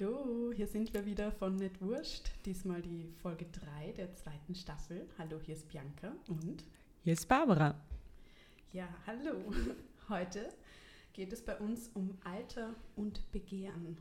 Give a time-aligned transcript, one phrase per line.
[0.00, 2.30] Hallo, hier sind wir wieder von Net Wurscht.
[2.46, 3.46] Diesmal die Folge
[3.76, 5.06] 3 der zweiten Staffel.
[5.18, 6.64] Hallo, hier ist Bianca und
[7.04, 7.76] hier ist Barbara.
[8.72, 9.52] Ja, hallo.
[10.08, 10.48] Heute
[11.12, 13.98] geht es bei uns um Alter und Begehren.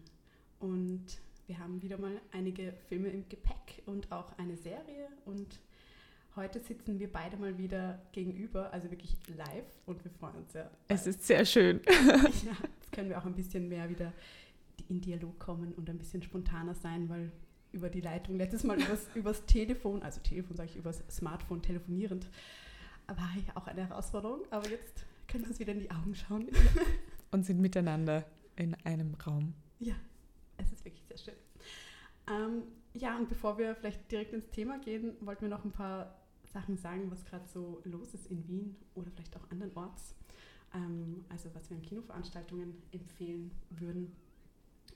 [0.59, 1.05] Und
[1.45, 5.09] wir haben wieder mal einige Filme im Gepäck und auch eine Serie.
[5.25, 5.59] Und
[6.35, 9.65] heute sitzen wir beide mal wieder gegenüber, also wirklich live.
[9.85, 10.71] Und wir freuen uns sehr.
[10.87, 11.81] Es ist sehr schön.
[11.85, 14.11] ja, jetzt können wir auch ein bisschen mehr wieder
[14.89, 17.31] in Dialog kommen und ein bisschen spontaner sein, weil
[17.71, 22.27] über die Leitung letztes Mal übers, übers Telefon, also Telefon sage ich, übers Smartphone telefonierend,
[23.07, 24.41] war ja auch eine Herausforderung.
[24.51, 26.47] Aber jetzt können wir uns wieder in die Augen schauen.
[27.31, 29.55] Und sind miteinander in einem Raum.
[29.79, 29.95] Ja,
[30.57, 31.33] es ist wirklich sehr schön.
[32.27, 36.15] Ähm, ja, und bevor wir vielleicht direkt ins Thema gehen, wollten wir noch ein paar
[36.53, 40.15] Sachen sagen, was gerade so los ist in Wien oder vielleicht auch andernorts.
[40.73, 44.15] Ähm, also was wir an Kinoveranstaltungen empfehlen würden.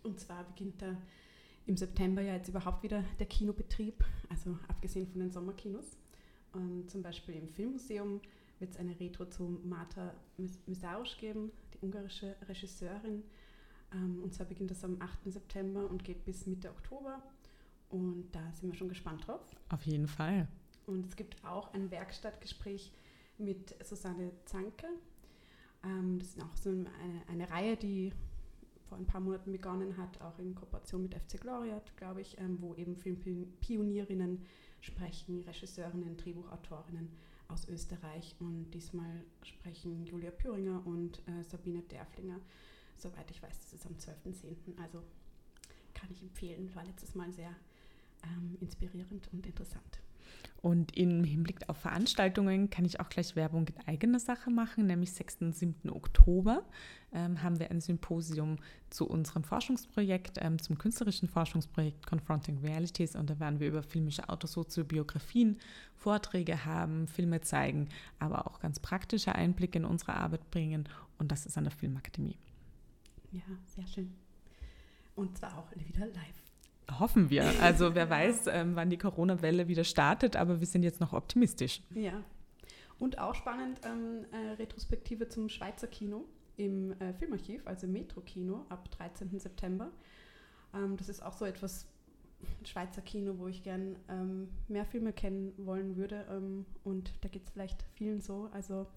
[0.03, 0.95] Und zwar beginnt da
[1.65, 5.97] im September ja jetzt überhaupt wieder der Kinobetrieb, also abgesehen von den Sommerkinos.
[6.53, 8.21] Und zum Beispiel im Filmmuseum
[8.59, 10.13] wird es eine Retro zu Marta
[10.65, 13.23] Misarusz geben, die ungarische Regisseurin.
[13.93, 15.31] Ähm, und zwar beginnt das am 8.
[15.31, 17.21] September und geht bis Mitte Oktober.
[17.89, 19.41] Und da sind wir schon gespannt drauf.
[19.69, 20.47] Auf jeden Fall.
[20.85, 22.91] Und es gibt auch ein Werkstattgespräch
[23.37, 24.87] mit Susanne Zanke.
[25.83, 26.87] Ähm, das ist auch so eine,
[27.27, 28.13] eine Reihe, die
[28.87, 32.57] vor ein paar Monaten begonnen hat, auch in Kooperation mit FC Gloria, glaube ich, ähm,
[32.61, 34.45] wo eben Filmpionierinnen
[34.81, 37.09] sprechen, Regisseurinnen, Drehbuchautorinnen
[37.47, 38.35] aus Österreich.
[38.39, 42.39] Und diesmal sprechen Julia Püringer und äh, Sabine Derflinger.
[42.95, 44.81] Soweit ich weiß, das ist am 12.10.
[44.81, 45.03] Also
[45.93, 47.55] kann ich empfehlen, war letztes Mal sehr
[48.23, 49.99] ähm, inspirierend und interessant.
[50.61, 55.13] Und im Hinblick auf Veranstaltungen kann ich auch gleich Werbung in eigener Sache machen, nämlich
[55.13, 55.37] 6.
[55.41, 55.89] und 7.
[55.89, 56.63] Oktober
[57.13, 58.57] ähm, haben wir ein Symposium
[58.89, 63.15] zu unserem Forschungsprojekt, ähm, zum künstlerischen Forschungsprojekt Confronting Realities.
[63.15, 65.57] Und da werden wir über filmische Autosoziobiografien
[65.95, 70.89] Vorträge haben, Filme zeigen, aber auch ganz praktische Einblicke in unsere Arbeit bringen.
[71.17, 72.37] Und das ist an der Filmakademie.
[73.31, 74.13] Ja, sehr schön.
[75.15, 76.46] Und zwar auch wieder live.
[76.99, 77.45] Hoffen wir.
[77.61, 81.81] Also wer weiß, ähm, wann die Corona-Welle wieder startet, aber wir sind jetzt noch optimistisch.
[81.93, 82.23] Ja.
[82.99, 86.25] Und auch spannend, ähm, äh, Retrospektive zum Schweizer Kino
[86.55, 89.39] im äh, Filmarchiv, also Metro-Kino, ab 13.
[89.39, 89.91] September.
[90.73, 91.85] Ähm, das ist auch so etwas
[92.63, 96.25] Schweizer Kino, wo ich gern ähm, mehr Filme kennen wollen würde.
[96.29, 98.49] Ähm, und da geht es vielleicht vielen so.
[98.53, 98.87] Also,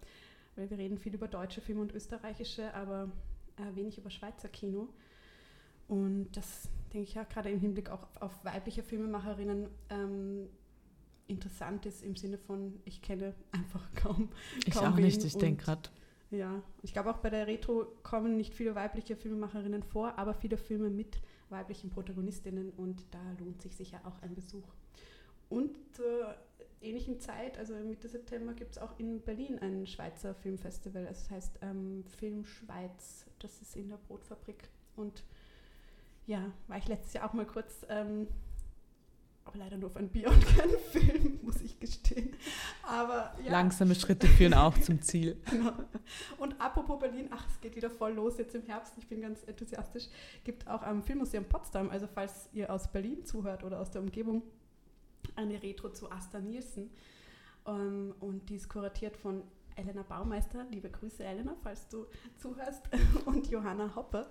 [0.56, 3.10] weil wir reden viel über deutsche Filme und österreichische, aber
[3.56, 4.88] äh, wenig über Schweizer Kino.
[5.88, 10.48] Und das denke ich ja gerade im Hinblick auch auf, auf weibliche Filmemacherinnen ähm,
[11.26, 14.30] interessant ist im Sinne von, ich kenne einfach kaum.
[14.66, 15.88] Ich kaum auch nicht, ich denke gerade.
[16.30, 20.56] Ja, ich glaube auch bei der Retro kommen nicht viele weibliche Filmemacherinnen vor, aber viele
[20.56, 24.68] Filme mit weiblichen Protagonistinnen und da lohnt sich sicher auch ein Besuch.
[25.48, 26.36] Und zur
[26.80, 31.06] ähnlichen Zeit, also Mitte September, gibt es auch in Berlin ein Schweizer Filmfestival.
[31.10, 33.26] Es das heißt ähm, Film Schweiz.
[33.40, 34.68] Das ist in der Brotfabrik.
[34.94, 35.24] Und
[36.26, 38.28] ja, war ich letztes Jahr auch mal kurz, ähm,
[39.44, 42.36] aber leider nur auf ein Bier und keinen Film, muss ich gestehen.
[42.82, 43.50] Aber ja.
[43.50, 45.40] Langsame Schritte führen auch zum Ziel.
[45.50, 45.72] genau.
[46.38, 48.94] Und apropos Berlin, ach, es geht wieder voll los jetzt im Herbst.
[48.98, 50.08] Ich bin ganz enthusiastisch.
[50.44, 54.42] Gibt auch am Filmmuseum Potsdam, also falls ihr aus Berlin zuhört oder aus der Umgebung,
[55.36, 56.90] eine Retro zu Asta Nielsen.
[57.64, 59.42] Um, ähm, und die ist kuratiert von
[59.76, 60.64] Elena Baumeister.
[60.70, 62.06] Liebe Grüße, Elena, falls du
[62.36, 62.88] zuhörst.
[63.26, 64.30] und Johanna Hoppe.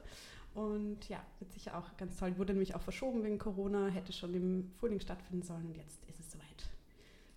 [0.59, 2.37] Und ja, wird sicher auch ganz toll.
[2.37, 6.19] Wurde nämlich auch verschoben wegen Corona, hätte schon im Frühling stattfinden sollen und jetzt ist
[6.19, 6.69] es soweit.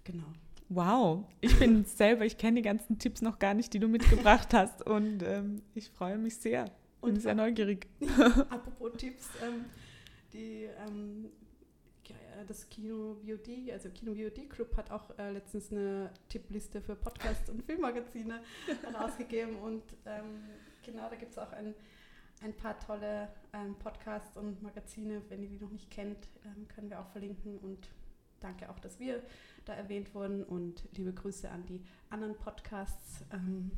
[0.03, 0.27] Genau.
[0.69, 4.53] Wow, ich bin selber, ich kenne die ganzen Tipps noch gar nicht, die du mitgebracht
[4.53, 6.65] hast und ähm, ich freue mich sehr.
[7.01, 7.87] Und bin sehr neugierig.
[8.51, 9.67] Apropos Tipps, ähm,
[10.33, 11.31] die, ähm,
[12.49, 17.49] das Kino VOD, also Kino VOD Club hat auch äh, letztens eine Tippliste für Podcasts
[17.49, 18.43] und Filmmagazine
[18.83, 20.43] herausgegeben und ähm,
[20.85, 21.73] genau, da gibt es auch ein
[22.43, 25.23] ein paar tolle ähm, Podcasts und Magazine.
[25.29, 27.59] Wenn ihr die noch nicht kennt, ähm, können wir auch verlinken.
[27.59, 27.89] Und
[28.41, 29.23] danke auch, dass wir
[29.65, 30.43] da erwähnt wurden.
[30.43, 31.81] Und liebe Grüße an die
[32.11, 33.71] anderen Podcasts, ähm,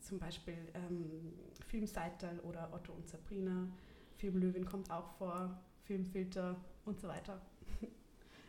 [0.00, 1.32] zum Beispiel ähm,
[1.68, 3.68] Filmseitel oder Otto und Sabrina.
[4.16, 7.40] Filmlöwin kommt auch vor, Filmfilter und so weiter.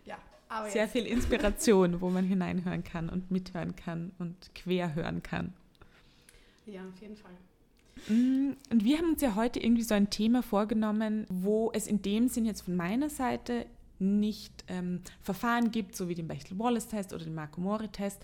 [0.05, 5.21] ja, aber Sehr viel Inspiration, wo man hineinhören kann und mithören kann und quer hören
[5.21, 5.53] kann.
[6.65, 7.35] Ja, auf jeden Fall.
[8.07, 12.01] Mm, und wir haben uns ja heute irgendwie so ein Thema vorgenommen, wo es in
[12.01, 13.65] dem Sinn jetzt von meiner Seite
[13.99, 18.21] nicht ähm, Verfahren gibt, so wie den Bechtel-Wallace-Test oder den Marco-Mori-Test,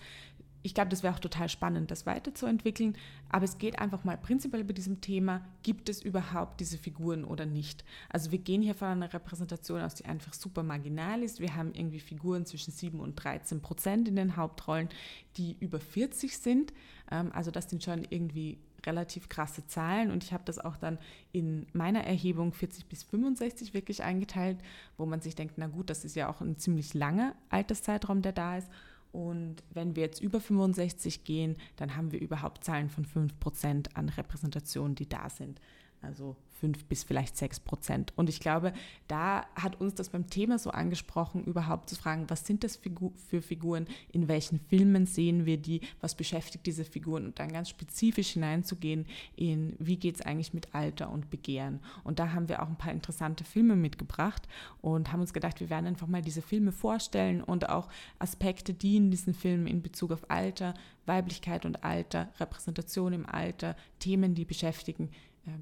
[0.64, 2.96] ich glaube, das wäre auch total spannend, das weiterzuentwickeln.
[3.28, 7.44] Aber es geht einfach mal prinzipiell bei diesem Thema, gibt es überhaupt diese Figuren oder
[7.44, 7.84] nicht?
[8.08, 11.38] Also wir gehen hier von einer Repräsentation aus, die einfach super marginal ist.
[11.38, 14.88] Wir haben irgendwie Figuren zwischen 7 und 13 Prozent in den Hauptrollen,
[15.36, 16.72] die über 40 sind.
[17.10, 18.56] Ähm, also das sind schon irgendwie
[18.86, 20.98] relativ krasse Zahlen und ich habe das auch dann
[21.32, 24.58] in meiner Erhebung 40 bis 65 wirklich eingeteilt,
[24.96, 28.32] wo man sich denkt, na gut, das ist ja auch ein ziemlich langer Alterszeitraum, der
[28.32, 28.68] da ist.
[29.12, 34.08] Und wenn wir jetzt über 65 gehen, dann haben wir überhaupt Zahlen von 5% an
[34.08, 35.60] Repräsentationen, die da sind.
[36.04, 38.14] Also fünf bis vielleicht sechs Prozent.
[38.16, 38.72] Und ich glaube,
[39.06, 42.80] da hat uns das beim Thema so angesprochen, überhaupt zu fragen, was sind das
[43.28, 47.68] für Figuren, in welchen Filmen sehen wir die, was beschäftigt diese Figuren und dann ganz
[47.68, 49.04] spezifisch hineinzugehen
[49.36, 51.80] in, wie geht es eigentlich mit Alter und Begehren.
[52.02, 54.48] Und da haben wir auch ein paar interessante Filme mitgebracht
[54.80, 58.96] und haben uns gedacht, wir werden einfach mal diese Filme vorstellen und auch Aspekte, die
[58.96, 60.72] in diesen Filmen in Bezug auf Alter,
[61.04, 65.10] Weiblichkeit und Alter, Repräsentation im Alter, Themen, die beschäftigen,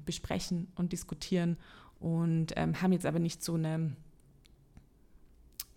[0.05, 1.57] besprechen und diskutieren
[1.99, 3.95] und ähm, haben jetzt aber nicht so eine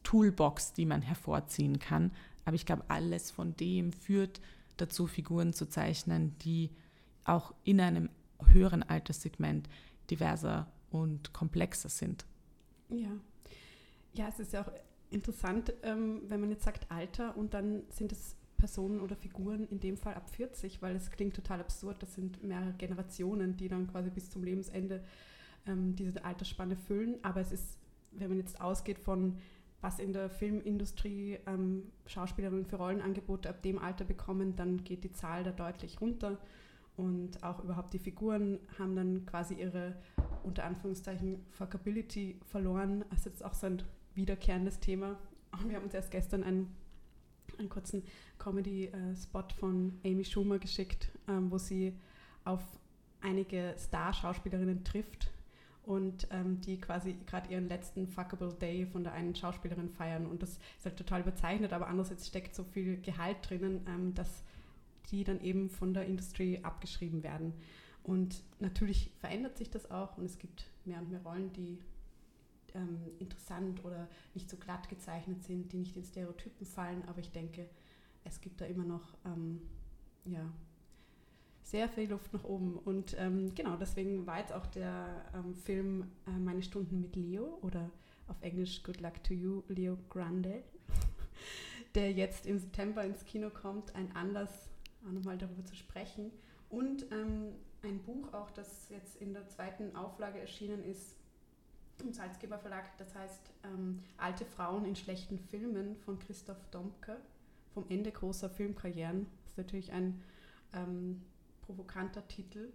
[0.03, 2.13] Toolbox, die man hervorziehen kann.
[2.45, 4.41] Aber ich glaube, alles von dem führt
[4.77, 6.71] dazu, Figuren zu zeichnen, die
[7.25, 8.11] auch in einem
[8.53, 9.69] höheren Alterssegment
[10.11, 12.25] diverser und komplexer sind.
[12.89, 13.11] Ja,
[14.13, 14.73] ja es ist ja auch
[15.11, 19.81] interessant, ähm, wenn man jetzt sagt Alter und dann sind es Personen oder Figuren, in
[19.81, 22.03] dem Fall ab 40, weil es klingt total absurd.
[22.03, 25.03] Das sind mehrere Generationen, die dann quasi bis zum Lebensende
[25.67, 27.17] ähm, diese Altersspanne füllen.
[27.23, 27.79] Aber es ist,
[28.13, 29.39] wenn man jetzt ausgeht von
[29.81, 35.13] was in der Filmindustrie ähm, Schauspielerinnen für Rollenangebote ab dem Alter bekommen, dann geht die
[35.13, 36.39] Zahl da deutlich runter.
[36.97, 39.95] Und auch überhaupt die Figuren haben dann quasi ihre,
[40.45, 43.05] unter Anführungszeichen, Fuckability verloren.
[43.11, 43.83] Also das ist auch so ein
[44.15, 45.19] wiederkehrendes Thema.
[45.67, 46.75] Wir haben uns erst gestern ein
[47.59, 48.03] einen kurzen
[48.39, 51.95] Comedy-Spot von Amy Schumer geschickt, ähm, wo sie
[52.45, 52.63] auf
[53.21, 55.31] einige Star-Schauspielerinnen trifft
[55.85, 60.27] und ähm, die quasi gerade ihren letzten Fuckable Day von der einen Schauspielerin feiern.
[60.27, 64.43] Und das ist halt total überzeichnet, aber andererseits steckt so viel Gehalt drinnen, ähm, dass
[65.11, 67.53] die dann eben von der Industrie abgeschrieben werden.
[68.03, 71.79] Und natürlich verändert sich das auch und es gibt mehr und mehr Rollen, die
[72.75, 77.31] ähm, interessant oder nicht so glatt gezeichnet sind, die nicht in Stereotypen fallen, aber ich
[77.31, 77.69] denke,
[78.25, 79.61] es gibt da immer noch ähm,
[80.25, 80.51] ja,
[81.63, 82.79] sehr viel Luft nach oben.
[82.79, 87.59] Und ähm, genau, deswegen war jetzt auch der ähm, Film äh, Meine Stunden mit Leo
[87.63, 87.91] oder
[88.29, 90.63] auf Englisch Good Luck to You, Leo Grande,
[91.95, 94.69] der jetzt im September ins Kino kommt, ein Anlass,
[95.07, 96.31] auch nochmal darüber zu sprechen.
[96.69, 101.17] Und ähm, ein Buch auch, das jetzt in der zweiten Auflage erschienen ist,
[102.03, 107.17] im Salzgeber Verlag, das heißt ähm, Alte Frauen in schlechten Filmen von Christoph Domke,
[107.75, 109.27] vom Ende großer Filmkarrieren.
[109.45, 110.23] Das ist natürlich ein
[110.73, 111.23] ähm,
[111.63, 112.73] provokanter Titel.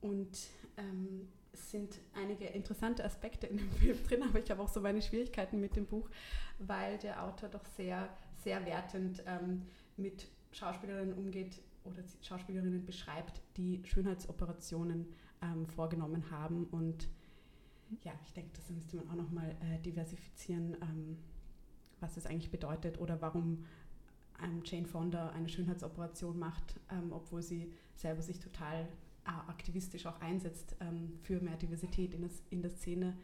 [0.00, 4.68] Und ähm, es sind einige interessante Aspekte in dem Film drin, aber ich habe auch
[4.68, 6.08] so meine Schwierigkeiten mit dem Buch,
[6.58, 8.08] weil der Autor doch sehr,
[8.42, 9.62] sehr wertend ähm,
[9.96, 15.06] mit Schauspielerinnen umgeht oder Schauspielerinnen beschreibt, die Schönheitsoperationen
[15.42, 17.08] ähm, vorgenommen haben und
[18.02, 21.18] ja, ich denke, das müsste man auch nochmal äh, diversifizieren, ähm,
[22.00, 23.64] was das eigentlich bedeutet oder warum
[24.42, 28.88] ähm, Jane Fonda eine Schönheitsoperation macht, ähm, obwohl sie selber sich total
[29.26, 33.16] äh, aktivistisch auch einsetzt ähm, für mehr Diversität in, das, in der Szene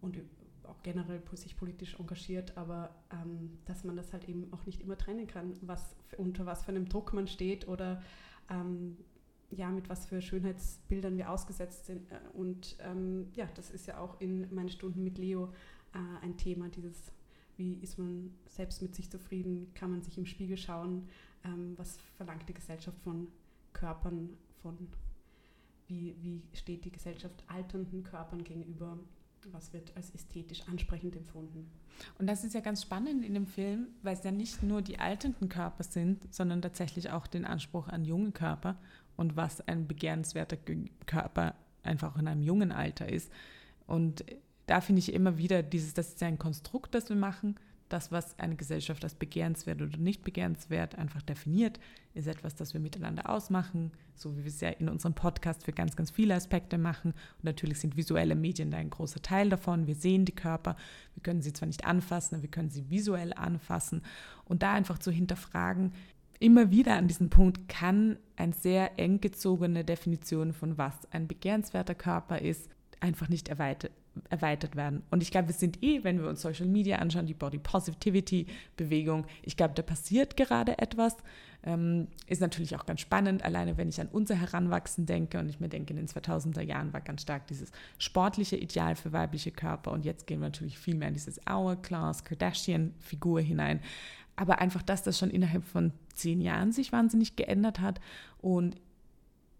[0.00, 0.18] und
[0.64, 4.96] auch generell sich politisch engagiert, aber ähm, dass man das halt eben auch nicht immer
[4.96, 8.02] trennen kann, was, unter was für einem Druck man steht oder
[8.48, 8.96] ähm,
[9.50, 12.08] ja, mit was für Schönheitsbildern wir ausgesetzt sind.
[12.34, 15.52] Und ähm, ja, das ist ja auch in meinen Stunden mit Leo
[15.92, 17.12] äh, ein Thema, dieses,
[17.56, 21.08] wie ist man selbst mit sich zufrieden, kann man sich im Spiegel schauen,
[21.44, 23.28] ähm, was verlangt die Gesellschaft von
[23.72, 24.30] Körpern,
[24.62, 24.76] von
[25.86, 28.98] wie, wie steht die Gesellschaft alternden Körpern gegenüber,
[29.52, 31.70] was wird als ästhetisch ansprechend empfunden.
[32.18, 34.98] Und das ist ja ganz spannend in dem Film, weil es ja nicht nur die
[34.98, 38.76] alternden Körper sind, sondern tatsächlich auch den Anspruch an junge Körper
[39.16, 40.56] und was ein begehrenswerter
[41.06, 43.30] Körper einfach in einem jungen Alter ist.
[43.86, 44.24] Und
[44.66, 47.56] da finde ich immer wieder dieses, das ist ja ein Konstrukt, das wir machen.
[47.90, 51.80] Das, was eine Gesellschaft als begehrenswert oder nicht begehrenswert einfach definiert,
[52.14, 55.72] ist etwas, das wir miteinander ausmachen, so wie wir es ja in unserem Podcast für
[55.72, 57.14] ganz, ganz viele Aspekte machen.
[57.38, 59.88] Und natürlich sind visuelle Medien da ein großer Teil davon.
[59.88, 60.76] Wir sehen die Körper,
[61.14, 64.02] wir können sie zwar nicht anfassen, aber wir können sie visuell anfassen.
[64.44, 65.92] Und da einfach zu hinterfragen,
[66.38, 71.96] immer wieder an diesen Punkt kann eine sehr eng gezogene Definition von was ein begehrenswerter
[71.96, 72.70] Körper ist,
[73.00, 73.90] einfach nicht erweitert
[74.74, 75.02] werden.
[75.10, 78.46] Und ich glaube, wir sind eh, wenn wir uns Social Media anschauen, die Body Positivity
[78.76, 81.16] Bewegung, ich glaube, da passiert gerade etwas.
[81.62, 85.60] Ähm, ist natürlich auch ganz spannend, alleine wenn ich an unser Heranwachsen denke und ich
[85.60, 89.92] mir denke, in den 2000er Jahren war ganz stark dieses sportliche Ideal für weibliche Körper
[89.92, 93.80] und jetzt gehen wir natürlich viel mehr in dieses Hourglass, Kardashian-Figur hinein.
[94.36, 98.00] Aber einfach, dass das schon innerhalb von zehn Jahren sich wahnsinnig geändert hat
[98.38, 98.76] und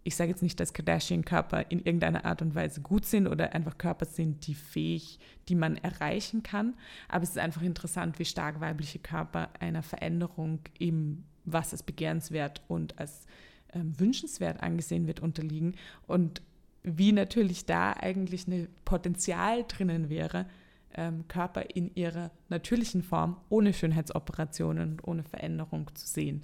[0.03, 3.77] ich sage jetzt nicht, dass Kardashian-Körper in irgendeiner Art und Weise gut sind oder einfach
[3.77, 6.73] Körper sind, die fähig, die man erreichen kann.
[7.07, 12.61] Aber es ist einfach interessant, wie stark weibliche Körper einer Veränderung im, was es begehrenswert
[12.67, 13.27] und als
[13.73, 15.75] ähm, wünschenswert angesehen wird, unterliegen.
[16.07, 16.41] Und
[16.83, 20.47] wie natürlich da eigentlich ein Potenzial drinnen wäre,
[20.95, 26.43] ähm, Körper in ihrer natürlichen Form ohne Schönheitsoperationen und ohne Veränderung zu sehen.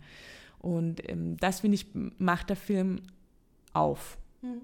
[0.59, 1.87] Und ähm, das, finde ich,
[2.17, 3.01] macht der Film
[3.77, 4.17] auf.
[4.41, 4.61] Hm.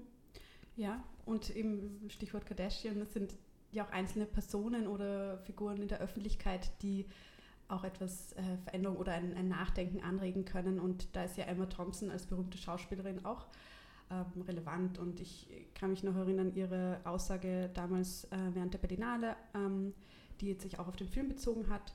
[0.76, 3.34] Ja, und eben Stichwort Kardashian, das sind
[3.72, 7.06] ja auch einzelne Personen oder Figuren in der Öffentlichkeit, die
[7.68, 10.78] auch etwas äh, Veränderung oder ein, ein, Nachdenken anregen können.
[10.78, 13.46] Und da ist ja Emma Thompson als berühmte Schauspielerin auch
[14.10, 14.98] ähm, relevant.
[14.98, 19.94] Und ich kann mich noch erinnern, ihre Aussage damals äh, während der Berlinale, ähm,
[20.40, 21.94] die jetzt sich auch auf den Film bezogen hat,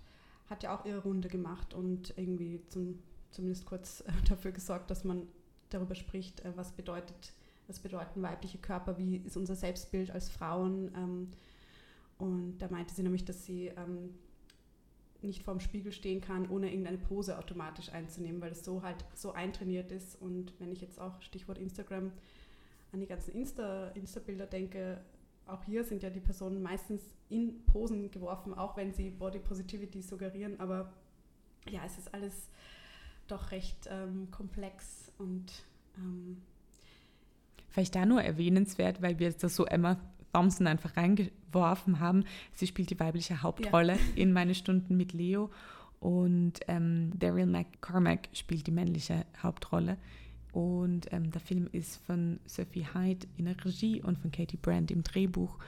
[0.50, 3.00] hat ja auch ihre Runde gemacht und irgendwie zum,
[3.30, 5.28] zumindest kurz äh, dafür gesorgt, dass man
[5.70, 7.34] darüber spricht, äh, was bedeutet,
[7.68, 10.92] was bedeuten weibliche Körper, wie ist unser Selbstbild als Frauen.
[10.96, 11.32] Ähm,
[12.18, 14.16] und da meinte sie nämlich, dass sie ähm,
[15.22, 19.34] nicht vorm Spiegel stehen kann, ohne irgendeine Pose automatisch einzunehmen, weil es so halt so
[19.34, 20.22] eintrainiert ist.
[20.22, 22.12] Und wenn ich jetzt auch Stichwort Instagram
[22.92, 25.02] an die ganzen Insta, Insta-Bilder denke,
[25.46, 30.02] auch hier sind ja die Personen meistens in Posen geworfen, auch wenn sie Body Positivity
[30.02, 30.60] suggerieren.
[30.60, 30.94] Aber
[31.70, 32.50] ja, es ist alles
[33.32, 35.52] doch recht ähm, komplex und
[35.98, 36.38] ähm
[37.70, 39.98] vielleicht da nur erwähnenswert, weil wir das so Emma
[40.34, 42.26] Thompson einfach reingeworfen haben.
[42.54, 44.00] Sie spielt die weibliche Hauptrolle ja.
[44.16, 45.52] in meine Stunden mit Leo
[46.00, 49.98] und ähm, Daryl McCormack spielt die männliche Hauptrolle.
[50.52, 54.92] Und ähm, der Film ist von Sophie Hyde in der Regie und von Katie Brandt
[54.92, 55.60] im Drehbuch.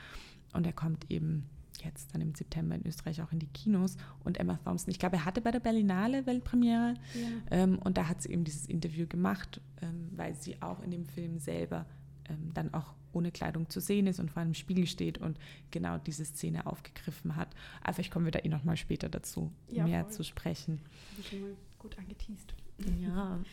[0.54, 1.48] Und er kommt eben
[1.84, 3.98] jetzt dann im September in Österreich auch in die Kinos.
[4.24, 7.28] Und Emma Thompson, ich glaube, er hatte bei der Berlinale Weltpremiere ja.
[7.52, 11.06] ähm, und da hat sie eben dieses Interview gemacht, ähm, weil sie auch in dem
[11.06, 11.86] Film selber
[12.30, 15.38] ähm, dann auch ohne Kleidung zu sehen ist und vor einem Spiegel steht und
[15.70, 17.50] genau diese Szene aufgegriffen hat.
[17.82, 20.14] Aber vielleicht kommen wir da eh nochmal später dazu, ja, mehr voll.
[20.14, 20.80] zu sprechen.
[21.12, 22.56] Habe ich schon mal gut angeteased.
[23.02, 23.40] Ja.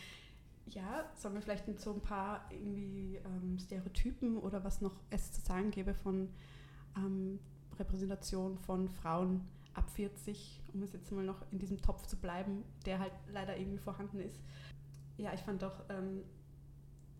[0.74, 5.40] Ja, sollen wir vielleicht so ein paar irgendwie ähm, Stereotypen oder was noch es zu
[5.40, 6.28] sagen gäbe von
[6.94, 7.38] ähm,
[7.78, 12.64] Repräsentation von Frauen ab 40, um es jetzt mal noch in diesem Topf zu bleiben,
[12.84, 14.40] der halt leider irgendwie vorhanden ist.
[15.16, 16.22] Ja, ich fand auch, ähm,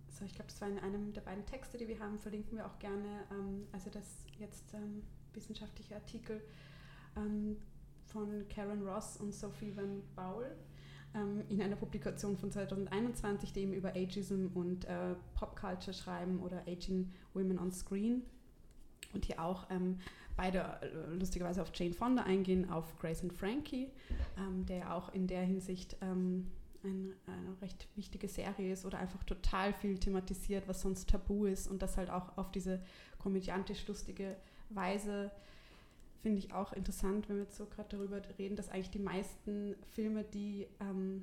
[0.09, 2.67] so ich glaube, das war in einem der beiden Texte, die wir haben, verlinken wir
[2.67, 6.43] auch gerne, ähm, also das jetzt ähm, wissenschaftliche Artikel
[7.17, 7.57] ähm,
[8.07, 10.57] von Karen Ross und Sophie Van Baul
[11.15, 16.63] ähm, in einer Publikation von 2021, die eben über Ageism und äh, Popculture schreiben oder
[16.67, 18.23] Aging Women on Screen
[19.15, 19.99] und hier auch ähm,
[20.39, 23.91] beide äh, lustigerweise auf Jane Fonda eingehen, auf Grace and Frankie,
[24.39, 26.47] ähm, der auch in der Hinsicht ähm,
[26.85, 31.69] ein, eine recht wichtige Serie ist oder einfach total viel thematisiert, was sonst tabu ist
[31.69, 32.81] und das halt auch auf diese
[33.19, 34.37] komödiantisch lustige
[34.71, 35.31] Weise
[36.23, 39.77] finde ich auch interessant, wenn wir jetzt so gerade darüber reden, dass eigentlich die meisten
[39.95, 41.23] Filme, die ähm,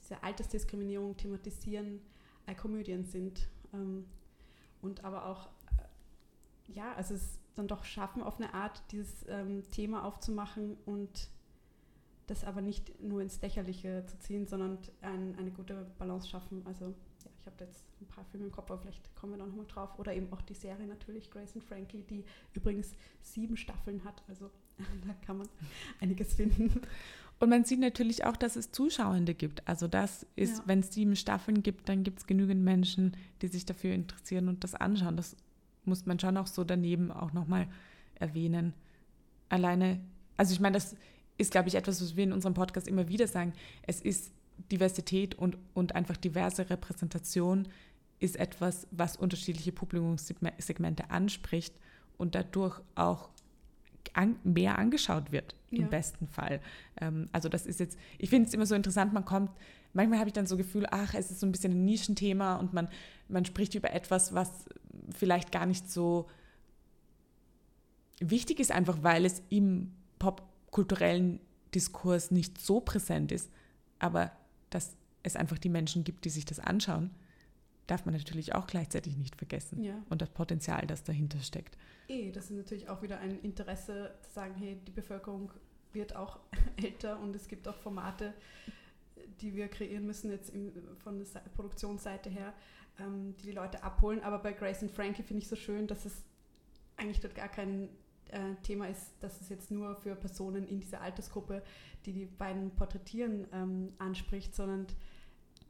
[0.00, 2.00] diese Altersdiskriminierung thematisieren,
[2.46, 3.48] äh, Komödien sind.
[3.72, 4.04] Ähm,
[4.80, 5.46] und aber auch,
[5.78, 11.28] äh, ja, also es dann doch schaffen, auf eine Art dieses ähm, Thema aufzumachen und
[12.26, 16.62] das aber nicht nur ins Lächerliche zu ziehen, sondern ein, eine gute Balance schaffen.
[16.64, 19.46] Also ja, ich habe jetzt ein paar Filme im Kopf, aber vielleicht kommen wir da
[19.46, 19.98] nochmal drauf.
[19.98, 24.22] Oder eben auch die Serie natürlich, Grace and Frankie, die übrigens sieben Staffeln hat.
[24.28, 24.50] Also
[25.06, 25.48] da kann man
[26.00, 26.80] einiges finden.
[27.38, 29.66] Und man sieht natürlich auch, dass es Zuschauende gibt.
[29.66, 30.62] Also das ist, ja.
[30.66, 34.62] wenn es sieben Staffeln gibt, dann gibt es genügend Menschen, die sich dafür interessieren und
[34.62, 35.16] das anschauen.
[35.16, 35.36] Das
[35.84, 37.68] muss man schon auch so daneben auch nochmal
[38.14, 38.74] erwähnen.
[39.48, 40.00] Alleine,
[40.36, 40.96] also ich meine, das
[41.38, 43.52] ist, glaube ich, etwas, was wir in unserem Podcast immer wieder sagen.
[43.86, 44.32] Es ist
[44.70, 47.68] Diversität und, und einfach diverse Repräsentation
[48.20, 51.74] ist etwas, was unterschiedliche Publikumssegmente anspricht
[52.18, 53.30] und dadurch auch
[54.12, 55.84] an, mehr angeschaut wird, ja.
[55.84, 56.60] im besten Fall.
[57.00, 59.50] Ähm, also das ist jetzt, ich finde es immer so interessant, man kommt,
[59.92, 62.72] manchmal habe ich dann so Gefühl, ach, es ist so ein bisschen ein Nischenthema und
[62.72, 62.88] man,
[63.28, 64.50] man spricht über etwas, was
[65.14, 66.28] vielleicht gar nicht so
[68.20, 71.40] wichtig ist, einfach weil es im popkulturellen
[71.74, 73.50] Diskurs nicht so präsent ist,
[73.98, 74.32] aber
[74.70, 77.10] dass es einfach die Menschen gibt, die sich das anschauen.
[77.86, 79.82] darf man natürlich auch gleichzeitig nicht vergessen.
[79.82, 79.94] Ja.
[80.08, 81.76] Und das Potenzial, das dahinter steckt.
[82.12, 85.50] Eh, das ist natürlich auch wieder ein Interesse zu sagen, hey, die Bevölkerung
[85.92, 86.40] wird auch
[86.76, 88.34] älter und es gibt auch Formate,
[89.40, 92.52] die wir kreieren müssen jetzt im, von der Se- Produktionsseite her,
[93.00, 94.20] ähm, die die Leute abholen.
[94.22, 96.22] Aber bei Grace und Frankie finde ich so schön, dass es
[96.96, 97.88] eigentlich dort gar kein
[98.30, 101.62] äh, Thema ist, dass es jetzt nur für Personen in dieser Altersgruppe,
[102.04, 104.86] die die beiden porträtieren, ähm, anspricht, sondern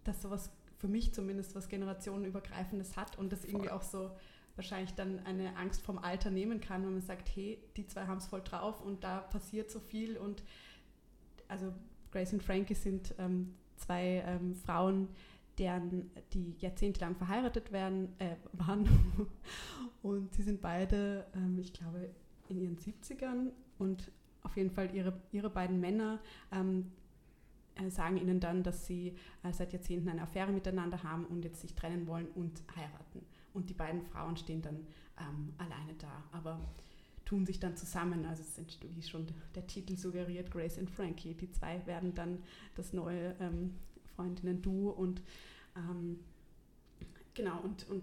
[0.04, 3.76] dass sowas für mich zumindest was generationenübergreifendes hat und das irgendwie Voll.
[3.78, 4.10] auch so
[4.56, 8.18] wahrscheinlich dann eine Angst vom Alter nehmen kann, wenn man sagt, hey, die zwei haben
[8.18, 10.42] es voll drauf und da passiert so viel und
[11.48, 11.72] also
[12.10, 15.08] Grace und Frankie sind ähm, zwei ähm, Frauen,
[15.58, 18.88] deren die jahrzehntelang verheiratet werden, äh, waren
[20.02, 22.10] und sie sind beide, ähm, ich glaube,
[22.48, 24.10] in ihren 70ern und
[24.42, 26.92] auf jeden Fall ihre, ihre beiden Männer ähm,
[27.76, 31.60] äh, sagen ihnen dann, dass sie äh, seit Jahrzehnten eine Affäre miteinander haben und jetzt
[31.60, 33.24] sich trennen wollen und heiraten.
[33.54, 34.86] Und die beiden Frauen stehen dann
[35.18, 36.60] ähm, alleine da, aber
[37.24, 38.26] tun sich dann zusammen.
[38.26, 41.34] Also es sind, wie schon der Titel suggeriert, Grace und Frankie.
[41.34, 42.42] Die zwei werden dann
[42.74, 43.74] das neue ähm,
[44.16, 45.22] Freundinnen-Duo und
[45.76, 46.18] ähm,
[47.34, 48.02] genau, und, und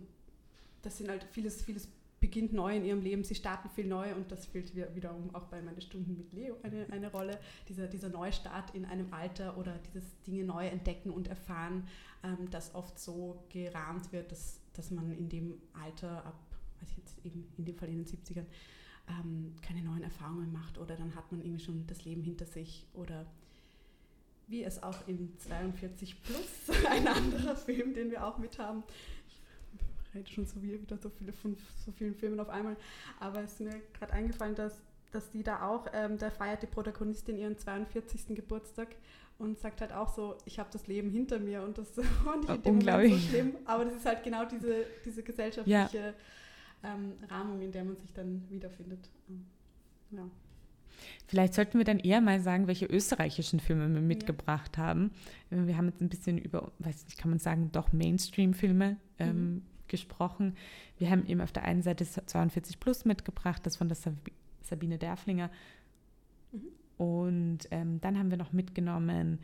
[0.82, 1.88] das sind halt vieles, vieles
[2.20, 5.62] beginnt neu in ihrem Leben, sie starten viel neu und das spielt wiederum auch bei
[5.62, 7.40] meinen Stunden mit Leo eine, eine Rolle.
[7.70, 11.88] Dieser, dieser Neustart in einem Alter oder dieses Dinge neu entdecken und erfahren,
[12.24, 16.40] ähm, das oft so gerahmt wird, dass, dass man in dem Alter ab,
[16.80, 18.46] weiß ich jetzt eben in dem Fall in den 70ern,
[19.10, 22.86] ähm, keine neuen Erfahrungen macht oder dann hat man irgendwie schon das Leben hinter sich
[22.94, 23.26] oder
[24.48, 28.84] wie es auch in 42 plus, ein anderer Film, den wir auch mit haben.
[29.28, 32.78] Ich rede schon so wie- wieder so viele von so vielen Filmen auf einmal,
[33.20, 34.80] aber es ist mir gerade eingefallen, dass,
[35.12, 38.36] dass die da auch, ähm, da feiert die Protagonistin ihren 42.
[38.36, 38.96] Geburtstag
[39.40, 41.90] und sagt halt auch so, ich habe das Leben hinter mir und das
[42.24, 43.30] fand ich in dem Moment so Unglaublich.
[43.30, 46.14] schlimm, aber das ist halt genau diese, diese gesellschaftliche
[46.84, 49.10] ähm, Rahmung, in der man sich dann wiederfindet.
[49.30, 49.46] Ähm,
[50.12, 50.30] Ja.
[51.28, 55.12] Vielleicht sollten wir dann eher mal sagen, welche österreichischen Filme wir mitgebracht haben.
[55.50, 59.54] Äh, Wir haben jetzt ein bisschen über, weiß nicht, kann man sagen, doch Mainstream-Filme ähm,
[59.54, 59.62] Mhm.
[59.88, 60.56] gesprochen.
[60.98, 64.14] Wir haben eben auf der einen Seite 42 Plus mitgebracht, das von der Sab
[64.62, 65.50] Sabine Derflinger.
[66.52, 66.68] Mhm.
[67.00, 69.40] Und ähm, dann haben wir noch mitgenommen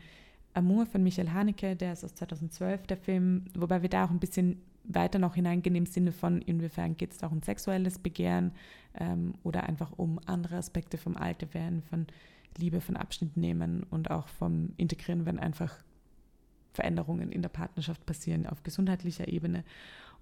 [0.52, 4.20] Amour von Michael Haneke, der ist aus 2012, der Film, wobei wir da auch ein
[4.20, 8.52] bisschen weiter noch hineingehen im Sinne von, inwiefern geht es auch um sexuelles Begehren
[8.94, 12.06] ähm, oder einfach um andere Aspekte vom Alterwerden, von
[12.58, 15.78] Liebe, von Abschnitt nehmen und auch vom Integrieren, wenn einfach
[16.74, 19.64] Veränderungen in der Partnerschaft passieren auf gesundheitlicher Ebene.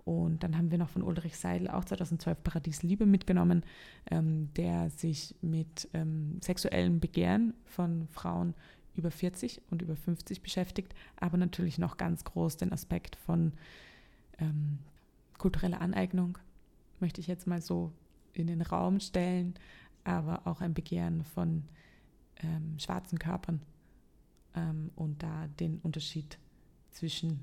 [0.05, 3.65] Und dann haben wir noch von Ulrich Seidel auch 2012 Paradies Liebe mitgenommen,
[4.11, 8.55] ähm, der sich mit ähm, sexuellem Begehren von Frauen
[8.95, 13.53] über 40 und über 50 beschäftigt, aber natürlich noch ganz groß den Aspekt von
[14.39, 14.79] ähm,
[15.39, 16.39] kultureller Aneignung,
[17.01, 17.93] möchte ich jetzt mal so
[18.33, 19.55] in den Raum stellen,
[20.05, 21.65] aber auch ein Begehren von
[22.37, 23.63] ähm, schwarzen Körpern
[24.55, 26.39] ähm, und da den Unterschied
[26.91, 27.41] zwischen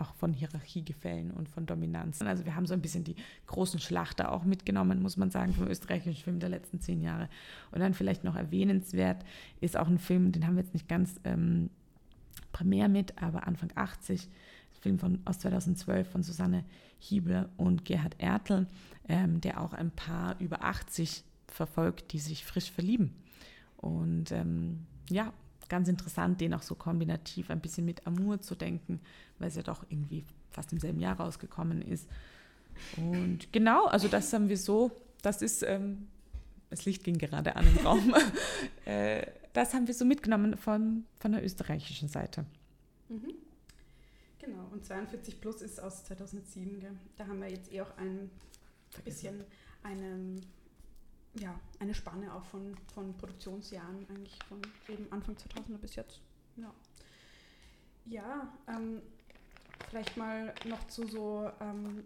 [0.00, 2.26] auch von Hierarchiegefällen und von Dominanzen.
[2.26, 5.68] Also wir haben so ein bisschen die großen Schlachter auch mitgenommen, muss man sagen, vom
[5.68, 7.28] österreichischen Film der letzten zehn Jahre.
[7.70, 9.24] Und dann vielleicht noch erwähnenswert
[9.60, 11.70] ist auch ein Film, den haben wir jetzt nicht ganz ähm,
[12.52, 14.28] primär mit, aber Anfang 80,
[14.80, 16.64] Film von, aus 2012 von Susanne
[16.98, 18.66] Hiebler und Gerhard Ertl,
[19.08, 23.14] ähm, der auch ein Paar über 80 verfolgt, die sich frisch verlieben.
[23.76, 25.32] Und ähm, ja,
[25.70, 29.00] ganz interessant, den auch so kombinativ ein bisschen mit Amour zu denken,
[29.38, 32.06] weil es ja doch irgendwie fast im selben Jahr rausgekommen ist.
[32.98, 34.90] Und genau, also das haben wir so,
[35.22, 36.08] das ist, ähm,
[36.68, 38.14] das Licht ging gerade an im Raum,
[38.84, 42.44] äh, das haben wir so mitgenommen von, von der österreichischen Seite.
[43.08, 43.34] Mhm.
[44.38, 46.80] Genau, und 42 Plus ist aus 2007.
[46.80, 46.92] Gell?
[47.16, 48.30] Da haben wir jetzt eh auch ein
[49.04, 49.44] bisschen
[49.82, 50.40] eine,
[51.34, 56.20] ja, eine Spanne auch von, von Produktionsjahren, eigentlich von eben Anfang 2000er bis jetzt.
[56.56, 56.72] Ja,
[58.06, 59.00] ja ähm,
[59.88, 62.04] vielleicht mal noch zu so ähm,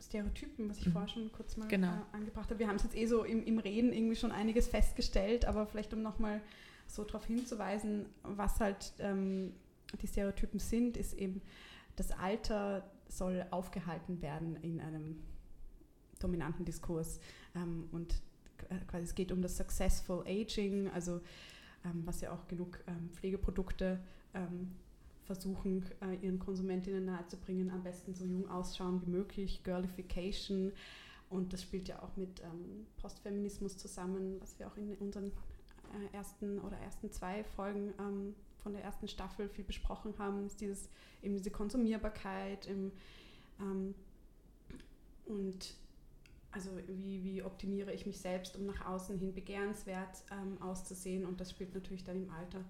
[0.00, 0.92] Stereotypen, was ich Mhm.
[0.92, 1.88] vorher schon kurz mal Genau.
[1.92, 2.58] äh, angebracht habe.
[2.58, 5.94] Wir haben es jetzt eh so im, im Reden irgendwie schon einiges festgestellt, aber vielleicht
[5.94, 6.40] um nochmal
[6.86, 9.54] so darauf hinzuweisen, was halt ähm,
[10.02, 11.40] die Stereotypen sind, ist eben,
[11.96, 15.22] das Alter soll aufgehalten werden in einem
[16.20, 17.20] dominanten Diskurs.
[17.54, 18.14] Ähm, und
[18.88, 21.20] quasi es geht um das Successful Aging, also
[21.84, 24.00] ähm, was ja auch genug ähm, Pflegeprodukte
[24.34, 24.72] ähm,
[25.24, 30.72] versuchen, äh, ihren Konsumentinnen nahezubringen, am besten so jung ausschauen wie möglich, Girlification.
[31.30, 36.16] Und das spielt ja auch mit ähm, Postfeminismus zusammen, was wir auch in unseren äh,
[36.16, 40.88] ersten oder ersten zwei Folgen ähm, von der ersten Staffel viel besprochen haben, ist dieses,
[41.22, 42.92] eben diese Konsumierbarkeit, im,
[45.26, 45.76] und
[46.54, 51.26] also wie, wie optimiere ich mich selbst, um nach außen hin begehrenswert ähm, auszusehen.
[51.26, 52.64] Und das spielt natürlich dann im Alter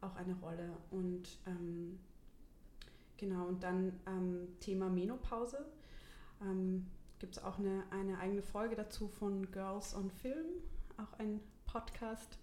[0.00, 0.76] auch eine Rolle.
[0.90, 2.00] Und ähm,
[3.16, 5.64] genau, und dann ähm, Thema Menopause.
[6.42, 6.86] Ähm,
[7.20, 10.46] Gibt es auch eine, eine eigene Folge dazu von Girls on Film,
[10.98, 12.38] auch ein Podcast,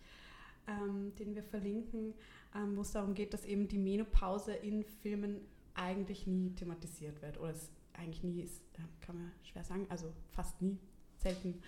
[0.68, 2.14] ähm, den wir verlinken,
[2.56, 5.42] ähm, wo es darum geht, dass eben die Menopause in Filmen
[5.74, 7.40] eigentlich nie thematisiert wird.
[7.40, 8.62] Oder es eigentlich nie ist,
[9.02, 10.78] kann man schwer sagen, also fast nie,
[11.18, 11.62] selten.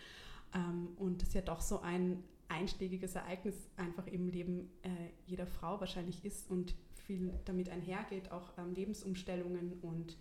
[0.53, 4.89] Ähm, und das ja doch so ein einschlägiges Ereignis einfach im Leben äh,
[5.25, 10.17] jeder Frau wahrscheinlich ist und viel damit einhergeht, auch ähm, Lebensumstellungen und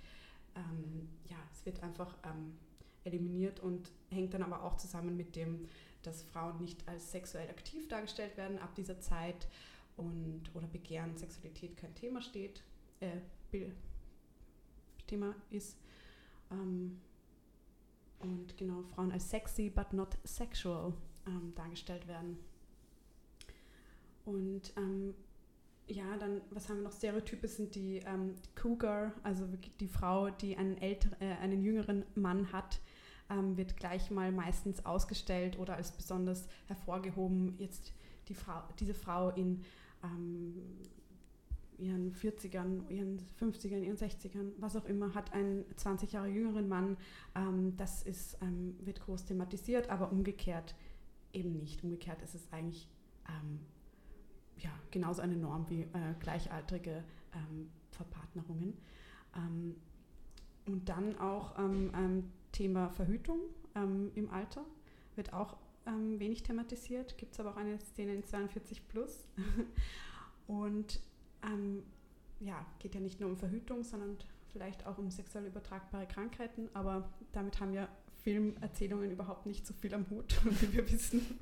[0.57, 2.17] ähm, ja, es wird einfach
[3.05, 5.67] eliminiert und hängt dann aber auch zusammen mit dem,
[6.03, 9.49] dass Frauen nicht als sexuell aktiv dargestellt werden ab dieser Zeit
[9.97, 12.63] und oder Begehren, Sexualität kein Thema steht,
[13.01, 13.19] äh,
[15.07, 15.77] Thema ist.
[16.53, 17.01] Ähm,
[18.21, 20.93] und genau, Frauen als sexy but not sexual
[21.27, 22.39] ähm, dargestellt werden.
[24.25, 25.15] Und ähm,
[25.89, 26.93] ja, dann, was haben wir noch?
[26.93, 29.47] Stereotype sind die, ähm, Cougar, also
[29.81, 32.81] die Frau, die einen, älter, äh, einen jüngeren Mann hat,
[33.31, 37.57] ähm, wird gleich mal meistens ausgestellt oder als besonders hervorgehoben.
[37.59, 37.93] Jetzt
[38.29, 39.65] die Frau, diese Frau in
[40.05, 40.55] ähm,
[41.79, 46.97] ihren 40ern, ihren 50ern, ihren 60ern, was auch immer, hat einen 20 Jahre jüngeren Mann.
[47.35, 50.75] Ähm, das ist, ähm, wird groß thematisiert, aber umgekehrt
[51.33, 51.83] eben nicht.
[51.83, 52.89] Umgekehrt ist es eigentlich
[53.29, 53.61] ähm,
[54.59, 57.05] ja, genauso eine Norm wie äh, gleichaltrige
[57.35, 58.77] ähm, Verpartnerungen.
[59.37, 59.77] Ähm,
[60.67, 63.41] und dann auch ähm, Thema Verhütung
[64.15, 64.67] im Alter
[65.17, 65.57] wird auch
[65.87, 69.27] wenig thematisiert, gibt es aber auch eine Szene in 42 plus.
[70.47, 71.01] und
[71.45, 71.83] ähm,
[72.41, 74.17] ja, geht ja nicht nur um Verhütung, sondern
[74.53, 77.89] vielleicht auch um sexuell übertragbare Krankheiten, aber damit haben ja
[78.23, 81.39] Filmerzählungen überhaupt nicht so viel am Hut, wie wir wissen.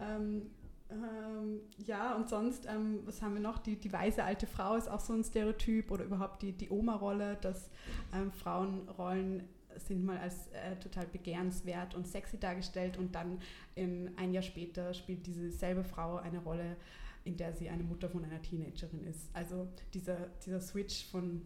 [0.00, 0.50] ähm,
[0.90, 3.58] ähm, ja, und sonst, ähm, was haben wir noch?
[3.58, 7.36] Die, die weise alte Frau ist auch so ein Stereotyp oder überhaupt die, die Oma-Rolle,
[7.40, 7.70] dass
[8.14, 13.38] ähm, Frauenrollen sind mal als äh, total begehrenswert und sexy dargestellt und dann
[13.74, 16.76] in, ein Jahr später spielt diese selbe Frau eine Rolle,
[17.24, 19.30] in der sie eine Mutter von einer Teenagerin ist.
[19.32, 21.42] Also dieser, dieser Switch von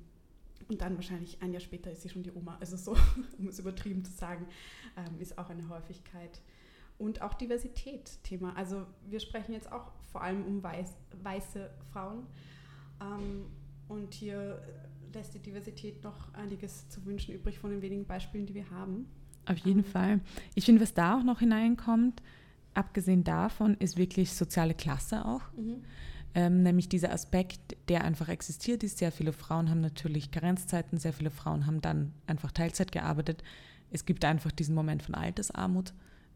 [0.69, 2.57] und dann wahrscheinlich ein Jahr später ist sie schon die Oma.
[2.61, 2.97] Also so,
[3.39, 4.47] um es übertrieben zu sagen,
[4.97, 6.41] ähm, ist auch eine Häufigkeit.
[6.99, 8.57] Und auch Diversität Thema.
[8.57, 12.27] Also wir sprechen jetzt auch vor allem um weiß, weiße Frauen.
[13.01, 13.47] Ähm,
[13.89, 14.63] und hier
[15.13, 19.07] lässt die Diversität noch einiges zu wünschen übrig von den wenigen Beispielen, die wir haben.
[19.47, 20.21] Auf jeden ähm, Fall.
[20.55, 22.23] Ich finde, was da auch noch hineinkommt,
[22.77, 25.43] abgesehen davon ist wirklich soziale Klasse auch.
[25.57, 25.83] Mhm.
[26.35, 28.99] Ähm, nämlich dieser Aspekt, der einfach existiert ist.
[28.99, 33.43] Sehr viele Frauen haben natürlich Karenzzeiten, sehr viele Frauen haben dann einfach Teilzeit gearbeitet.
[33.91, 35.95] Es gibt einfach diesen Moment von Altersarmut,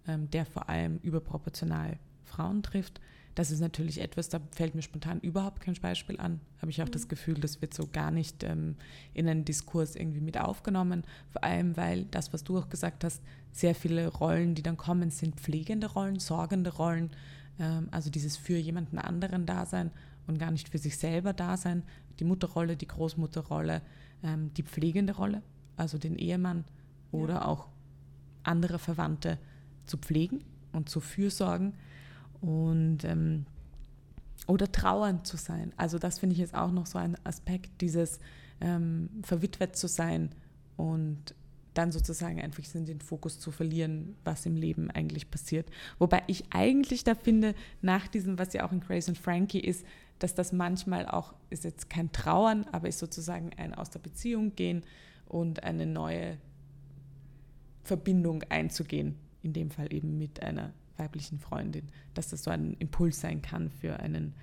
[0.08, 3.00] ähm, der vor allem überproportional Frauen trifft.
[3.34, 6.40] Das ist natürlich etwas, da fällt mir spontan überhaupt kein Beispiel an.
[6.58, 6.92] Habe ich auch mhm.
[6.92, 8.76] das Gefühl, das wird so gar nicht ähm,
[9.14, 11.04] in einen Diskurs irgendwie mit aufgenommen.
[11.30, 15.10] Vor allem, weil das, was du auch gesagt hast, sehr viele Rollen, die dann kommen,
[15.10, 17.10] sind pflegende Rollen, sorgende Rollen.
[17.58, 19.90] Ähm, also dieses für jemanden anderen Dasein
[20.26, 21.84] und gar nicht für sich selber Dasein.
[22.18, 23.82] Die Mutterrolle, die Großmutterrolle,
[24.24, 25.42] ähm, die pflegende Rolle,
[25.76, 26.64] also den Ehemann
[27.12, 27.44] oder ja.
[27.44, 27.68] auch
[28.42, 29.38] andere Verwandte
[29.86, 31.74] zu pflegen und zu fürsorgen
[32.40, 33.46] und ähm,
[34.46, 35.72] oder trauernd zu sein.
[35.76, 38.18] Also das finde ich jetzt auch noch so ein Aspekt, dieses
[38.60, 40.30] ähm, verwitwet zu sein
[40.76, 41.34] und
[41.74, 45.70] dann sozusagen einfach den Fokus zu verlieren, was im Leben eigentlich passiert.
[45.98, 49.86] Wobei ich eigentlich da finde, nach diesem, was ja auch in Grace und Frankie ist,
[50.18, 54.54] dass das manchmal auch, ist jetzt kein Trauern, aber ist sozusagen ein aus der Beziehung
[54.56, 54.82] gehen
[55.26, 56.38] und eine neue
[57.84, 63.20] Verbindung einzugehen, in dem Fall eben mit einer weiblichen Freundin, dass das so ein Impuls
[63.20, 64.34] sein kann für einen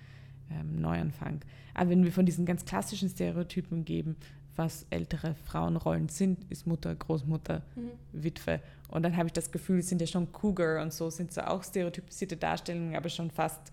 [0.52, 1.42] ähm, Neuanfang.
[1.74, 4.18] Aber wenn wir von diesen ganz klassischen Stereotypen geben,
[4.56, 7.92] was ältere Frauenrollen sind, ist Mutter, Großmutter, mhm.
[8.12, 8.60] Witwe.
[8.90, 11.42] Und dann habe ich das Gefühl, es sind ja schon Cougar und so, sind so
[11.42, 13.72] auch stereotypisierte Darstellungen, aber schon fast,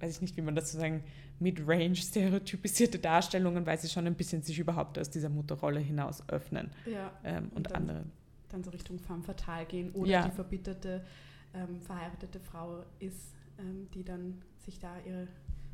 [0.00, 1.02] weiß ich nicht, wie man das so sagen,
[1.40, 6.70] mid-range stereotypisierte Darstellungen, weil sie schon ein bisschen sich überhaupt aus dieser Mutterrolle hinaus öffnen.
[6.84, 7.12] Ja.
[7.24, 8.04] Ähm, und, und dann, andere.
[8.50, 10.28] Dann so Richtung femme fatale gehen oder ja.
[10.28, 11.04] die verbitterte
[11.54, 15.28] ähm, verheiratete Frau ist, ähm, die dann sich da ihre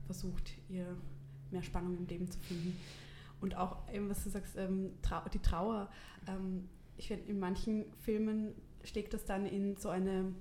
[0.07, 0.97] versucht, ihr
[1.51, 2.77] mehr Spannung im Leben zu finden.
[3.41, 5.91] Und auch eben, was du sagst, ähm, Trau die Trauer.
[6.27, 10.33] Ähm, ich finde, in manchen Filmen schlägt das dann in so eine,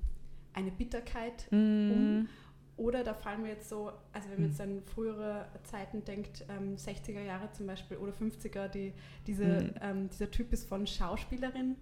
[0.53, 1.91] eine Bitterkeit mm.
[1.91, 2.29] um.
[2.77, 6.75] oder da fallen mir jetzt so, also wenn man jetzt an frühere Zeiten denkt, ähm,
[6.75, 8.93] 60er Jahre zum Beispiel oder 50er, die,
[9.25, 9.73] diese, mhm.
[9.81, 11.77] ähm, dieser Typ ist von Schauspielerin,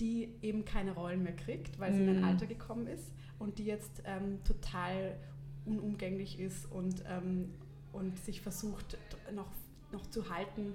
[0.00, 2.08] die eben keine Rollen mehr kriegt, weil sie mhm.
[2.08, 5.16] in ein Alter gekommen ist und die jetzt ähm, total
[5.64, 7.50] unumgänglich ist und, ähm,
[7.92, 8.96] und sich versucht
[9.34, 9.50] noch,
[9.92, 10.74] noch zu halten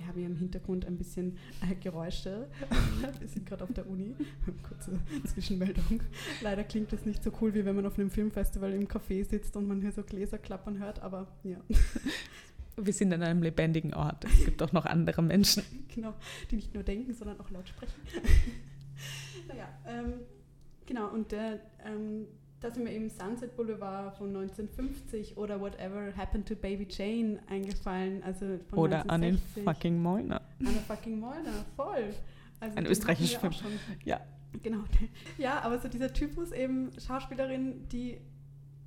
[0.00, 2.48] wir haben hier im Hintergrund ein bisschen äh, Geräusche.
[3.20, 4.14] Wir sind gerade auf der Uni.
[4.66, 6.00] Kurze Zwischenmeldung.
[6.40, 9.56] Leider klingt das nicht so cool, wie wenn man auf einem Filmfestival im Café sitzt
[9.56, 11.58] und man hier so Gläser klappern hört, aber ja.
[12.76, 14.24] Wir sind an einem lebendigen Ort.
[14.24, 15.62] Es gibt auch noch andere Menschen.
[15.92, 16.14] Genau,
[16.48, 18.00] die nicht nur denken, sondern auch laut sprechen.
[19.48, 20.20] naja, ähm,
[20.86, 22.26] genau, und der, ähm,
[22.60, 28.22] da sind mir eben Sunset Boulevard von 1950 oder Whatever Happened to Baby Jane eingefallen.
[28.22, 29.10] Also von oder 1960.
[29.10, 30.40] an den fucking Moiner.
[30.60, 32.14] An den fucking Moiner, voll.
[32.60, 33.54] Also Ein österreichischer Film.
[34.04, 34.20] Ja.
[34.62, 34.84] Genau.
[35.38, 38.20] Ja, aber so dieser Typus eben Schauspielerin, die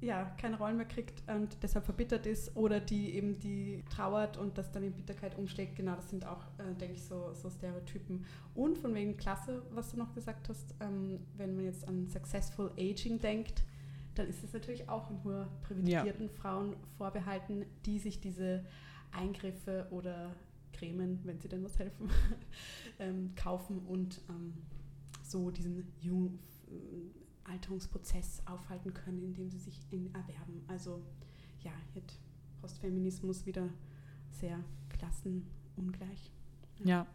[0.04, 4.58] ja keine Rollen mehr kriegt und deshalb verbittert ist oder die eben die trauert und
[4.58, 5.76] das dann in Bitterkeit umschlägt.
[5.76, 8.26] Genau, das sind auch, äh, denke ich, so, so Stereotypen.
[8.54, 12.72] Und von wegen Klasse, was du noch gesagt hast, ähm, wenn man jetzt an Successful
[12.78, 13.64] Aging denkt,
[14.16, 16.34] dann ist es natürlich auch nur privilegierten ja.
[16.34, 18.64] Frauen vorbehalten, die sich diese
[19.12, 20.36] Eingriffe oder
[20.72, 22.10] Cremen, wenn sie denn was helfen,
[23.00, 24.54] ähm, kaufen und ähm,
[25.24, 26.40] so diesen Jung
[27.46, 30.64] Alterungsprozess aufhalten können, indem sie sich erwerben.
[30.68, 31.02] Also
[31.62, 32.20] ja, jetzt
[32.62, 33.70] Postfeminismus wieder
[34.32, 36.32] sehr klassenungleich.
[36.84, 37.06] Ja.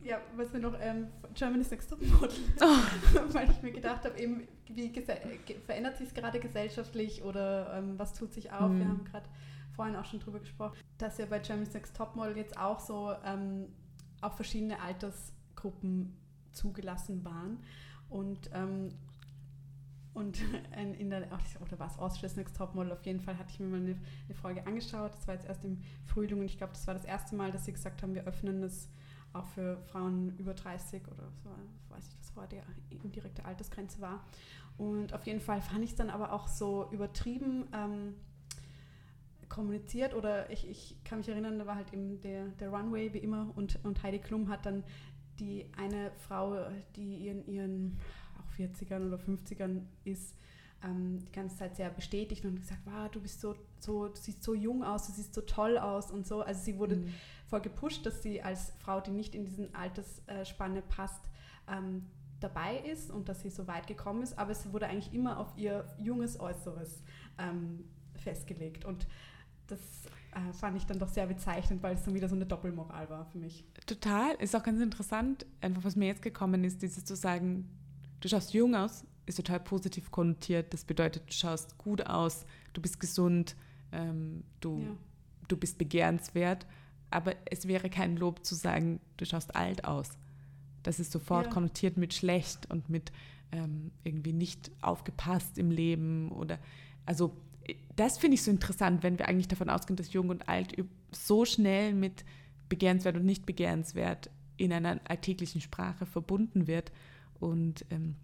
[0.00, 3.24] Ja, was wir noch, ähm, Germany's Next Top Model, oh.
[3.32, 4.92] weil ich mir gedacht habe, eben, wie
[5.64, 8.70] verändert sich es gerade gesellschaftlich oder ähm, was tut sich auf?
[8.70, 8.78] Mhm.
[8.78, 9.28] Wir haben gerade
[9.74, 13.14] vorhin auch schon drüber gesprochen, dass ja bei Germany's Next Top Model jetzt auch so
[13.24, 13.68] ähm,
[14.20, 16.14] auch verschiedene Altersgruppen
[16.52, 17.58] zugelassen waren.
[18.08, 18.90] Und ähm,
[20.16, 20.38] und
[20.98, 21.28] in der,
[21.60, 24.34] oder war es Austria's Next Topmodel, auf jeden Fall hatte ich mir mal eine, eine,
[24.34, 25.12] Folge angeschaut.
[25.14, 27.66] Das war jetzt erst im Frühling und ich glaube, das war das erste Mal, dass
[27.66, 28.88] sie gesagt haben, wir öffnen das
[29.34, 31.50] auch für Frauen über 30 oder so,
[31.90, 34.24] weiß ich, was vorher die indirekte Altersgrenze war.
[34.78, 38.14] Und auf jeden Fall fand ich es dann aber auch so übertrieben ähm,
[39.50, 43.18] kommuniziert oder ich, ich kann mich erinnern, da war halt eben der, der Runway wie
[43.18, 44.82] immer und, und Heidi Klum hat dann
[45.38, 46.56] die eine Frau,
[46.96, 47.98] die ihren, ihren
[48.58, 50.34] 40ern oder 50ern ist,
[50.84, 54.42] ähm, die ganze Zeit sehr bestätigt und gesagt, wow, du bist so, so, du siehst
[54.42, 56.42] so jung aus, du siehst so toll aus und so.
[56.42, 57.14] Also sie wurde mhm.
[57.46, 61.22] voll gepusht, dass sie als Frau, die nicht in diesen Altersspanne passt,
[61.68, 62.06] ähm,
[62.40, 65.56] dabei ist und dass sie so weit gekommen ist, aber es wurde eigentlich immer auf
[65.56, 67.02] ihr junges Äußeres
[67.38, 68.84] ähm, festgelegt.
[68.84, 69.06] Und
[69.68, 69.80] das
[70.32, 73.24] äh, fand ich dann doch sehr bezeichnend, weil es dann wieder so eine Doppelmoral war
[73.26, 73.64] für mich.
[73.86, 77.68] Total, ist auch ganz interessant, einfach was mir jetzt gekommen ist, dieses zu sagen,
[78.26, 80.72] du schaust jung aus, ist total positiv konnotiert.
[80.74, 83.56] Das bedeutet, du schaust gut aus, du bist gesund,
[83.92, 84.96] ähm, du, ja.
[85.48, 86.66] du bist begehrenswert.
[87.10, 90.10] Aber es wäre kein Lob zu sagen, du schaust alt aus.
[90.82, 91.52] Das ist sofort ja.
[91.52, 93.12] konnotiert mit schlecht und mit
[93.52, 96.58] ähm, irgendwie nicht aufgepasst im Leben oder
[97.04, 97.36] also
[97.94, 100.76] das finde ich so interessant, wenn wir eigentlich davon ausgehen, dass jung und alt
[101.12, 102.24] so schnell mit
[102.68, 106.90] begehrenswert und nicht begehrenswert in einer alltäglichen Sprache verbunden wird
[107.40, 108.16] und ähm,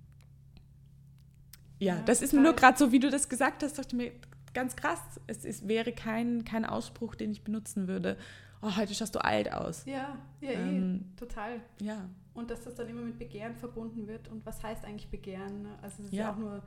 [1.79, 3.95] ja, ja, das ist mir nur gerade so, wie du das gesagt hast, dachte ich
[3.95, 4.13] mir,
[4.55, 5.01] ganz krass.
[5.27, 8.17] Es, es wäre kein, kein Ausspruch, den ich benutzen würde.
[8.61, 9.85] Oh, heute schaust du alt aus.
[9.87, 11.61] Ja, ja, eh, ähm, eh, total.
[11.81, 12.09] Ja.
[12.35, 14.29] Und dass das dann immer mit Begehren verbunden wird.
[14.29, 15.63] Und was heißt eigentlich Begehren?
[15.63, 15.79] Ne?
[15.83, 16.63] Also es ist ja, ja auch nur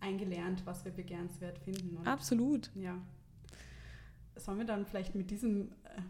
[0.00, 1.96] eingelernt, was wir begehrenswert finden.
[1.96, 2.70] Und Absolut.
[2.74, 2.96] Ja.
[4.36, 6.00] Sollen wir dann vielleicht mit diesem, äh,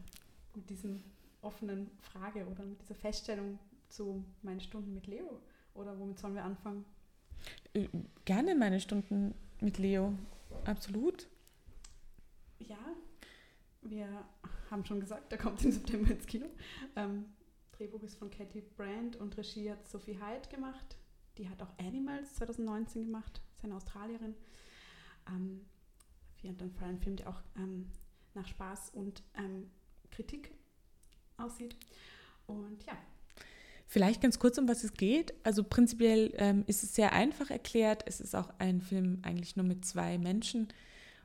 [0.55, 1.03] mit diesem
[1.41, 5.41] offenen Frage oder mit dieser Feststellung zu meinen Stunden mit Leo
[5.75, 6.85] oder womit sollen wir anfangen?
[7.75, 7.89] Äh,
[8.25, 10.15] gerne meine Stunden mit Leo.
[10.65, 11.29] Absolut.
[12.59, 12.79] Ja,
[13.83, 14.25] wir
[14.71, 16.47] haben schon gesagt, der kommt im September ins Kino.
[16.97, 17.27] Ähm,
[17.73, 20.97] Drehbuch ist von Katie Brand und Regie hat Sophie Hyde gemacht.
[21.39, 24.35] Die hat auch Animals 2019 gemacht, ist eine Australierin.
[25.29, 25.65] Ähm,
[26.43, 27.91] und dann vor allem Film, der auch ähm,
[28.35, 29.71] nach Spaß und ähm,
[30.11, 30.53] Kritik
[31.37, 31.77] aussieht.
[32.47, 32.97] Und ja,
[33.93, 35.35] Vielleicht ganz kurz, um was es geht.
[35.45, 38.03] Also prinzipiell ähm, ist es sehr einfach erklärt.
[38.07, 40.69] Es ist auch ein Film eigentlich nur mit zwei Menschen.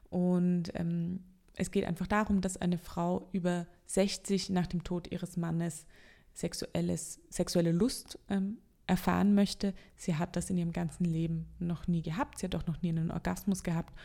[0.09, 5.37] Und ähm, es geht einfach darum, dass eine Frau über 60 nach dem Tod ihres
[5.37, 5.85] Mannes
[6.33, 9.73] sexuelles, sexuelle Lust ähm, erfahren möchte.
[9.95, 12.37] Sie hat das in ihrem ganzen Leben noch nie gehabt.
[12.37, 13.97] Sie hat auch noch nie einen Orgasmus gehabt.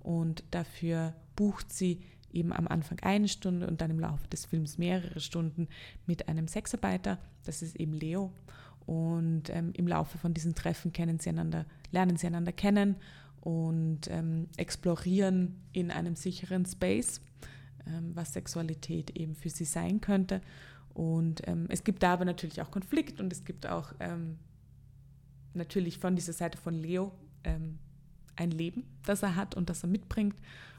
[0.00, 2.00] Und dafür bucht sie
[2.32, 5.68] eben am Anfang eine Stunde und dann im Laufe des Films mehrere Stunden
[6.06, 8.32] mit einem Sexarbeiter, das ist eben Leo.
[8.86, 12.96] Und ähm, im Laufe von diesen Treffen kennen sie einander, lernen sie einander kennen
[13.40, 17.20] und ähm, explorieren in einem sicheren Space,
[17.86, 20.40] ähm, was Sexualität eben für sie sein könnte.
[20.94, 24.38] Und ähm, es gibt da aber natürlich auch Konflikt und es gibt auch ähm,
[25.54, 27.12] natürlich von dieser Seite von Leo
[27.44, 27.78] ähm,
[28.36, 30.36] ein Leben, das er hat und das er mitbringt.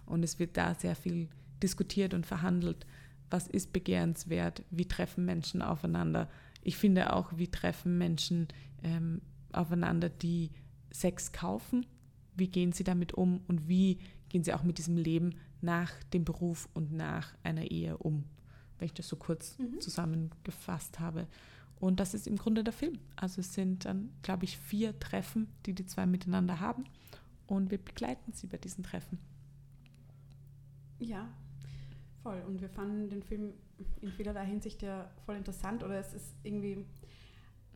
[0.10, 1.30] Und es wird da sehr viel
[1.62, 2.86] diskutiert und verhandelt.
[3.30, 4.64] Was ist begehrenswert?
[4.72, 6.28] Wie treffen Menschen aufeinander?
[6.62, 8.48] Ich finde auch, wie treffen Menschen
[8.84, 9.22] ähm,
[9.54, 10.50] aufeinander, die
[10.92, 11.86] Sex kaufen?
[12.36, 13.42] Wie gehen sie damit um?
[13.48, 17.98] Und wie gehen sie auch mit diesem Leben nach dem Beruf und nach einer Ehe
[17.98, 18.26] um?
[18.80, 19.80] Wenn ich das so kurz mhm.
[19.80, 21.28] zusammengefasst habe.
[21.80, 23.00] Und das ist im Grunde der Film.
[23.16, 26.86] Also es sind dann, glaube ich, vier Treffen, die die zwei miteinander haben.
[27.48, 29.20] Und wir begleiten sie bei diesen Treffen.
[31.00, 31.28] Ja,
[32.24, 32.42] voll.
[32.48, 33.54] Und wir fanden den Film
[34.02, 35.84] in vielerlei Hinsicht ja voll interessant.
[35.84, 36.86] Oder es ist irgendwie,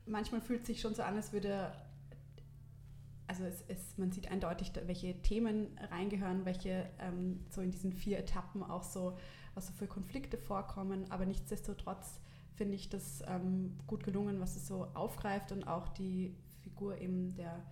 [0.05, 1.71] manchmal fühlt es sich schon so an, als würde
[3.27, 8.19] also es, es, man sieht eindeutig, welche Themen reingehören, welche ähm, so in diesen vier
[8.19, 9.17] Etappen auch so,
[9.55, 12.19] was so für Konflikte vorkommen, aber nichtsdestotrotz
[12.55, 17.33] finde ich das ähm, gut gelungen, was es so aufgreift und auch die Figur eben
[17.35, 17.65] der,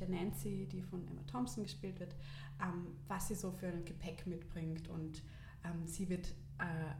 [0.00, 2.14] der Nancy, die von Emma Thompson gespielt wird,
[2.62, 4.88] ähm, was sie so für ein Gepäck mitbringt.
[4.88, 5.22] Und
[5.64, 6.28] ähm, sie wird,
[6.58, 6.92] äh,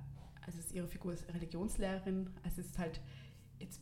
[0.43, 3.01] also ihre Figur ist Religionslehrerin, also es ist halt
[3.59, 3.81] jetzt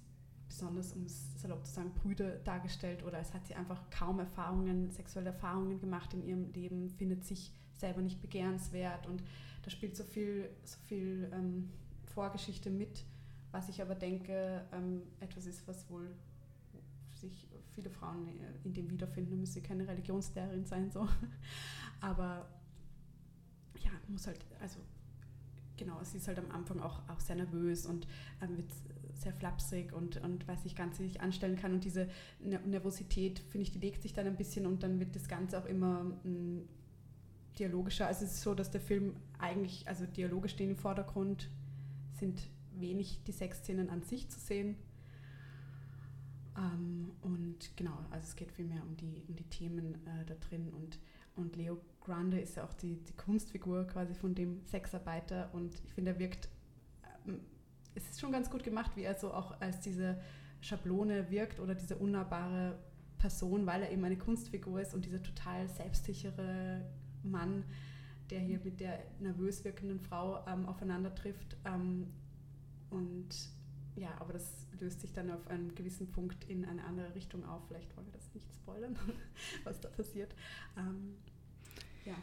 [0.49, 4.91] besonders, um es salopp zu sagen, Brüder dargestellt oder es hat sie einfach kaum Erfahrungen,
[4.91, 9.07] sexuelle Erfahrungen gemacht in ihrem Leben, findet sich selber nicht begehrenswert.
[9.07, 9.23] Und
[9.63, 11.71] da spielt so viel, so viel ähm,
[12.05, 13.05] Vorgeschichte mit,
[13.51, 16.15] was ich aber denke, ähm, etwas ist, was wohl
[17.23, 21.09] sich viele Frauen äh, in dem wiederfinden, müssen sie keine Religionslehrerin sein, so.
[22.01, 22.49] Aber
[23.83, 24.79] ja, muss halt, also
[25.77, 28.07] genau, sie ist halt am Anfang auch, auch sehr nervös und
[28.41, 28.71] ähm, wird
[29.15, 31.73] sehr flapsig und, und weiß nicht ganz, wie sich anstellen kann.
[31.73, 32.09] Und diese
[32.41, 35.67] Nervosität, finde ich, die legt sich dann ein bisschen und dann wird das Ganze auch
[35.67, 36.69] immer mh, mm,
[37.59, 38.07] dialogischer.
[38.07, 41.49] Also es ist so, dass der Film eigentlich, also Dialoge stehen im Vordergrund,
[42.19, 42.43] sind
[42.75, 44.77] wenig die Sexszenen an sich zu sehen.
[46.57, 50.69] Ähm, und genau, also es geht vielmehr um die, um die Themen äh, da drin.
[50.69, 50.99] Und,
[51.37, 55.51] und Leo Grande ist ja auch die, die Kunstfigur quasi von dem Sexarbeiter.
[55.53, 56.49] Und ich finde, er wirkt,
[57.27, 57.41] ähm,
[57.95, 60.21] es ist schon ganz gut gemacht, wie er so auch als diese
[60.61, 62.79] Schablone wirkt oder diese unnahbare
[63.19, 66.85] Person, weil er eben eine Kunstfigur ist und dieser total selbstsichere
[67.23, 67.65] Mann,
[68.31, 71.57] der hier mit der nervös wirkenden Frau ähm, aufeinander trifft.
[71.65, 72.09] Ähm,
[72.91, 73.29] und
[73.95, 77.63] ja, aber das löst sich dann auf einem gewissen Punkt in eine andere Richtung auf.
[77.69, 78.97] Vielleicht wollen wir das nicht spoilern,
[79.65, 80.35] was da passiert.
[80.77, 81.15] Ähm,
[82.05, 82.15] ja.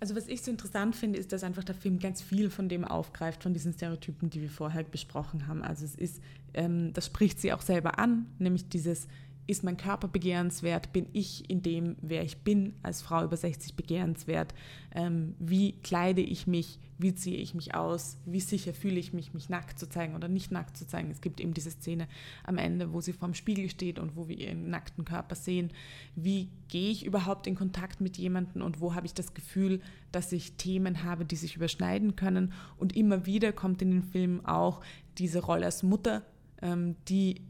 [0.00, 2.84] Also was ich so interessant finde, ist, dass einfach der Film ganz viel von dem
[2.84, 5.62] aufgreift, von diesen Stereotypen, die wir vorher besprochen haben.
[5.62, 6.22] Also es ist,
[6.52, 9.08] ähm, das spricht sie auch selber an, nämlich dieses
[9.46, 10.92] ist mein Körper begehrenswert?
[10.92, 14.54] Bin ich in dem, wer ich bin, als Frau über 60 begehrenswert?
[14.94, 16.78] Ähm, wie kleide ich mich?
[16.96, 18.16] Wie ziehe ich mich aus?
[18.24, 21.10] Wie sicher fühle ich mich, mich nackt zu zeigen oder nicht nackt zu zeigen?
[21.10, 22.08] Es gibt eben diese Szene
[22.44, 25.70] am Ende, wo sie vorm Spiegel steht und wo wir ihren nackten Körper sehen.
[26.14, 29.80] Wie gehe ich überhaupt in Kontakt mit jemandem und wo habe ich das Gefühl,
[30.12, 32.52] dass ich Themen habe, die sich überschneiden können?
[32.78, 34.80] Und immer wieder kommt in den Film auch
[35.18, 36.22] diese Rolle als Mutter,
[36.62, 37.42] ähm, die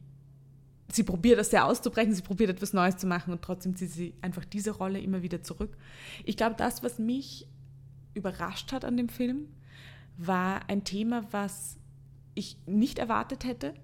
[0.95, 4.15] sie probiert das sehr auszubrechen, sie probiert etwas Neues zu machen und trotzdem zieht sie
[4.23, 5.77] einfach diese Rolle immer wieder zurück.
[6.25, 7.49] Ich glaube, das, was mich
[8.15, 9.49] überrascht hat an dem Film,
[10.17, 11.77] war ein Thema, was
[12.35, 13.75] ich nicht erwartet hätte,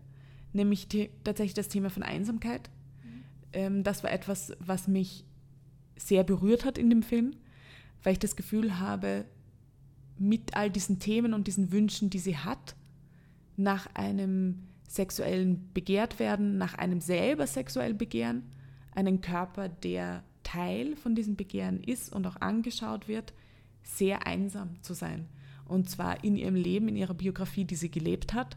[0.52, 0.88] nämlich
[1.24, 2.70] tatsächlich das Thema von Einsamkeit.
[3.02, 3.24] Mhm.
[3.52, 5.24] Ähm, das war etwas, was mich
[5.96, 7.36] sehr berührt hat in dem Film,
[8.02, 9.24] weil ich das Gefühl habe,
[10.18, 12.76] mit all diesen Themen und diesen Wünschen, die sie hat,
[13.56, 18.42] nach einem sexuellen begehrt werden, nach einem selber sexuell begehren,
[18.92, 23.32] einen Körper, der Teil von diesem Begehren ist und auch angeschaut wird,
[23.84, 25.28] sehr einsam zu sein.
[25.64, 28.56] Und zwar in ihrem Leben, in ihrer Biografie, die sie gelebt hat,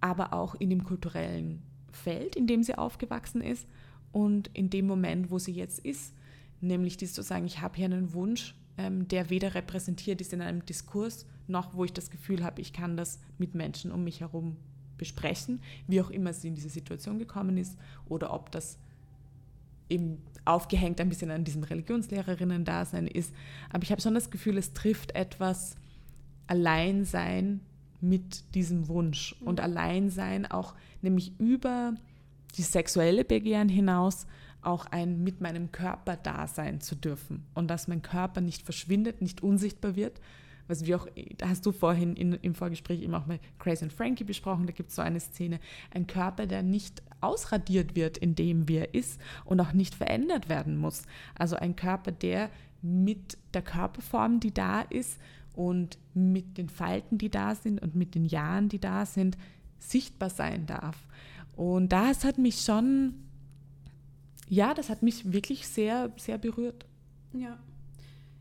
[0.00, 3.68] aber auch in dem kulturellen Feld, in dem sie aufgewachsen ist
[4.10, 6.14] und in dem Moment, wo sie jetzt ist,
[6.62, 10.40] nämlich dies zu sagen, ich habe hier einen Wunsch, ähm, der weder repräsentiert ist in
[10.40, 14.20] einem Diskurs, noch wo ich das Gefühl habe, ich kann das mit Menschen um mich
[14.20, 14.56] herum
[14.98, 18.78] besprechen, wie auch immer sie in diese Situation gekommen ist oder ob das
[19.88, 23.32] eben aufgehängt ein bisschen an diesem Religionslehrerinnen-Dasein ist.
[23.70, 25.76] Aber ich habe schon das Gefühl, es trifft etwas
[26.46, 27.60] Alleinsein
[28.00, 29.46] mit diesem Wunsch mhm.
[29.46, 31.94] und Alleinsein auch nämlich über
[32.56, 34.26] die sexuelle Begehren hinaus
[34.62, 39.22] auch ein mit meinem Körper da sein zu dürfen und dass mein Körper nicht verschwindet,
[39.22, 40.20] nicht unsichtbar wird,
[40.68, 43.92] was wir auch, da hast du vorhin in, im Vorgespräch eben auch mal Crazy and
[43.92, 45.58] Frankie besprochen, da gibt es so eine Szene,
[45.92, 50.76] ein Körper, der nicht ausradiert wird, in dem wir ist und auch nicht verändert werden
[50.76, 51.02] muss.
[51.34, 52.50] Also ein Körper, der
[52.82, 55.18] mit der Körperform, die da ist
[55.54, 59.36] und mit den Falten, die da sind und mit den Jahren, die da sind,
[59.78, 60.96] sichtbar sein darf.
[61.56, 63.14] Und das hat mich schon,
[64.48, 66.86] ja, das hat mich wirklich sehr, sehr berührt.
[67.32, 67.58] Ja,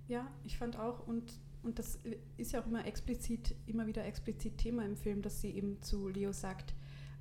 [0.07, 1.23] ja, ich fand auch und
[1.67, 1.99] und das
[2.37, 6.07] ist ja auch immer explizit, immer wieder explizit Thema im Film, dass sie eben zu
[6.07, 6.73] Leo sagt,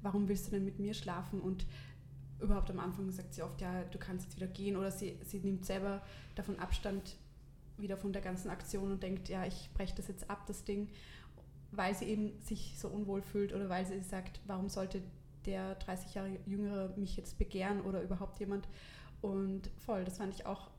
[0.03, 1.41] warum willst du denn mit mir schlafen?
[1.41, 1.67] Und
[2.39, 4.77] überhaupt am Anfang sagt sie oft, ja, du kannst jetzt wieder gehen.
[4.77, 6.01] Oder sie, sie nimmt selber
[6.37, 7.17] davon Abstand
[7.77, 10.91] wieder von der ganzen Aktion und denkt, ja, ich breche das jetzt ab, das Ding,
[11.73, 15.03] weil sie eben sich so unwohl fühlt oder weil sie sagt, warum sollte
[15.45, 18.69] der 30 Jahre Jüngere mich jetzt begehren oder überhaupt jemand.
[19.21, 20.71] Und voll, das fand ich auch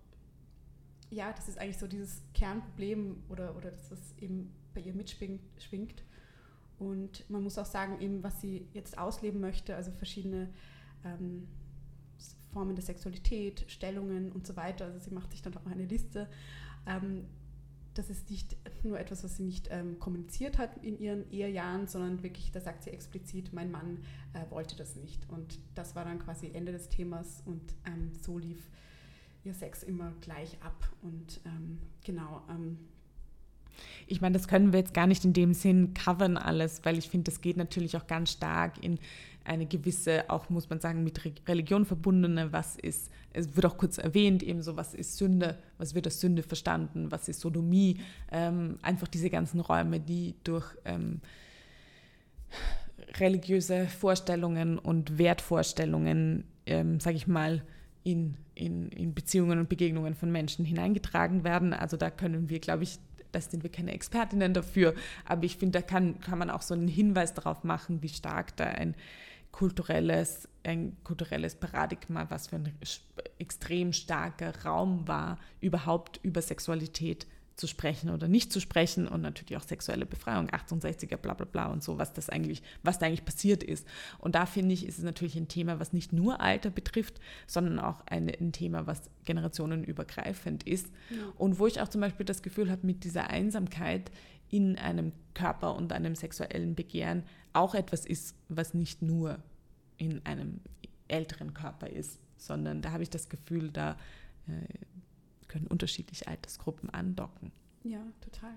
[1.10, 6.04] ja, das ist eigentlich so dieses Kernproblem oder, oder das, was eben bei ihr mitschwingt.
[6.80, 10.50] Und man muss auch sagen, eben, was sie jetzt ausleben möchte, also verschiedene
[11.04, 11.48] ähm,
[12.52, 14.86] Formen der Sexualität, Stellungen und so weiter.
[14.86, 16.30] Also sie macht sich dann auch eine Liste.
[16.86, 17.26] Ähm,
[17.94, 22.22] das ist nicht nur etwas, was sie nicht ähm, kommuniziert hat in ihren Ehejahren, sondern
[22.22, 24.04] wirklich, da sagt sie explizit, mein Mann
[24.34, 25.28] äh, wollte das nicht.
[25.30, 28.70] Und das war dann quasi Ende des Themas und ähm, so lief
[29.48, 30.90] ihr Sex immer gleich ab.
[31.02, 32.44] Und ähm, genau.
[32.50, 32.78] Ähm,
[34.06, 37.10] ich meine, das können wir jetzt gar nicht in dem Sinn covern alles, weil ich
[37.10, 39.00] finde, das geht natürlich auch ganz stark in
[39.44, 43.98] eine gewisse, auch muss man sagen, mit Religion verbundene, was ist, es wird auch kurz
[43.98, 48.78] erwähnt, eben so, was ist Sünde, was wird als Sünde verstanden, was ist Sodomie, ähm,
[48.82, 51.22] einfach diese ganzen Räume, die durch ähm,
[53.20, 57.64] religiöse Vorstellungen und Wertvorstellungen, ähm, sage ich mal,
[58.08, 61.74] in, in, in Beziehungen und Begegnungen von Menschen hineingetragen werden.
[61.74, 63.00] Also da können wir, glaube ich,
[63.34, 64.94] da sind wir keine Expertinnen dafür,
[65.26, 68.56] aber ich finde, da kann, kann man auch so einen Hinweis darauf machen, wie stark
[68.56, 68.96] da ein
[69.52, 72.72] kulturelles, ein kulturelles Paradigma, was für ein
[73.40, 77.28] extrem starker Raum war, überhaupt über Sexualität
[77.58, 81.66] zu sprechen oder nicht zu sprechen und natürlich auch sexuelle Befreiung, 68er, bla bla bla
[81.68, 83.88] und so, was das eigentlich, was da eigentlich passiert ist.
[84.20, 87.80] Und da finde ich, ist es natürlich ein Thema, was nicht nur Alter betrifft, sondern
[87.80, 90.88] auch ein, ein Thema, was generationenübergreifend ist.
[91.10, 91.18] Ja.
[91.36, 94.12] Und wo ich auch zum Beispiel das Gefühl habe, mit dieser Einsamkeit
[94.50, 99.40] in einem Körper und einem sexuellen Begehren auch etwas ist, was nicht nur
[99.98, 100.62] in einem
[101.08, 103.98] älteren Körper ist, sondern da habe ich das Gefühl, da
[104.48, 104.52] äh,
[105.48, 107.52] können unterschiedliche Altersgruppen andocken.
[107.84, 108.54] Ja, total.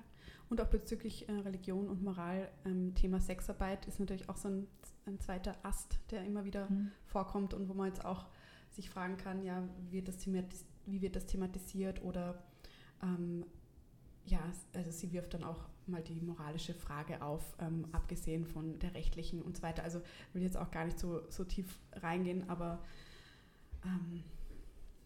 [0.49, 4.67] Und auch bezüglich äh, Religion und Moral, ähm, Thema Sexarbeit ist natürlich auch so ein,
[5.07, 6.91] ein zweiter Ast, der immer wieder mhm.
[7.07, 8.27] vorkommt und wo man jetzt auch
[8.71, 10.27] sich fragen kann, ja, wie wird das,
[10.87, 12.43] wie wird das thematisiert oder
[13.03, 13.45] ähm,
[14.27, 14.41] ja,
[14.75, 19.43] also sie wirft dann auch mal die moralische Frage auf, ähm, abgesehen von der rechtlichen
[19.43, 19.83] und so weiter.
[19.83, 20.01] Also
[20.33, 22.83] will jetzt auch gar nicht so, so tief reingehen, aber
[23.85, 24.23] ähm,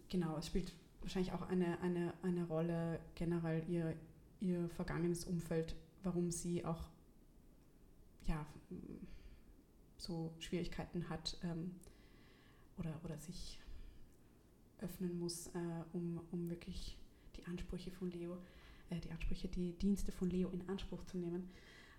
[0.08, 0.72] genau, es spielt
[1.04, 3.94] wahrscheinlich auch eine, eine, eine Rolle generell ihr,
[4.40, 6.88] ihr vergangenes Umfeld, warum sie auch
[8.26, 8.46] ja,
[9.96, 11.74] so Schwierigkeiten hat ähm,
[12.78, 13.60] oder, oder sich
[14.80, 16.96] öffnen muss, äh, um, um wirklich
[17.36, 18.38] die Ansprüche von Leo,
[18.90, 21.48] äh, die Ansprüche, die Dienste von Leo in Anspruch zu nehmen.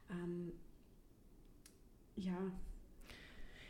[0.10, 0.52] Ähm,
[2.16, 2.38] ja.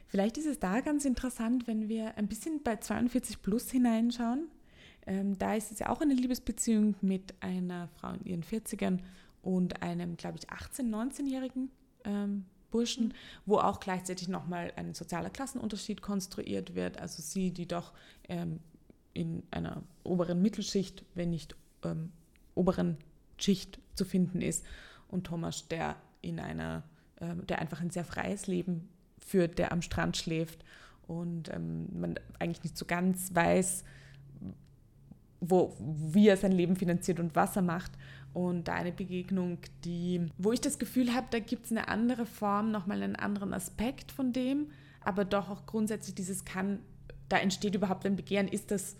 [0.07, 4.49] Vielleicht ist es da ganz interessant, wenn wir ein bisschen bei 42 Plus hineinschauen.
[5.07, 8.99] Ähm, da ist es ja auch eine Liebesbeziehung mit einer Frau in ihren 40ern
[9.41, 11.69] und einem, glaube ich, 18-, 19-jährigen
[12.03, 13.13] ähm, Burschen, mhm.
[13.45, 16.99] wo auch gleichzeitig nochmal ein sozialer Klassenunterschied konstruiert wird.
[16.99, 17.93] Also sie, die doch
[18.27, 18.59] ähm,
[19.13, 22.11] in einer oberen Mittelschicht, wenn nicht ähm,
[22.55, 22.97] oberen
[23.37, 24.65] Schicht zu finden ist
[25.07, 26.83] und Thomas, der in einer,
[27.17, 28.89] äh, der einfach ein sehr freies Leben
[29.19, 30.63] führt, der am Strand schläft
[31.07, 33.83] und ähm, man eigentlich nicht so ganz weiß,
[35.39, 37.91] wo, wie er sein Leben finanziert und was er macht.
[38.33, 42.25] Und da eine Begegnung, die, wo ich das Gefühl habe, da gibt es eine andere
[42.25, 44.67] Form, nochmal einen anderen Aspekt von dem,
[45.01, 46.79] aber doch auch grundsätzlich dieses kann,
[47.29, 48.97] da entsteht überhaupt ein Begehren, ist das,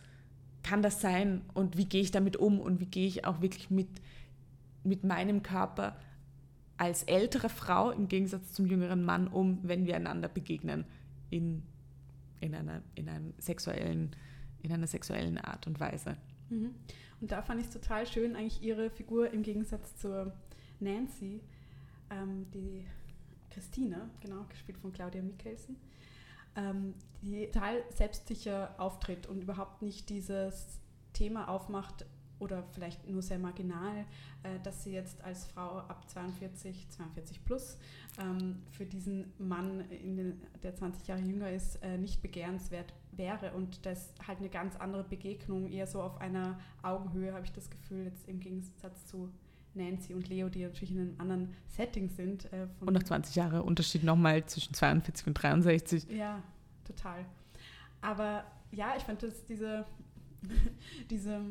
[0.64, 1.42] kann das sein?
[1.54, 2.60] Und wie gehe ich damit um?
[2.60, 3.90] Und wie gehe ich auch wirklich mit,
[4.84, 5.98] mit meinem Körper
[6.78, 10.86] als ältere Frau im Gegensatz zum jüngeren Mann um, wenn wir einander begegnen
[11.30, 11.64] in,
[12.42, 14.16] in, einer, in, einem sexuellen,
[14.66, 16.18] in einer sexuellen Art und Weise.
[16.50, 16.76] Mhm.
[17.22, 20.34] Und da fand ich es total schön, eigentlich ihre Figur im Gegensatz zur
[20.80, 21.42] Nancy,
[22.10, 22.86] ähm, die
[23.50, 25.78] Christine, genau, gespielt von Claudia Mikkelsen,
[26.56, 30.80] ähm, die total selbstsicher auftritt und überhaupt nicht dieses
[31.14, 32.06] Thema aufmacht,
[32.40, 34.06] oder vielleicht nur sehr marginal,
[34.44, 37.78] äh, dass sie jetzt als Frau ab 42, 42 plus
[38.20, 43.52] ähm, für diesen Mann, den, der 20 Jahre jünger ist, äh, nicht begehrenswert wäre.
[43.54, 47.52] Und das ist halt eine ganz andere Begegnung, eher so auf einer Augenhöhe, habe ich
[47.52, 49.30] das Gefühl, jetzt im Gegensatz zu
[49.74, 52.52] Nancy und Leo, die natürlich in einem anderen Setting sind.
[52.54, 56.10] Äh, und nach 20 Jahren Unterschied nochmal zwischen 42 und 63.
[56.10, 56.42] Ja,
[56.86, 57.26] total.
[58.02, 59.86] Aber ja, ich fand das, diese,
[61.10, 61.42] diese,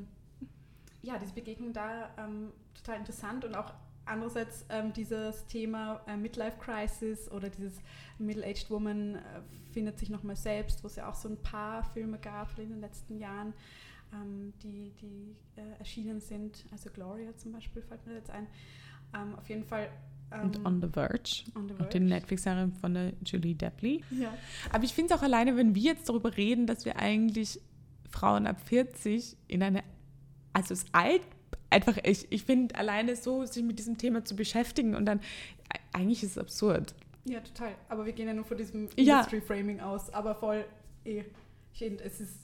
[1.02, 3.72] ja, diese Begegnung da ähm, total interessant und auch
[4.07, 7.80] andererseits ähm, dieses Thema äh, Midlife Crisis oder dieses
[8.18, 9.20] Middle-aged Woman äh,
[9.72, 12.80] findet sich nochmal selbst, wo es ja auch so ein paar Filme gab in den
[12.80, 13.52] letzten Jahren,
[14.12, 16.64] ähm, die, die äh, erschienen sind.
[16.70, 18.46] Also Gloria zum Beispiel fällt mir jetzt ein.
[19.14, 19.90] Ähm, auf jeden Fall.
[20.42, 21.44] Und ähm, On the Verge.
[21.55, 21.84] On the Verge.
[21.84, 24.02] Auch die Netflix-Serie von der Julie Depley.
[24.11, 24.34] Ja.
[24.72, 27.61] Aber ich finde es auch alleine, wenn wir jetzt darüber reden, dass wir eigentlich
[28.11, 29.82] Frauen ab 40 in eine,
[30.52, 31.22] also das alt
[31.70, 35.20] einfach, ich, ich finde alleine so, sich mit diesem Thema zu beschäftigen und dann,
[35.92, 36.94] eigentlich ist es absurd.
[37.24, 37.74] Ja, total.
[37.88, 39.20] Aber wir gehen ja nur von diesem ja.
[39.20, 40.12] Industry-Framing aus.
[40.12, 40.64] Aber voll,
[41.05, 41.24] eh,
[41.72, 42.38] ich es ist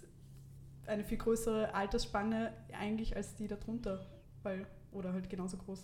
[0.87, 4.07] eine viel größere Altersspanne eigentlich als die darunter.
[4.43, 5.83] Weil, oder halt genauso groß.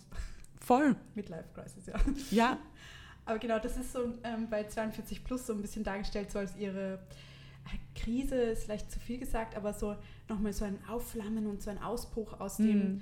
[0.59, 0.95] Voll.
[1.15, 1.95] Midlife Crisis, ja.
[2.31, 2.57] Ja.
[3.25, 6.55] Aber genau, das ist so ähm, bei 42 plus so ein bisschen dargestellt, so als
[6.55, 9.97] ihre äh, Krise ist vielleicht zu viel gesagt, aber so
[10.29, 13.01] nochmal so ein Aufflammen und so ein Ausbruch aus dem, mm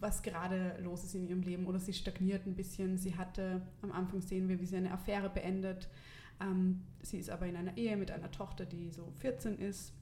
[0.00, 2.98] was gerade los ist in ihrem Leben oder sie stagniert ein bisschen.
[2.98, 5.88] Sie hatte, am Anfang sehen wir, wie sie eine Affäre beendet.
[6.40, 9.92] Ähm, sie ist aber in einer Ehe mit einer Tochter, die so 14 ist,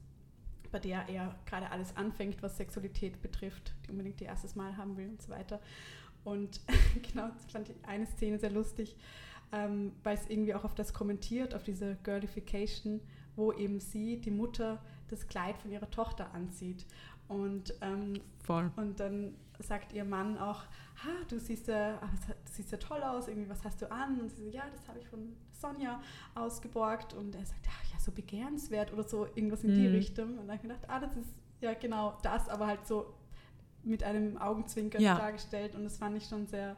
[0.71, 4.97] bei der er gerade alles anfängt, was Sexualität betrifft, die unbedingt ihr erstes Mal haben
[4.97, 5.59] will und so weiter.
[6.23, 6.61] Und
[7.11, 8.95] genau, das fand ich eine Szene sehr lustig,
[9.51, 12.99] ähm, weil es irgendwie auch auf das kommentiert, auf diese Girlification,
[13.35, 16.85] wo eben sie, die Mutter, das Kleid von ihrer Tochter anzieht.
[17.27, 18.71] Und, ähm, Voll.
[18.75, 20.63] und dann sagt ihr Mann auch,
[21.03, 24.19] ha, du siehst ja, ah, du siehst ja toll aus, irgendwie, was hast du an?
[24.19, 26.01] Und sie so, ja, das habe ich von Sonja
[26.35, 27.13] ausgeborgt.
[27.13, 29.75] Und er sagt, ach ja, so begehrenswert oder so, irgendwas in mhm.
[29.75, 30.37] die Richtung.
[30.37, 31.29] Und dann habe ich gedacht, ah, das ist
[31.61, 33.13] ja genau das, aber halt so
[33.83, 35.17] mit einem Augenzwinkern ja.
[35.17, 35.75] dargestellt.
[35.75, 36.77] Und das fand ich schon sehr,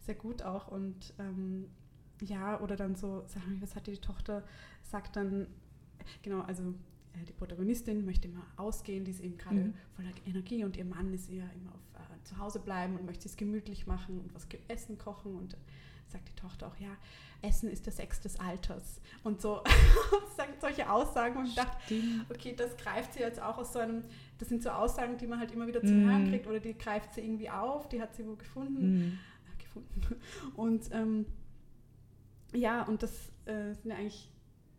[0.00, 0.68] sehr gut auch.
[0.68, 1.68] Und ähm,
[2.20, 4.44] ja, oder dann so, sag mal, was hat die Tochter,
[4.82, 5.46] sagt dann,
[6.22, 6.74] genau, also
[7.14, 9.74] äh, die Protagonistin möchte immer ausgehen, die ist eben gerade mhm.
[9.96, 11.91] voller Energie und ihr Mann ist eher immer auf
[12.24, 15.56] zu Hause bleiben und möchte es gemütlich machen und was Essen kochen und
[16.12, 16.90] sagt die Tochter auch, ja,
[17.40, 19.00] Essen ist der Sex des Alters.
[19.24, 19.62] Und so
[20.36, 21.76] sagt solche Aussagen und ich dachte,
[22.30, 24.04] okay, das greift sie jetzt auch aus so einem,
[24.38, 26.08] das sind so Aussagen, die man halt immer wieder zum mm.
[26.08, 28.98] Hören kriegt oder die greift sie irgendwie auf, die hat sie wo gefunden.
[28.98, 29.18] Mm.
[29.52, 30.20] Äh, gefunden.
[30.56, 31.26] Und ähm,
[32.54, 34.28] ja, und das äh, sind ja eigentlich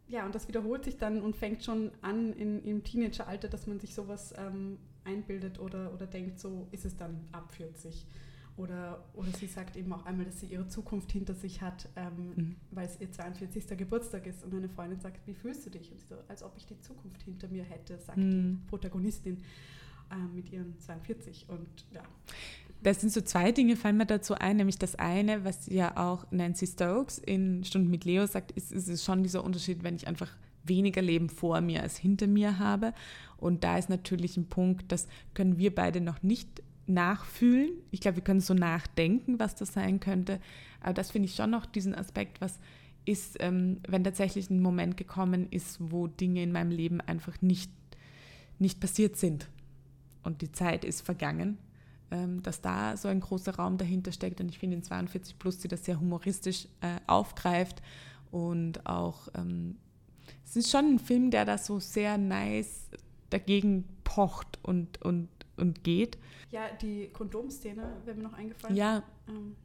[0.08, 3.80] ja, und das wiederholt sich dann und fängt schon an in, im Teenageralter, dass man
[3.80, 8.06] sich sowas ähm, einbildet oder, oder denkt, so ist es dann ab 40.
[8.56, 12.34] Oder, oder sie sagt eben auch einmal, dass sie ihre Zukunft hinter sich hat, ähm,
[12.36, 12.56] mhm.
[12.70, 13.76] weil es ihr 42.
[13.78, 14.44] Geburtstag ist.
[14.44, 15.92] Und meine Freundin sagt, wie fühlst du dich?
[15.92, 18.60] Und sie so, als ob ich die Zukunft hinter mir hätte, sagt mhm.
[18.62, 19.40] die Protagonistin
[20.12, 21.48] äh, mit ihren 42.
[21.50, 22.04] Und ja.
[22.84, 26.30] Das sind so zwei Dinge, fallen mir dazu ein, nämlich das eine, was ja auch
[26.32, 30.08] Nancy Stokes in Stunden mit Leo sagt, ist, ist es schon dieser Unterschied, wenn ich
[30.08, 30.30] einfach
[30.64, 32.94] weniger Leben vor mir als hinter mir habe.
[33.44, 37.72] Und da ist natürlich ein Punkt, das können wir beide noch nicht nachfühlen.
[37.92, 40.40] Ich glaube, wir können so nachdenken, was das sein könnte.
[40.82, 42.60] Aber das finde ich schon noch diesen Aspekt, was
[43.06, 47.72] ist, ähm, wenn tatsächlich ein Moment gekommen ist, wo Dinge in meinem Leben einfach nicht,
[48.60, 49.50] nicht passiert sind.
[50.24, 51.58] Und die Zeit ist vergangen
[52.14, 54.40] ähm, dass da so ein großer Raum dahinter steckt.
[54.40, 57.82] Und ich finde in 42 Plus sie das sehr humoristisch äh, aufgreift
[58.32, 59.78] und auch, ähm,
[60.46, 62.90] es ist schon ein Film, der da so sehr nice
[63.34, 66.18] dagegen pocht und, und, und geht.
[66.52, 68.76] Ja, die Kondomszene wäre mir noch eingefallen.
[68.76, 69.04] Ja.
[69.28, 69.56] Ähm,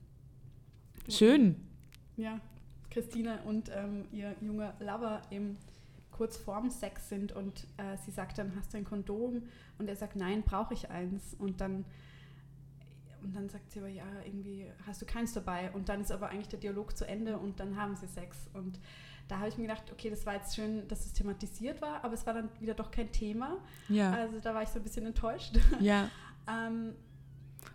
[1.09, 1.57] Schön.
[2.17, 2.41] Ja,
[2.91, 5.57] Christine und ähm, ihr junger Lover eben
[6.11, 9.43] kurz vorm Sex sind und äh, sie sagt dann, hast du ein Kondom?
[9.79, 11.35] Und er sagt, nein, brauche ich eins.
[11.35, 11.85] Und dann
[13.23, 15.71] und dann sagt sie aber, ja, irgendwie hast du keins dabei.
[15.73, 18.49] Und dann ist aber eigentlich der Dialog zu Ende und dann haben sie Sex.
[18.53, 18.79] Und
[19.29, 22.15] da habe ich mir gedacht, okay, das war jetzt schön, dass es thematisiert war, aber
[22.15, 23.59] es war dann wieder doch kein Thema.
[23.89, 24.13] Ja.
[24.13, 25.59] Also da war ich so ein bisschen enttäuscht.
[25.81, 26.11] Ja.
[26.49, 26.95] ähm,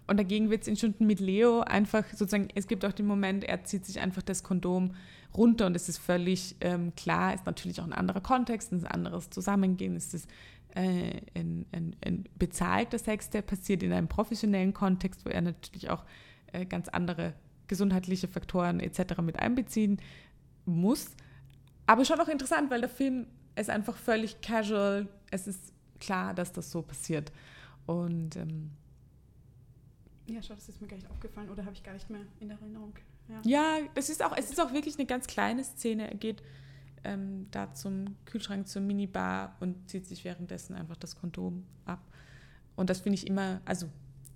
[0.07, 3.43] und dagegen wird es in Stunden mit Leo einfach sozusagen, es gibt auch den Moment,
[3.43, 4.95] er zieht sich einfach das Kondom
[5.35, 9.29] runter und es ist völlig ähm, klar, ist natürlich auch ein anderer Kontext, ein anderes
[9.29, 10.29] Zusammengehen, es ist
[10.75, 15.89] äh, ein, ein, ein, bezahlter Sex, der passiert in einem professionellen Kontext, wo er natürlich
[15.89, 16.03] auch
[16.51, 17.33] äh, ganz andere
[17.67, 19.21] gesundheitliche Faktoren etc.
[19.21, 19.99] mit einbeziehen
[20.65, 21.11] muss.
[21.85, 26.51] Aber schon auch interessant, weil der Film ist einfach völlig casual, es ist klar, dass
[26.51, 27.31] das so passiert.
[27.85, 28.71] Und ähm,
[30.27, 32.49] Ja, schau, das ist mir gar nicht aufgefallen oder habe ich gar nicht mehr in
[32.49, 32.93] Erinnerung.
[33.27, 36.09] Ja, ja es, ist auch, es ist auch wirklich eine ganz kleine Szene.
[36.09, 36.41] Er geht
[37.03, 42.01] ähm, da zum Kühlschrank, zur Minibar und zieht sich währenddessen einfach das Kondom ab.
[42.75, 43.89] Und das finde ich immer, also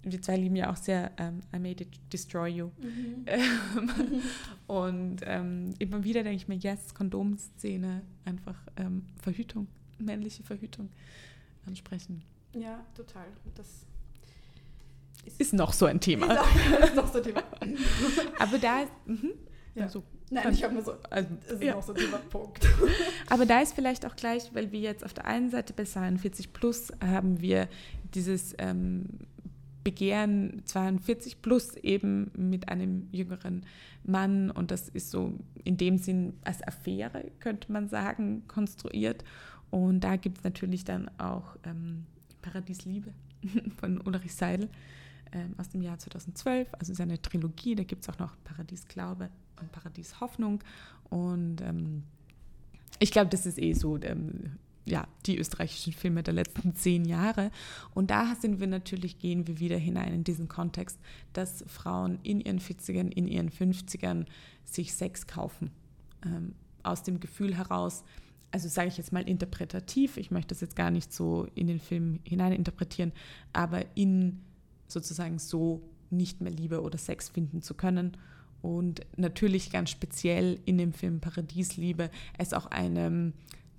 [0.03, 2.71] wir zwei lieben ja auch sehr ähm, I Made It Destroy You.
[2.77, 3.25] Mhm.
[3.25, 4.21] Ähm,
[4.67, 9.67] und ähm, immer wieder denke ich mir, yes, Kondomszene, einfach ähm, Verhütung,
[9.99, 10.89] männliche Verhütung
[11.65, 12.23] ansprechen.
[12.53, 13.25] Ja, total.
[13.55, 13.85] Das
[15.25, 16.33] ist, ist noch so ein Thema.
[16.33, 17.43] Ist, auch, ist noch so ein Thema.
[18.39, 18.91] Aber da ist.
[19.05, 19.29] Mh,
[19.75, 19.83] ja.
[19.83, 20.95] also, Nein, ich habe nur so.
[21.09, 21.75] Also, ist ja.
[21.75, 22.17] noch so ein Thema.
[22.17, 22.65] Punkt.
[23.29, 26.53] Aber da ist vielleicht auch gleich, weil wir jetzt auf der einen Seite bei 42
[26.53, 27.67] Plus haben wir
[28.13, 28.55] dieses.
[29.88, 33.65] Begehren 42 plus eben mit einem jüngeren
[34.03, 34.51] Mann.
[34.51, 39.23] Und das ist so in dem Sinn als Affäre, könnte man sagen, konstruiert.
[39.69, 42.05] Und da gibt es natürlich dann auch ähm,
[42.41, 43.13] Paradiesliebe
[43.79, 44.67] von Ulrich Seidel
[45.31, 49.29] ähm, aus dem Jahr 2012, also seine Trilogie, da gibt es auch noch Paradies Glaube
[49.61, 50.61] und Paradies Hoffnung.
[51.09, 52.03] Und ähm,
[52.99, 54.57] ich glaube, das ist eh so ähm,
[54.88, 57.51] ja, die österreichischen Filme der letzten zehn Jahre.
[57.93, 60.99] Und da sind wir natürlich, gehen wir wieder hinein in diesen Kontext,
[61.33, 64.25] dass Frauen in ihren 40ern, in ihren 50ern
[64.63, 65.71] sich Sex kaufen.
[66.25, 68.03] Ähm, aus dem Gefühl heraus,
[68.51, 71.79] also sage ich jetzt mal interpretativ, ich möchte das jetzt gar nicht so in den
[71.79, 73.11] Film hineininterpretieren,
[73.51, 74.41] aber in
[74.88, 78.15] sozusagen so nicht mehr Liebe oder Sex finden zu können.
[78.61, 83.33] Und natürlich ganz speziell in dem Film Paradiesliebe es auch eine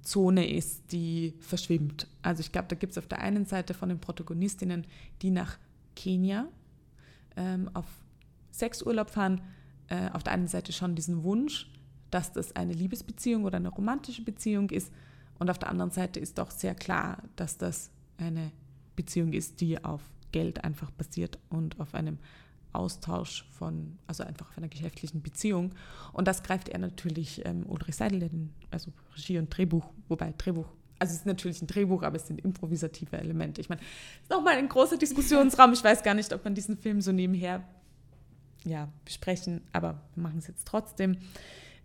[0.09, 2.07] Zone ist, die verschwimmt.
[2.23, 4.87] Also ich glaube, da gibt es auf der einen Seite von den Protagonistinnen,
[5.21, 5.59] die nach
[5.95, 6.49] Kenia
[7.37, 7.85] ähm, auf
[8.51, 9.43] Sexurlaub fahren,
[9.89, 11.71] äh, auf der einen Seite schon diesen Wunsch,
[12.11, 14.91] dass das eine Liebesbeziehung oder eine romantische Beziehung ist.
[15.39, 18.51] Und auf der anderen Seite ist doch sehr klar, dass das eine
[18.97, 20.01] Beziehung ist, die auf
[20.33, 22.19] Geld einfach basiert und auf einem
[22.73, 25.75] Austausch von, also einfach auf einer geschäftlichen Beziehung.
[26.13, 28.31] Und das greift er natürlich ähm, Ulrich Seidel,
[28.71, 30.67] also Regie und Drehbuch, wobei Drehbuch,
[30.99, 33.61] also es ist natürlich ein Drehbuch, aber es sind improvisative Elemente.
[33.61, 33.81] Ich meine,
[34.23, 35.73] ist nochmal ein großer Diskussionsraum.
[35.73, 37.65] Ich weiß gar nicht, ob man diesen Film so nebenher
[38.65, 41.19] ja, besprechen, aber wir machen es jetzt trotzdem.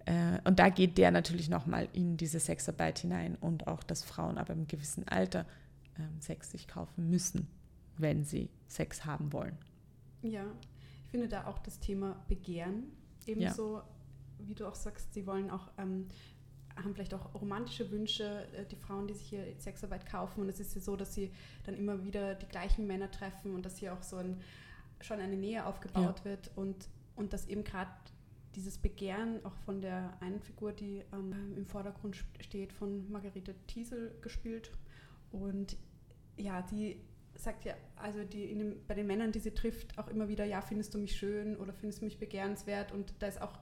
[0.05, 4.37] Äh, und da geht der natürlich nochmal in diese Sexarbeit hinein und auch, dass Frauen
[4.37, 5.45] aber im gewissen Alter
[5.97, 7.47] ähm, Sex sich kaufen müssen,
[7.97, 9.57] wenn sie Sex haben wollen.
[10.21, 10.45] Ja,
[11.13, 12.91] finde da auch das Thema Begehren
[13.27, 13.85] ebenso, ja.
[14.39, 16.07] wie du auch sagst, sie wollen auch, ähm,
[16.75, 20.41] haben vielleicht auch romantische Wünsche, äh, die Frauen, die sich hier Sexarbeit kaufen.
[20.41, 21.31] Und es ist ja so, dass sie
[21.65, 24.41] dann immer wieder die gleichen Männer treffen und dass hier auch so ein,
[25.01, 26.25] schon eine Nähe aufgebaut ja.
[26.25, 27.91] wird und, und dass eben gerade
[28.55, 34.15] dieses Begehren auch von der einen Figur, die ähm, im Vordergrund steht, von Margarete Thiesel
[34.21, 34.71] gespielt.
[35.31, 35.77] Und
[36.37, 36.99] ja, die
[37.35, 40.61] sagt ja, also die dem, bei den Männern, die sie trifft, auch immer wieder, ja,
[40.61, 42.91] findest du mich schön oder findest du mich begehrenswert?
[42.91, 43.59] Und da ist auch,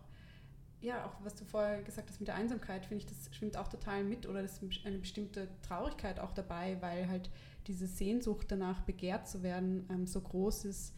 [0.82, 3.68] ja, auch was du vorher gesagt hast mit der Einsamkeit, finde ich, das schwimmt auch
[3.68, 7.30] total mit oder das ist eine bestimmte Traurigkeit auch dabei, weil halt
[7.68, 10.94] diese Sehnsucht danach, begehrt zu werden, ähm, so groß ist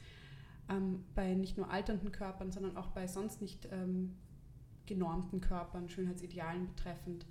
[0.69, 4.15] ähm, bei nicht nur alternden Körpern, sondern auch bei sonst nicht ähm,
[4.85, 7.25] genormten Körpern, Schönheitsidealen betreffend.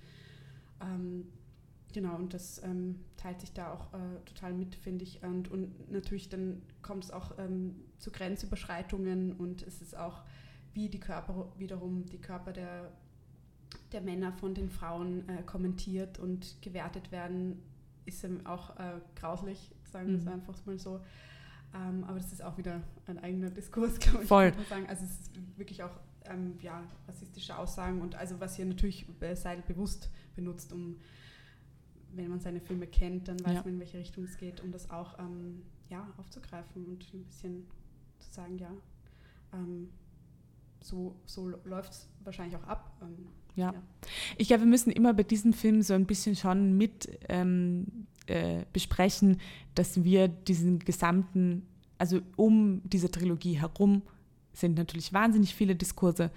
[0.81, 1.33] Ähm,
[1.93, 5.23] Genau, und das ähm, teilt sich da auch äh, total mit, finde ich.
[5.23, 10.23] Und, und natürlich dann kommt es auch ähm, zu Grenzüberschreitungen und es ist auch,
[10.75, 12.91] wie die Körper wiederum, die Körper der,
[13.93, 17.63] der Männer von den Frauen äh, kommentiert und gewertet werden,
[18.07, 20.33] ist auch äh, grauslich, sagen wir es mhm.
[20.33, 21.01] einfach mal so.
[21.75, 24.29] Ähm, aber das ist auch wieder ein eigener Diskurs, glaube ich.
[24.29, 24.53] Voll.
[24.69, 24.87] Sagen.
[24.89, 29.63] Also es ist wirklich auch ähm, ja, rassistische Aussagen und also was hier natürlich Seidel
[29.67, 30.97] bewusst benutzt, um
[32.15, 33.63] wenn man seine Filme kennt, dann weiß ja.
[33.63, 37.67] man, in welche Richtung es geht, um das auch ähm, ja, aufzugreifen und ein bisschen
[38.19, 38.71] zu sagen, ja,
[39.53, 39.89] ähm,
[40.81, 42.97] so, so läuft es wahrscheinlich auch ab.
[43.03, 43.73] Ähm, ja.
[43.73, 43.83] ja.
[44.37, 48.65] Ich glaube, wir müssen immer bei diesem Film so ein bisschen schon mit ähm, äh,
[48.73, 49.41] besprechen,
[49.75, 51.67] dass wir diesen gesamten,
[51.99, 54.03] also um diese Trilogie herum
[54.53, 56.31] sind natürlich wahnsinnig viele Diskurse,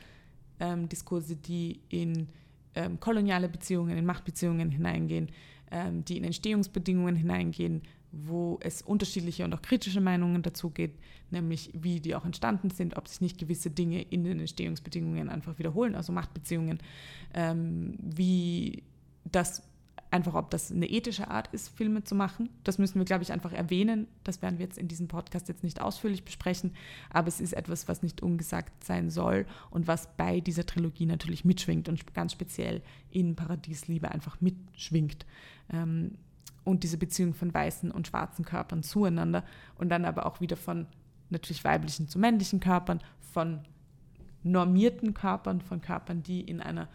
[0.60, 2.28] ähm, Diskurse, die in
[2.76, 5.30] ähm, koloniale Beziehungen, in Machtbeziehungen hineingehen,
[6.08, 11.02] die in Entstehungsbedingungen hineingehen, wo es unterschiedliche und auch kritische Meinungen dazu gibt,
[11.32, 15.60] nämlich wie die auch entstanden sind, ob sich nicht gewisse Dinge in den Entstehungsbedingungen einfach
[15.60, 16.80] wiederholen, also Machtbeziehungen,
[17.34, 18.84] ähm, wie
[19.26, 19.64] das
[20.12, 22.50] einfach, ob das eine ethische Art ist, Filme zu machen.
[22.64, 24.08] Das müssen wir, glaube ich, einfach erwähnen.
[24.24, 26.74] Das werden wir jetzt in diesem Podcast jetzt nicht ausführlich besprechen,
[27.10, 31.44] aber es ist etwas, was nicht ungesagt sein soll und was bei dieser Trilogie natürlich
[31.44, 32.82] mitschwingt und ganz speziell
[33.12, 35.26] in Paradiesliebe einfach mitschwingt.
[35.72, 36.18] Ähm,
[36.64, 39.44] und diese Beziehung von weißen und schwarzen Körpern zueinander
[39.76, 40.88] und dann aber auch wieder von
[41.30, 43.60] natürlich weiblichen zu männlichen Körpern, von
[44.44, 46.88] normierten Körpern, von Körpern, die in einer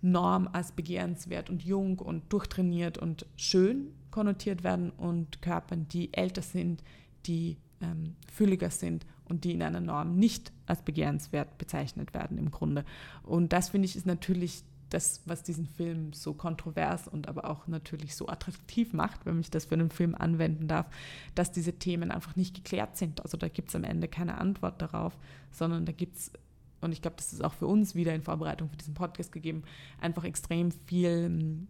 [0.00, 6.42] Norm als begehrenswert und jung und durchtrainiert und schön konnotiert werden und Körpern, die älter
[6.42, 6.82] sind,
[7.26, 12.50] die ähm, fülliger sind und die in einer Norm nicht als begehrenswert bezeichnet werden im
[12.50, 12.84] Grunde.
[13.22, 17.66] Und das finde ich ist natürlich das, was diesen Film so kontrovers und aber auch
[17.66, 20.86] natürlich so attraktiv macht, wenn ich das für einen Film anwenden darf,
[21.34, 23.22] dass diese Themen einfach nicht geklärt sind.
[23.22, 25.16] Also da gibt es am Ende keine Antwort darauf,
[25.50, 26.32] sondern da gibt es,
[26.80, 29.62] und ich glaube, das ist auch für uns wieder in Vorbereitung für diesen Podcast gegeben,
[30.00, 31.68] einfach extrem viel hm,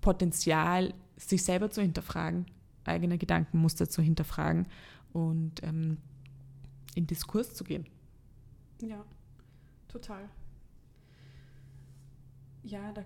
[0.00, 2.46] Potenzial, sich selber zu hinterfragen,
[2.84, 4.66] eigene Gedankenmuster zu hinterfragen
[5.12, 5.98] und ähm,
[6.94, 7.86] in Diskurs zu gehen.
[8.80, 9.04] Ja,
[9.88, 10.28] total.
[12.62, 13.04] Ja, da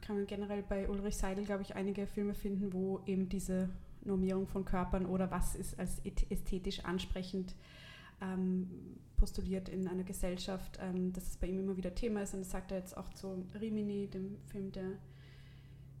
[0.00, 3.70] kann man generell bei Ulrich Seidel, glaube ich, einige Filme finden, wo eben diese
[4.04, 7.54] Normierung von Körpern oder was ist als ästhetisch ansprechend
[8.22, 12.34] ähm, postuliert in einer Gesellschaft, ähm, dass es bei ihm immer wieder Thema ist.
[12.34, 14.98] Und das sagt er jetzt auch zu Rimini, dem Film, der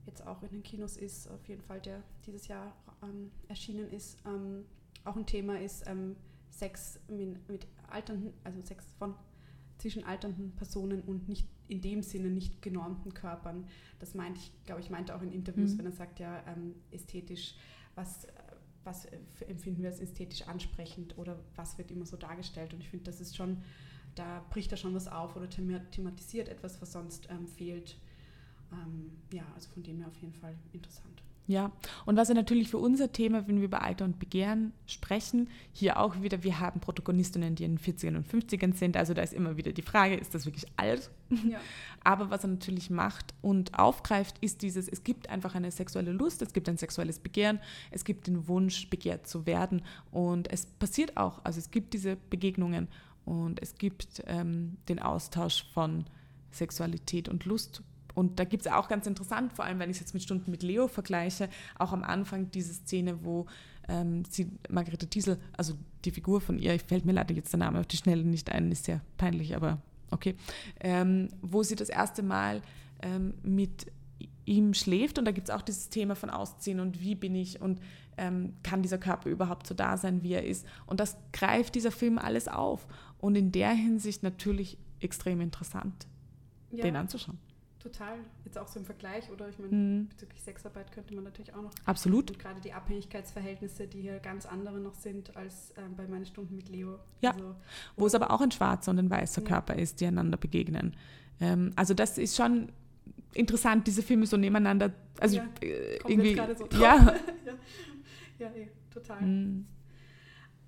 [0.06, 4.18] jetzt auch in den Kinos ist, auf jeden Fall, der dieses Jahr ähm, erschienen ist,
[4.26, 4.64] ähm,
[5.04, 6.16] auch ein Thema ist ähm,
[6.50, 9.14] Sex mit, mit alternden, also Sex von
[9.78, 13.66] zwischen alternden Personen und nicht in dem Sinne nicht genormten Körpern.
[13.98, 15.78] Das meinte ich, glaube ich, meinte auch in Interviews, mhm.
[15.78, 17.56] wenn er sagt, ja, ähm, ästhetisch,
[17.94, 18.26] was,
[18.84, 19.06] was
[19.46, 22.74] empfinden wir als ästhetisch ansprechend oder was wird immer so dargestellt.
[22.74, 23.62] Und ich finde, das ist schon,
[24.14, 27.96] da bricht er schon was auf oder thematisiert etwas, was sonst ähm, fehlt.
[28.72, 31.22] Ähm, ja, also von dem her auf jeden Fall interessant.
[31.48, 31.72] Ja,
[32.06, 35.98] und was ja natürlich für unser Thema, wenn wir über Alter und Begehren sprechen, hier
[35.98, 39.32] auch wieder, wir haben Protagonistinnen, die in den 40ern und 50ern sind, also da ist
[39.32, 41.10] immer wieder die Frage, ist das wirklich alt?
[41.30, 41.58] Ja.
[42.04, 46.42] Aber was er natürlich macht und aufgreift, ist dieses, es gibt einfach eine sexuelle Lust,
[46.42, 47.58] es gibt ein sexuelles Begehren,
[47.90, 49.82] es gibt den Wunsch, begehrt zu werden
[50.12, 52.86] und es passiert auch, also es gibt diese Begegnungen
[53.24, 56.04] und es gibt ähm, den Austausch von
[56.52, 57.82] Sexualität und Lust
[58.14, 60.50] und da gibt es auch ganz interessant, vor allem wenn ich es jetzt mit Stunden
[60.50, 61.48] mit Leo vergleiche,
[61.78, 63.46] auch am Anfang diese Szene, wo
[63.88, 67.58] ähm, sie, Margarete Thiesel, also die Figur von ihr, ich fällt mir leider jetzt der
[67.58, 69.78] Name auf die Schnelle nicht ein, ist sehr peinlich, aber
[70.10, 70.34] okay,
[70.80, 72.62] ähm, wo sie das erste Mal
[73.02, 73.86] ähm, mit
[74.44, 77.60] ihm schläft und da gibt es auch dieses Thema von Ausziehen und wie bin ich
[77.60, 77.80] und
[78.16, 80.66] ähm, kann dieser Körper überhaupt so da sein, wie er ist.
[80.86, 82.86] Und das greift dieser Film alles auf
[83.18, 86.06] und in der Hinsicht natürlich extrem interessant,
[86.70, 86.82] ja.
[86.82, 87.38] den anzuschauen.
[87.82, 88.18] Total.
[88.44, 89.48] Jetzt auch so im Vergleich, oder?
[89.48, 90.08] Ich meine, mhm.
[90.08, 91.72] bezüglich Sexarbeit könnte man natürlich auch noch.
[91.84, 92.30] Absolut.
[92.30, 96.54] Und gerade die Abhängigkeitsverhältnisse, die hier ganz andere noch sind als ähm, bei meinen Stunden
[96.54, 97.00] mit Leo.
[97.22, 97.32] Ja.
[97.32, 97.56] Also,
[97.96, 99.48] Wo es aber auch ein schwarzer und ein weißer ja.
[99.48, 100.94] Körper ist, die einander begegnen.
[101.40, 102.70] Ähm, also, das ist schon
[103.34, 104.92] interessant, diese Filme so nebeneinander.
[105.18, 106.36] Also, ja, äh, irgendwie.
[106.36, 107.16] So ja.
[107.44, 107.54] ja.
[108.38, 109.22] ja, eh, total.
[109.22, 109.66] Mhm.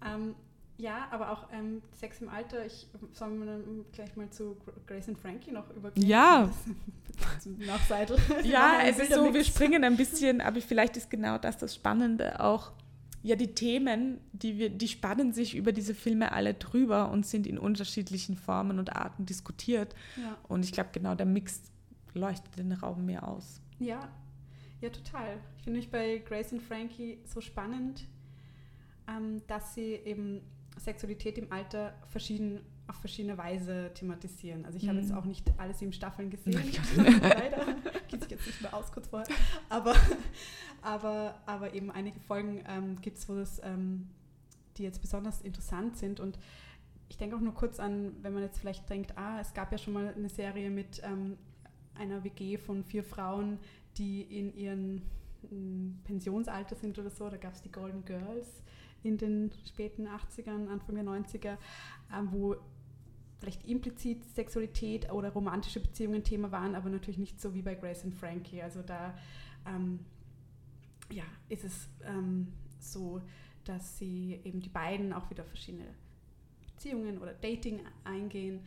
[0.04, 0.34] Ähm,
[0.76, 4.56] ja, aber auch ähm, Sex im Alter, ich soll dann gleich mal zu
[4.86, 6.06] Grace und Frankie noch übergehen.
[6.06, 6.50] Ja.
[7.58, 8.16] Nach Seite.
[8.44, 12.40] Ja, es ist so, wir springen ein bisschen, aber vielleicht ist genau das das Spannende
[12.40, 12.72] auch.
[13.22, 17.46] Ja, die Themen, die wir, die spannen sich über diese Filme alle drüber und sind
[17.46, 19.94] in unterschiedlichen Formen und Arten diskutiert.
[20.16, 20.36] Ja.
[20.48, 21.62] Und ich glaube, genau der Mix
[22.12, 23.60] leuchtet den Raum mehr aus.
[23.78, 24.10] Ja,
[24.80, 25.38] ja, total.
[25.56, 28.04] Ich finde mich bei Grace und Frankie so spannend,
[29.08, 30.42] ähm, dass sie eben
[30.76, 34.64] Sexualität im Alter verschieden, auf verschiedene Weise thematisieren.
[34.64, 34.88] Also ich mhm.
[34.88, 36.72] habe jetzt auch nicht alle sieben Staffeln gesehen,
[37.22, 37.76] leider.
[38.08, 39.28] Geht sich jetzt nicht mehr aus kurz vorher.
[39.68, 39.94] Aber,
[40.82, 44.08] aber, aber eben einige Folgen ähm, gibt es, wo das, ähm,
[44.76, 46.20] die jetzt besonders interessant sind.
[46.20, 46.38] Und
[47.08, 49.78] ich denke auch nur kurz an, wenn man jetzt vielleicht denkt, ah, es gab ja
[49.78, 51.38] schon mal eine Serie mit ähm,
[51.94, 53.58] einer WG von vier Frauen,
[53.96, 55.02] die in ihren
[55.48, 57.28] hm, Pensionsalter sind oder so.
[57.28, 58.64] Da gab es die Golden Girls
[59.04, 61.58] in den späten 80ern, Anfang der 90er,
[62.12, 62.56] ähm, wo
[63.38, 68.04] vielleicht implizit Sexualität oder romantische Beziehungen Thema waren, aber natürlich nicht so wie bei Grace
[68.04, 68.62] und Frankie.
[68.62, 69.14] Also da
[69.66, 70.00] ähm,
[71.10, 73.20] ja, ist es ähm, so,
[73.64, 75.86] dass sie eben die beiden auch wieder verschiedene
[76.66, 78.60] Beziehungen oder Dating eingehen.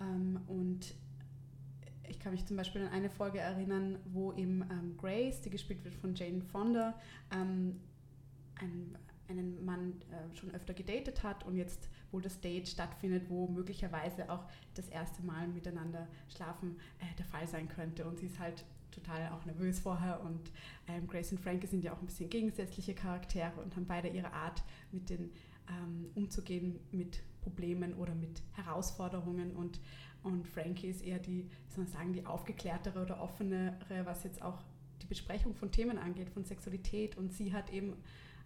[0.00, 0.94] Ähm, und
[2.08, 5.84] ich kann mich zum Beispiel an eine Folge erinnern, wo eben ähm, Grace, die gespielt
[5.84, 6.98] wird von Jane Fonda,
[7.32, 7.80] ähm,
[8.56, 8.96] ein,
[9.30, 14.30] einen Mann äh, schon öfter gedatet hat und jetzt wohl das Date stattfindet, wo möglicherweise
[14.30, 18.06] auch das erste Mal miteinander schlafen äh, der Fall sein könnte.
[18.06, 20.50] Und sie ist halt total auch nervös vorher und
[20.88, 24.32] ähm, Grace und Frankie sind ja auch ein bisschen gegensätzliche Charaktere und haben beide ihre
[24.32, 25.30] Art, mit den
[25.68, 29.80] ähm, umzugehen mit Problemen oder mit Herausforderungen und,
[30.22, 34.62] und Frankie ist eher die, sagen, die aufgeklärtere oder offenere, was jetzt auch
[35.02, 37.94] die Besprechung von Themen angeht, von Sexualität und sie hat eben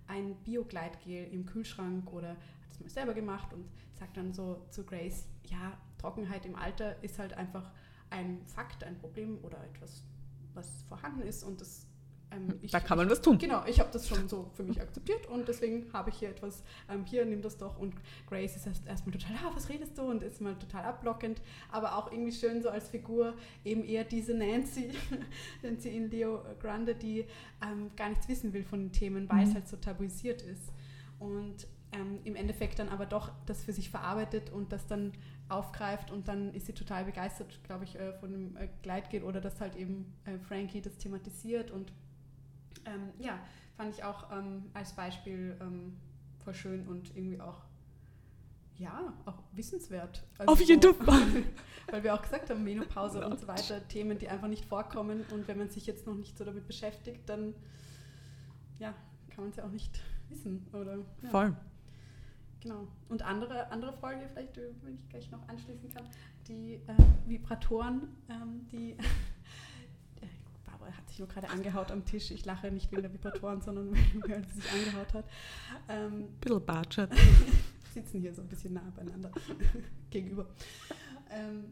[0.06, 4.84] ein Biogleitgel im Kühlschrank oder hat das mal selber gemacht und sagt dann so zu
[4.84, 7.70] Grace, ja, Trockenheit im Alter ist halt einfach
[8.10, 10.02] ein Fakt, ein Problem oder etwas,
[10.52, 11.86] was vorhanden ist und das
[12.34, 13.38] ähm, ich, da kann man was tun.
[13.38, 16.62] Genau, ich habe das schon so für mich akzeptiert und deswegen habe ich hier etwas,
[16.88, 17.78] ähm, hier, nimm das doch.
[17.78, 17.94] Und
[18.28, 20.02] Grace ist erst erstmal total, ah, was redest du?
[20.02, 24.34] Und ist mal total ablockend, aber auch irgendwie schön so als Figur, eben eher diese
[24.34, 24.90] Nancy,
[25.62, 27.26] Nancy in Leo Grande, die
[27.62, 29.48] ähm, gar nichts wissen will von den Themen, weil mhm.
[29.48, 30.72] es halt so tabuisiert ist.
[31.18, 35.12] Und ähm, im Endeffekt dann aber doch das für sich verarbeitet und das dann
[35.48, 39.40] aufgreift und dann ist sie total begeistert, glaube ich, äh, von dem äh, Gleitgel oder
[39.40, 41.92] dass halt eben äh, Frankie das thematisiert und
[42.86, 43.38] ähm, ja,
[43.76, 45.96] fand ich auch ähm, als Beispiel ähm,
[46.44, 47.62] voll schön und irgendwie auch,
[48.76, 50.24] ja, auch wissenswert.
[50.38, 51.44] Also Auf jeden Fall.
[51.90, 55.48] weil wir auch gesagt haben, Menopause und so weiter, Themen, die einfach nicht vorkommen und
[55.48, 57.54] wenn man sich jetzt noch nicht so damit beschäftigt, dann
[58.78, 58.94] ja,
[59.30, 60.66] kann man es ja auch nicht wissen.
[60.72, 61.28] Oder, ja.
[61.30, 61.56] Voll.
[62.60, 62.88] Genau.
[63.08, 66.04] Und andere, andere Folge, vielleicht, wenn ich gleich noch anschließen kann,
[66.48, 66.94] die äh,
[67.26, 68.96] Vibratoren, ähm, die
[70.92, 72.30] hat sich nur gerade angehaut am Tisch.
[72.30, 73.92] Ich lache nicht wegen der Vibratoren, sondern
[74.26, 75.24] weil sie sich angehaut hat.
[75.88, 77.10] Ähm, Bisschen Bartschat.
[77.94, 79.30] sitzen hier so ein bisschen nah beieinander
[80.10, 80.46] gegenüber.
[81.30, 81.64] Ähm,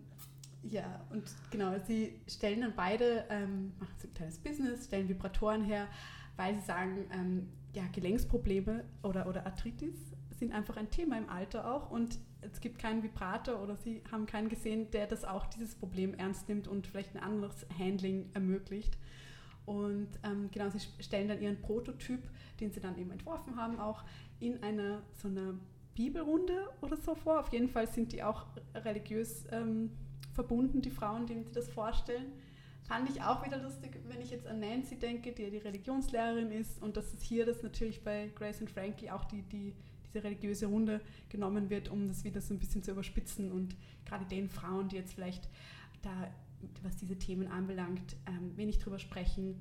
[0.63, 5.65] ja, und genau, sie stellen dann beide, ähm, machen so ein kleines Business, stellen Vibratoren
[5.65, 5.89] her,
[6.37, 9.97] weil sie sagen, ähm, ja, Gelenksprobleme oder, oder Arthritis
[10.39, 14.27] sind einfach ein Thema im Alter auch und es gibt keinen Vibrator oder sie haben
[14.27, 18.99] keinen gesehen, der das auch dieses Problem ernst nimmt und vielleicht ein anderes Handling ermöglicht.
[19.65, 22.21] Und ähm, genau, sie stellen dann ihren Prototyp,
[22.61, 24.03] den sie dann eben entworfen haben, auch
[24.41, 25.55] in einer so einer
[25.95, 27.39] Bibelrunde oder so vor.
[27.39, 29.91] Auf jeden Fall sind die auch religiös ähm,
[30.33, 32.33] verbunden, die Frauen, denen sie das vorstellen.
[32.83, 36.51] Fand ich auch wieder lustig, wenn ich jetzt an Nancy denke, die ja die Religionslehrerin
[36.51, 39.75] ist und dass es hier das natürlich bei Grace und Frankie auch die, die
[40.13, 44.25] diese religiöse Runde genommen wird, um das wieder so ein bisschen zu überspitzen und gerade
[44.25, 45.49] den Frauen, die jetzt vielleicht
[46.03, 46.31] da,
[46.83, 49.61] was diese Themen anbelangt, ähm, wenig drüber sprechen,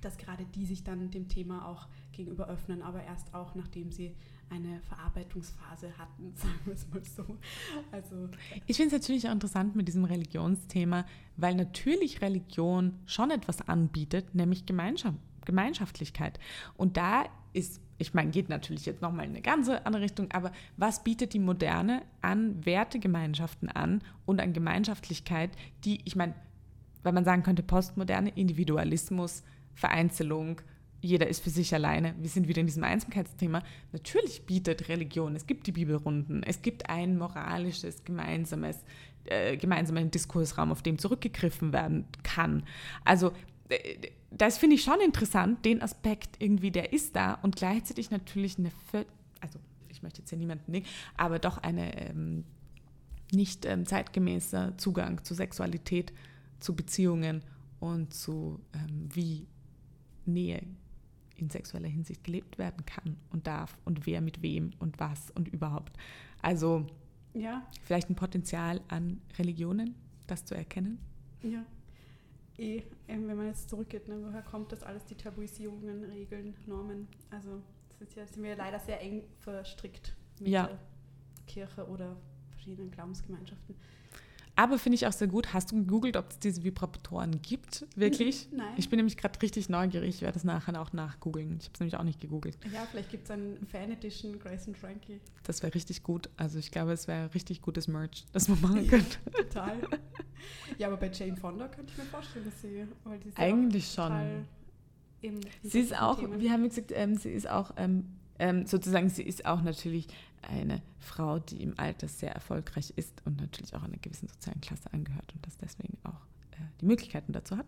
[0.00, 4.14] dass gerade die sich dann dem Thema auch gegenüber öffnen, aber erst auch nachdem sie
[4.50, 7.38] eine Verarbeitungsphase hatten, sagen wir es mal so.
[7.90, 8.28] Also,
[8.66, 11.06] ich finde es natürlich auch interessant mit diesem Religionsthema,
[11.36, 16.38] weil natürlich Religion schon etwas anbietet, nämlich Gemeinschaft, Gemeinschaftlichkeit.
[16.76, 20.50] Und da ist ich meine, geht natürlich jetzt nochmal in eine ganz andere Richtung, aber
[20.76, 25.50] was bietet die Moderne an Wertegemeinschaften an und an Gemeinschaftlichkeit,
[25.84, 26.34] die, ich meine,
[27.04, 30.60] weil man sagen könnte, Postmoderne, Individualismus, Vereinzelung,
[31.00, 32.14] jeder ist für sich alleine.
[32.18, 33.62] Wir sind wieder in diesem Einsamkeitsthema.
[33.92, 38.84] Natürlich bietet Religion, es gibt die Bibelrunden, es gibt ein moralisches, gemeinsames,
[39.24, 42.64] äh, gemeinsamen Diskursraum, auf dem zurückgegriffen werden kann.
[43.04, 43.32] Also
[44.30, 48.70] das finde ich schon interessant, den Aspekt irgendwie, der ist da und gleichzeitig natürlich eine,
[49.40, 49.58] also
[49.88, 52.44] ich möchte jetzt hier niemanden nicht, aber doch eine ähm,
[53.32, 56.12] nicht ähm, zeitgemäßer Zugang zu Sexualität,
[56.60, 57.42] zu Beziehungen
[57.80, 59.46] und zu ähm, wie
[60.24, 60.62] Nähe
[61.36, 65.48] in sexueller Hinsicht gelebt werden kann und darf und wer mit wem und was und
[65.48, 65.96] überhaupt.
[66.40, 66.86] Also
[67.34, 67.66] ja.
[67.82, 69.94] vielleicht ein Potenzial an Religionen,
[70.26, 70.98] das zu erkennen.
[71.42, 71.64] Ja
[72.58, 77.08] eh, wenn man jetzt zurückgeht, ne, woher kommt das alles, die Tabuisierungen, Regeln, Normen?
[77.30, 80.66] Also das ist ja, sind wir leider sehr eng verstrickt mit ja.
[80.66, 80.78] der
[81.46, 82.16] Kirche oder
[82.50, 83.74] verschiedenen Glaubensgemeinschaften.
[84.54, 85.54] Aber finde ich auch sehr gut.
[85.54, 87.86] Hast du gegoogelt, ob es diese Vibratoren gibt?
[87.96, 88.48] Wirklich?
[88.52, 88.66] Nein.
[88.76, 90.16] Ich bin nämlich gerade richtig neugierig.
[90.16, 91.56] Ich werde es nachher auch nachgoogeln.
[91.58, 92.58] Ich habe es nämlich auch nicht gegoogelt.
[92.72, 95.20] Ja, vielleicht gibt es einen Fan-Edition Grace and Frankie.
[95.44, 96.28] Das wäre richtig gut.
[96.36, 99.18] Also ich glaube, es wäre richtig gutes Merch, das man machen könnte.
[99.32, 99.76] total.
[100.76, 102.86] Ja, aber bei Jane Fonda könnte ich mir vorstellen, dass sie...
[103.04, 104.44] Weil die Eigentlich schon.
[105.62, 106.40] Sie ist auch, Themen.
[106.40, 108.06] wir haben gesagt, ähm, sie ist auch ähm,
[108.38, 110.08] ähm, sozusagen, sie ist auch natürlich
[110.42, 114.92] eine Frau, die im Alter sehr erfolgreich ist und natürlich auch einer gewissen sozialen Klasse
[114.92, 116.20] angehört und das deswegen auch
[116.52, 117.66] äh, die Möglichkeiten dazu hat.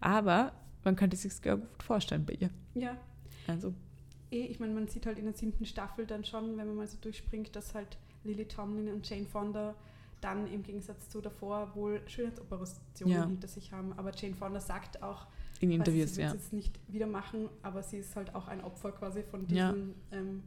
[0.00, 0.52] Aber
[0.84, 2.50] man könnte sich sehr gut vorstellen bei ihr.
[2.74, 2.96] Ja.
[3.46, 3.74] Also.
[4.30, 6.88] Eh, ich meine, man sieht halt in der siebten Staffel dann schon, wenn man mal
[6.88, 9.74] so durchspringt, dass halt Lily Tomlin und Jane Fonda
[10.20, 13.26] dann im Gegensatz zu davor wohl Schönheitsoperationen ja.
[13.26, 13.92] hinter sich haben.
[13.98, 15.26] Aber Jane Fonda sagt auch,
[15.60, 18.92] in Interviews, sie wird es nicht wieder machen, aber sie ist halt auch ein Opfer
[18.92, 20.18] quasi von diesem ja.
[20.18, 20.42] ähm,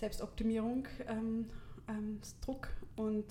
[0.00, 1.46] Selbstoptimierung, ähm,
[1.88, 3.26] ähm, Druck und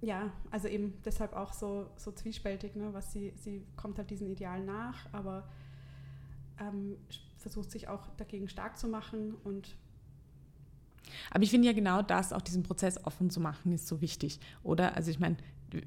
[0.00, 4.28] ja, also eben deshalb auch so, so zwiespältig, ne, was sie, sie kommt halt diesen
[4.28, 5.48] Idealen nach, aber
[6.58, 6.96] ähm,
[7.38, 9.76] versucht sich auch dagegen stark zu machen und
[11.30, 14.40] aber ich finde ja genau das, auch diesen Prozess offen zu machen, ist so wichtig,
[14.62, 14.96] oder?
[14.96, 15.36] Also ich meine,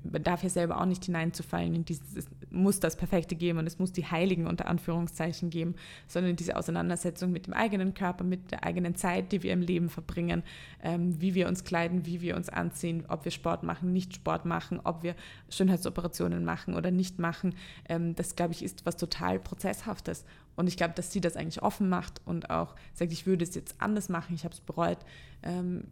[0.03, 3.67] man darf ja selber auch nicht hineinzufallen in dieses, es muss das Perfekte geben und
[3.67, 5.75] es muss die Heiligen unter Anführungszeichen geben,
[6.07, 9.89] sondern diese Auseinandersetzung mit dem eigenen Körper, mit der eigenen Zeit, die wir im Leben
[9.89, 10.43] verbringen,
[10.83, 14.45] ähm, wie wir uns kleiden, wie wir uns anziehen, ob wir Sport machen, nicht Sport
[14.45, 15.15] machen, ob wir
[15.49, 17.55] Schönheitsoperationen machen oder nicht machen.
[17.87, 20.25] Ähm, das, glaube ich, ist was total Prozesshaftes.
[20.55, 23.55] Und ich glaube, dass sie das eigentlich offen macht und auch sagt, ich würde es
[23.55, 24.99] jetzt anders machen, ich habe es bereut.
[25.43, 25.85] Ähm,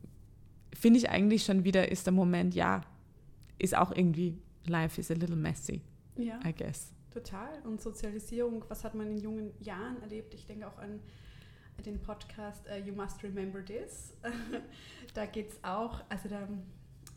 [0.74, 2.82] Finde ich eigentlich schon wieder, ist der Moment, ja,
[3.60, 5.82] ist auch irgendwie, life is a little messy,
[6.18, 6.91] Ja, I guess.
[7.12, 7.62] total.
[7.64, 10.34] Und Sozialisierung, was hat man in jungen Jahren erlebt?
[10.34, 10.99] Ich denke auch an
[11.86, 14.14] den Podcast uh, You Must Remember This.
[15.14, 16.47] da geht es auch, also da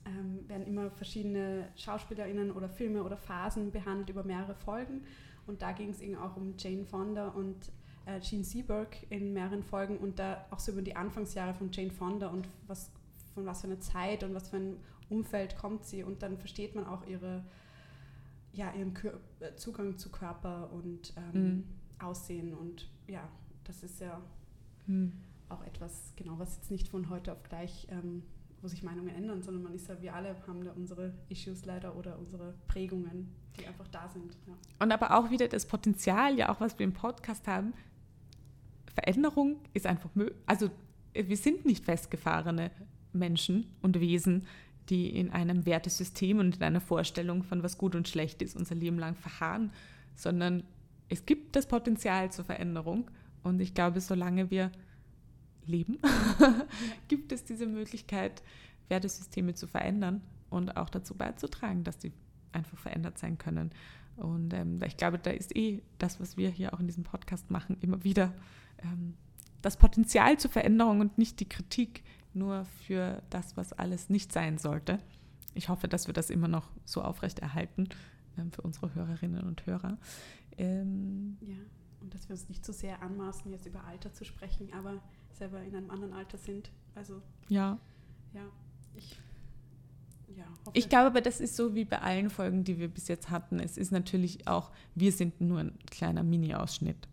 [0.06, 5.02] ähm, werden immer verschiedene SchauspielerInnen oder Filme oder Phasen behandelt über mehrere Folgen.
[5.46, 7.70] Und da ging es eben auch um Jane Fonda und
[8.06, 11.90] äh, Gene Seberg in mehreren Folgen und da auch so über die Anfangsjahre von Jane
[11.90, 12.90] Fonda und was,
[13.34, 14.76] von was für einer Zeit und was für ein
[15.08, 16.02] Umfeld kommt sie.
[16.02, 17.44] Und dann versteht man auch ihre,
[18.52, 21.64] ja, ihren Kör äh, Zugang zu Körper und ähm, Mhm.
[21.98, 22.54] Aussehen.
[22.54, 23.28] Und ja,
[23.64, 24.20] das ist ja
[24.86, 25.12] Hm.
[25.48, 28.22] auch etwas, genau, was jetzt nicht von heute auf gleich, ähm,
[28.62, 31.96] wo sich Meinungen ändern, sondern man ist ja, wir alle haben da unsere Issues leider
[31.96, 33.28] oder unsere Prägungen,
[33.58, 34.36] die einfach da sind.
[34.46, 34.54] Ja.
[34.80, 37.72] Und aber auch wieder das Potenzial, ja auch was wir im Podcast haben,
[38.94, 40.36] Veränderung ist einfach möglich.
[40.46, 40.70] Also
[41.14, 42.70] äh, wir sind nicht festgefahrene
[43.12, 44.46] Menschen und Wesen,
[44.88, 48.74] die in einem Wertesystem und in einer Vorstellung von was gut und schlecht ist unser
[48.74, 49.72] Leben lang verharren,
[50.14, 50.62] sondern
[51.08, 53.10] es gibt das Potenzial zur Veränderung.
[53.42, 54.72] Und ich glaube, solange wir
[55.66, 55.98] leben,
[57.08, 58.42] gibt es diese Möglichkeit,
[58.88, 62.12] Wertesysteme zu verändern und auch dazu beizutragen, dass die
[62.52, 63.70] einfach verändert sein können.
[64.16, 67.50] Und ähm, ich glaube, da ist eh das, was wir hier auch in diesem Podcast
[67.50, 68.32] machen, immer wieder
[68.82, 69.14] ähm,
[69.62, 72.02] das Potenzial zur Veränderung und nicht die Kritik
[72.36, 74.98] nur für das, was alles nicht sein sollte.
[75.54, 77.88] Ich hoffe, dass wir das immer noch so aufrechterhalten
[78.38, 79.98] ähm, für unsere Hörerinnen und Hörer.
[80.58, 81.56] Ähm, ja,
[82.00, 85.60] und dass wir uns nicht zu sehr anmaßen, jetzt über Alter zu sprechen, aber selber
[85.62, 86.70] in einem anderen Alter sind.
[86.94, 87.78] Also ja,
[88.32, 88.44] ja,
[88.94, 89.18] ich
[90.36, 93.30] ja, Ich glaube aber, das ist so wie bei allen Folgen, die wir bis jetzt
[93.30, 93.58] hatten.
[93.58, 97.08] Es ist natürlich auch, wir sind nur ein kleiner Mini-Ausschnitt.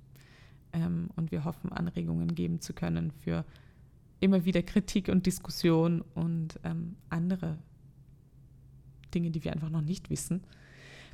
[0.74, 3.45] Ähm, und wir hoffen, Anregungen geben zu können für
[4.24, 7.57] immer wieder Kritik und Diskussion und ähm, andere
[9.13, 10.43] Dinge, die wir einfach noch nicht wissen.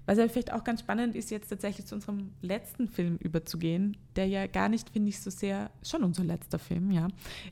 [0.06, 4.28] Was aber vielleicht auch ganz spannend ist, jetzt tatsächlich zu unserem letzten Film überzugehen, der
[4.28, 7.10] ja gar nicht, finde ich, so sehr, schon unser letzter Film, ja.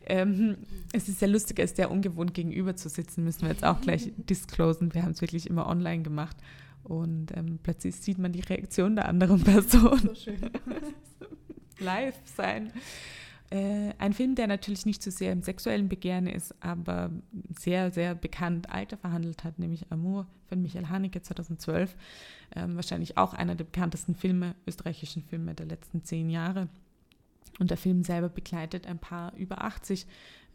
[0.07, 0.57] Ähm,
[0.91, 3.79] es ist sehr lustig, es ist sehr ungewohnt gegenüber zu sitzen, müssen wir jetzt auch
[3.81, 4.93] gleich disclosen.
[4.93, 6.37] Wir haben es wirklich immer online gemacht
[6.83, 10.39] und ähm, plötzlich sieht man die Reaktion der anderen Person so schön.
[11.79, 12.71] live sein.
[13.49, 17.11] Äh, ein Film, der natürlich nicht so sehr im sexuellen Begehren ist, aber
[17.57, 21.95] sehr, sehr bekannt Alter verhandelt hat, nämlich Amour von Michael Haneke 2012.
[22.55, 26.67] Ähm, wahrscheinlich auch einer der bekanntesten Filme, österreichischen Filme der letzten zehn Jahre.
[27.59, 30.05] Und der Film selber begleitet ein paar über 80,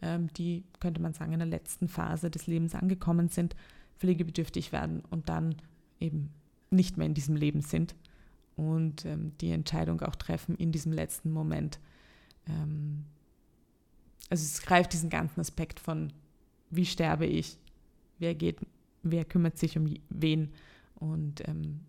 [0.01, 3.55] ähm, die, könnte man sagen, in der letzten Phase des Lebens angekommen sind,
[3.97, 5.55] pflegebedürftig werden und dann
[5.99, 6.29] eben
[6.69, 7.95] nicht mehr in diesem Leben sind
[8.55, 11.79] und ähm, die Entscheidung auch treffen in diesem letzten Moment.
[12.47, 13.05] Ähm,
[14.29, 16.11] also es greift diesen ganzen Aspekt von,
[16.69, 17.57] wie sterbe ich,
[18.19, 18.59] wer geht,
[19.03, 20.51] wer kümmert sich um wen
[20.95, 21.81] und ähm,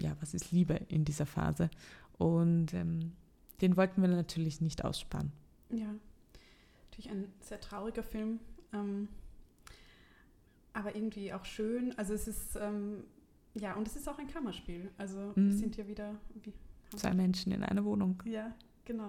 [0.00, 1.70] ja, was ist Liebe in dieser Phase.
[2.18, 3.12] Und ähm,
[3.60, 5.30] den wollten wir natürlich nicht aussparen.
[5.70, 5.94] Ja,
[6.90, 8.40] natürlich ein sehr trauriger Film,
[8.72, 9.08] ähm,
[10.72, 11.96] aber irgendwie auch schön.
[11.98, 13.04] Also es ist, ähm,
[13.54, 14.90] ja, und es ist auch ein Kammerspiel.
[14.98, 15.48] Also Mhm.
[15.50, 16.52] wir sind ja wieder, wie,
[16.96, 18.22] Zwei Menschen in einer Wohnung.
[18.26, 18.54] ja,
[18.84, 19.08] genau.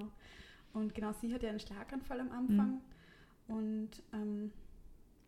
[0.73, 2.81] Und genau, sie hat ja einen Schlaganfall am Anfang.
[3.47, 4.51] Und ähm,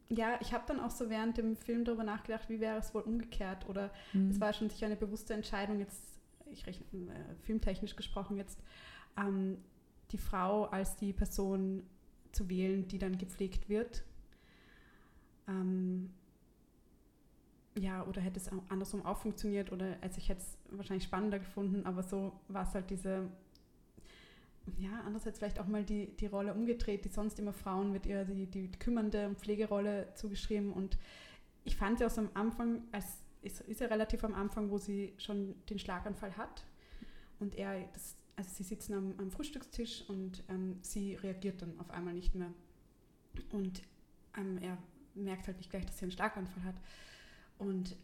[0.09, 3.01] ja, ich habe dann auch so während dem Film darüber nachgedacht, wie wäre es wohl
[3.03, 3.67] umgekehrt.
[3.69, 4.29] Oder Mhm.
[4.29, 6.19] es war schon sicher eine bewusste Entscheidung, jetzt,
[6.51, 8.59] ich rechne äh, filmtechnisch gesprochen, jetzt
[9.17, 9.57] ähm,
[10.11, 11.83] die Frau als die Person
[12.31, 14.03] zu wählen, die dann gepflegt wird.
[15.47, 16.11] Ähm,
[17.77, 21.85] ja, oder hätte es andersrum auch funktioniert, oder also ich hätte es wahrscheinlich spannender gefunden,
[21.85, 23.27] aber so war es halt diese,
[24.77, 28.25] ja, andererseits vielleicht auch mal die, die Rolle umgedreht, die sonst immer Frauen wird ihr
[28.25, 30.73] die, die kümmernde und Pflegerolle zugeschrieben.
[30.73, 30.97] Und
[31.63, 33.05] ich fand sie auch so am Anfang, als
[33.41, 36.65] ist, ist ja relativ am Anfang, wo sie schon den Schlaganfall hat.
[37.39, 41.91] Und er, das, also sie sitzen am, am Frühstückstisch und ähm, sie reagiert dann auf
[41.91, 42.51] einmal nicht mehr.
[43.51, 43.81] Und
[44.37, 44.77] ähm, er
[45.13, 46.75] merkt halt nicht gleich, dass sie einen Schlaganfall hat.
[47.59, 47.95] Und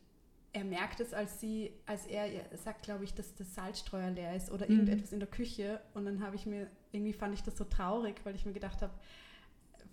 [0.53, 4.35] er merkt es, als sie, als er ihr sagt, glaube ich, dass das Salzstreuer leer
[4.35, 4.71] ist oder Mhm.
[4.73, 5.79] irgendetwas in der Küche.
[5.93, 8.81] Und dann habe ich mir, irgendwie fand ich das so traurig, weil ich mir gedacht
[8.81, 8.93] habe,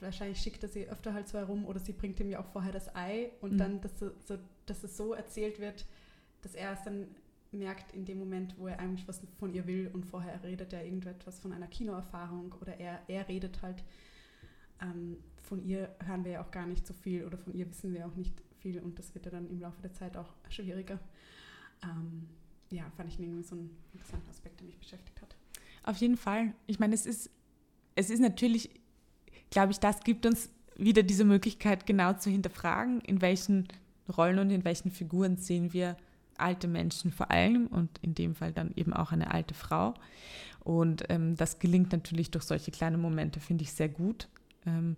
[0.00, 2.72] wahrscheinlich schickt er sie öfter halt so herum oder sie bringt ihm ja auch vorher
[2.72, 3.58] das Ei und Mhm.
[3.58, 5.86] dann das so, so dass es so erzählt wird,
[6.42, 7.08] dass er es dann
[7.50, 10.84] merkt in dem Moment, wo er eigentlich was von ihr will und vorher redet er
[10.84, 13.82] irgendetwas von einer Kinoerfahrung oder er, er redet halt.
[14.82, 17.92] Ähm, von ihr hören wir ja auch gar nicht so viel oder von ihr wissen
[17.94, 20.98] wir auch nicht viel und das wird ja dann im Laufe der Zeit auch schwieriger.
[21.82, 22.28] Ähm,
[22.70, 25.36] ja, fand ich irgendwie so einen interessanten Aspekt, der mich beschäftigt hat.
[25.84, 26.52] Auf jeden Fall.
[26.66, 27.30] Ich meine, es ist,
[27.94, 28.70] es ist natürlich,
[29.50, 33.68] glaube ich, das gibt uns wieder diese Möglichkeit, genau zu hinterfragen, in welchen
[34.16, 35.96] Rollen und in welchen Figuren sehen wir
[36.36, 39.94] alte Menschen vor allem und in dem Fall dann eben auch eine alte Frau.
[40.60, 44.28] Und ähm, das gelingt natürlich durch solche kleinen Momente, finde ich sehr gut.
[44.66, 44.96] Ähm,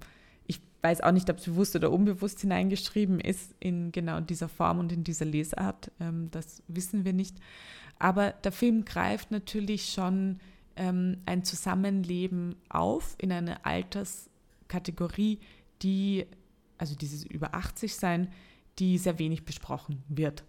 [0.83, 4.93] weiß auch nicht, ob es bewusst oder unbewusst hineingeschrieben ist in genau dieser Form und
[4.93, 5.91] in dieser Lesart.
[6.01, 7.37] Ähm, das wissen wir nicht.
[7.99, 10.41] Aber der Film greift natürlich schon
[10.77, 15.39] ähm, ein Zusammenleben auf in eine Alterskategorie,
[15.83, 16.27] die,
[16.79, 18.33] also dieses über 80 sein,
[18.79, 20.45] die sehr wenig besprochen wird.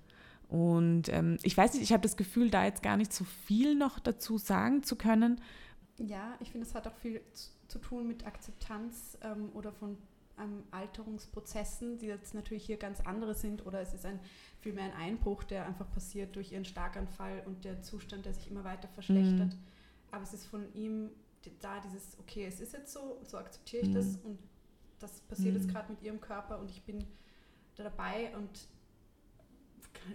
[0.48, 3.76] Und ähm, ich weiß nicht, ich habe das Gefühl, da jetzt gar nicht so viel
[3.76, 5.42] noch dazu sagen zu können.
[5.98, 7.22] Ja, ich finde, es hat auch viel
[7.68, 9.98] zu tun mit Akzeptanz ähm, oder von
[10.42, 14.20] ähm, Alterungsprozessen, die jetzt natürlich hier ganz andere sind, oder es ist ein
[14.60, 18.64] vielmehr ein Einbruch, der einfach passiert durch ihren Starkanfall und der Zustand, der sich immer
[18.64, 19.54] weiter verschlechtert.
[19.54, 19.60] Mhm.
[20.12, 21.10] Aber es ist von ihm
[21.60, 23.94] da dieses, okay, es ist jetzt so, so akzeptiere ich mhm.
[23.94, 24.40] das und
[25.00, 25.62] das passiert mhm.
[25.62, 27.04] jetzt gerade mit ihrem Körper und ich bin
[27.76, 28.68] da dabei und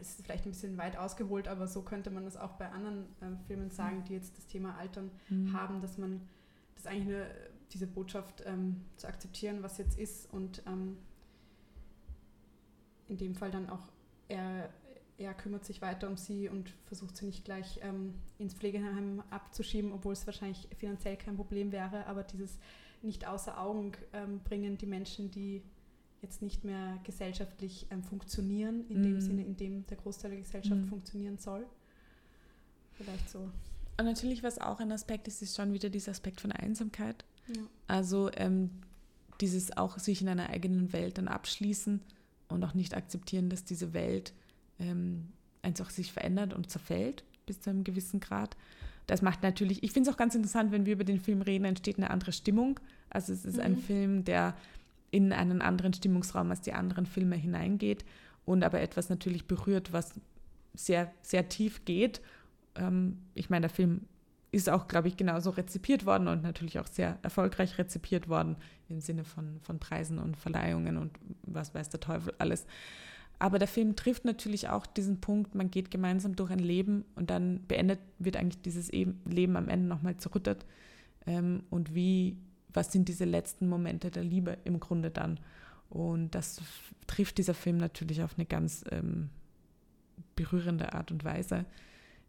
[0.01, 3.07] es ist vielleicht ein bisschen weit ausgeholt, aber so könnte man das auch bei anderen
[3.21, 5.53] äh, Filmen sagen, die jetzt das Thema Altern mhm.
[5.53, 6.29] haben, dass man
[6.75, 7.27] das eigentlich nur
[7.73, 10.97] diese Botschaft ähm, zu akzeptieren, was jetzt ist und ähm,
[13.09, 13.89] in dem Fall dann auch
[14.29, 14.71] er,
[15.19, 19.93] er kümmert sich weiter um sie und versucht sie nicht gleich ähm, ins Pflegeheim abzuschieben,
[19.93, 22.59] obwohl es wahrscheinlich finanziell kein Problem wäre, aber dieses
[23.03, 25.63] nicht außer Augen ähm, bringen die Menschen, die
[26.23, 29.03] jetzt nicht mehr gesellschaftlich ähm, funktionieren, in mm.
[29.03, 29.21] dem.
[29.21, 30.89] Sinne, in dem der Großteil der Gesellschaft mm.
[30.89, 31.67] funktionieren soll.
[32.93, 33.51] Vielleicht so.
[33.99, 37.25] Und natürlich, was auch ein Aspekt ist, ist schon wieder dieser Aspekt von Einsamkeit.
[37.49, 37.63] Ja.
[37.87, 38.71] Also ähm,
[39.41, 42.01] dieses auch sich in einer eigenen Welt dann abschließen
[42.49, 44.33] und auch nicht akzeptieren, dass diese Welt
[44.79, 45.29] ähm,
[45.63, 48.57] einfach sich verändert und zerfällt bis zu einem gewissen Grad.
[49.07, 51.65] Das macht natürlich, ich finde es auch ganz interessant, wenn wir über den Film reden,
[51.65, 52.81] entsteht eine andere Stimmung.
[53.11, 53.63] Also es ist mhm.
[53.63, 54.57] ein Film, der
[55.11, 58.05] in einen anderen Stimmungsraum als die anderen Filme hineingeht
[58.45, 60.15] und aber etwas natürlich berührt, was
[60.75, 62.21] sehr, sehr tief geht.
[62.75, 64.03] Ähm, ich meine, der Film
[64.53, 68.57] ist auch, glaube ich, genauso rezipiert worden und natürlich auch sehr erfolgreich rezipiert worden
[68.89, 72.67] im Sinne von, von Preisen und Verleihungen und was weiß der Teufel alles.
[73.39, 77.29] Aber der Film trifft natürlich auch diesen Punkt, man geht gemeinsam durch ein Leben und
[77.29, 80.65] dann beendet, wird eigentlich dieses Leben am Ende nochmal zerrüttet.
[81.27, 82.39] Ähm, und wie,
[82.73, 85.39] was sind diese letzten Momente der Liebe im Grunde dann?
[85.91, 86.63] Und das
[87.07, 89.29] trifft dieser Film natürlich auf eine ganz ähm,
[90.35, 91.67] berührende Art und Weise.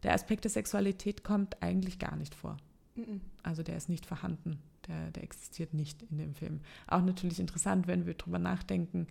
[0.02, 2.56] Der Aspekt der Sexualität kommt eigentlich gar nicht vor.
[2.94, 3.20] Mhm.
[3.42, 6.60] Also der ist nicht vorhanden, der, der existiert nicht in dem Film.
[6.86, 9.06] Auch natürlich interessant, wenn wir darüber nachdenken,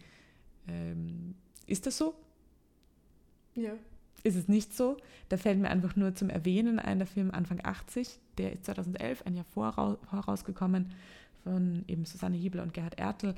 [0.67, 1.35] ähm,
[1.65, 2.15] ist das so?
[3.55, 3.73] Ja.
[4.23, 4.97] Ist es nicht so?
[5.29, 9.25] Da fällt mir einfach nur zum Erwähnen ein, der Film Anfang 80, der ist 2011,
[9.25, 10.93] ein Jahr vorher herausgekommen,
[11.43, 13.35] von eben Susanne Hiebler und Gerhard Ertel.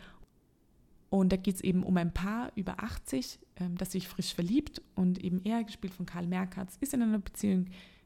[1.10, 4.82] Und da geht es eben um ein Paar über 80, ähm, das sich frisch verliebt
[4.95, 7.66] und eben er, gespielt von Karl Merkatz, ist in einer Beziehung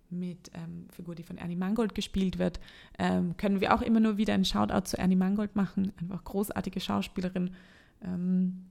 [0.10, 2.60] mit ähm, Figur, die von Ernie Mangold gespielt wird.
[2.98, 6.80] Ähm, können wir auch immer nur wieder einen Shoutout zu Ernie Mangold machen, einfach großartige
[6.80, 7.52] Schauspielerin.
[8.02, 8.66] Ähm,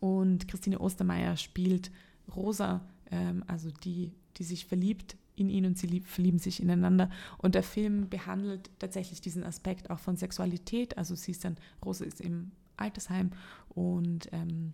[0.00, 1.90] und Christine Ostermeier spielt
[2.34, 7.10] Rosa, ähm, also die, die sich verliebt in ihn und sie lieb, verlieben sich ineinander.
[7.38, 10.98] Und der Film behandelt tatsächlich diesen Aspekt auch von Sexualität.
[10.98, 13.30] Also sie ist dann, Rosa ist im Altersheim
[13.68, 14.72] und ähm,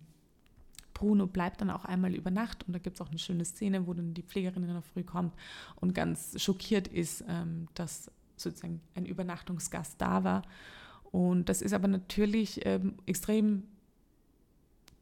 [0.93, 3.85] Bruno bleibt dann auch einmal über Nacht und da gibt es auch eine schöne Szene,
[3.85, 5.35] wo dann die Pflegerin in der Früh kommt
[5.75, 10.41] und ganz schockiert ist, ähm, dass sozusagen ein Übernachtungsgast da war.
[11.11, 13.63] Und das ist aber natürlich ähm, extrem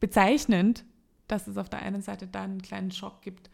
[0.00, 0.84] bezeichnend,
[1.28, 3.48] dass es auf der einen Seite da einen kleinen Schock gibt,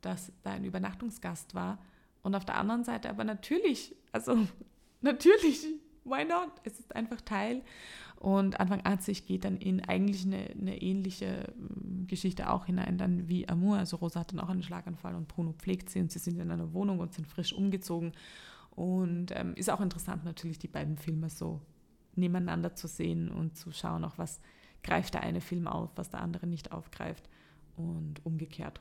[0.00, 1.78] dass da ein Übernachtungsgast war
[2.22, 4.36] und auf der anderen Seite aber natürlich, also
[5.00, 5.66] natürlich,
[6.04, 6.50] why not?
[6.64, 7.62] Es ist einfach Teil.
[8.26, 13.28] Und Anfang 80 geht dann in eigentlich eine, eine ähnliche mm, Geschichte auch hinein, dann
[13.28, 13.76] wie Amour.
[13.76, 16.50] Also Rosa hat dann auch einen Schlaganfall und Bruno pflegt sie und sie sind in
[16.50, 18.10] einer Wohnung und sind frisch umgezogen.
[18.72, 21.60] Und ähm, ist auch interessant natürlich, die beiden Filme so
[22.16, 24.40] nebeneinander zu sehen und zu schauen, auch was
[24.82, 27.28] greift der eine Film auf, was der andere nicht aufgreift
[27.76, 28.80] und umgekehrt.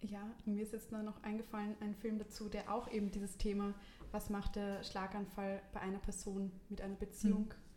[0.00, 3.74] Ja, mir ist jetzt noch eingefallen, ein Film dazu, der auch eben dieses Thema,
[4.10, 7.67] was macht der Schlaganfall bei einer Person mit einer Beziehung mhm.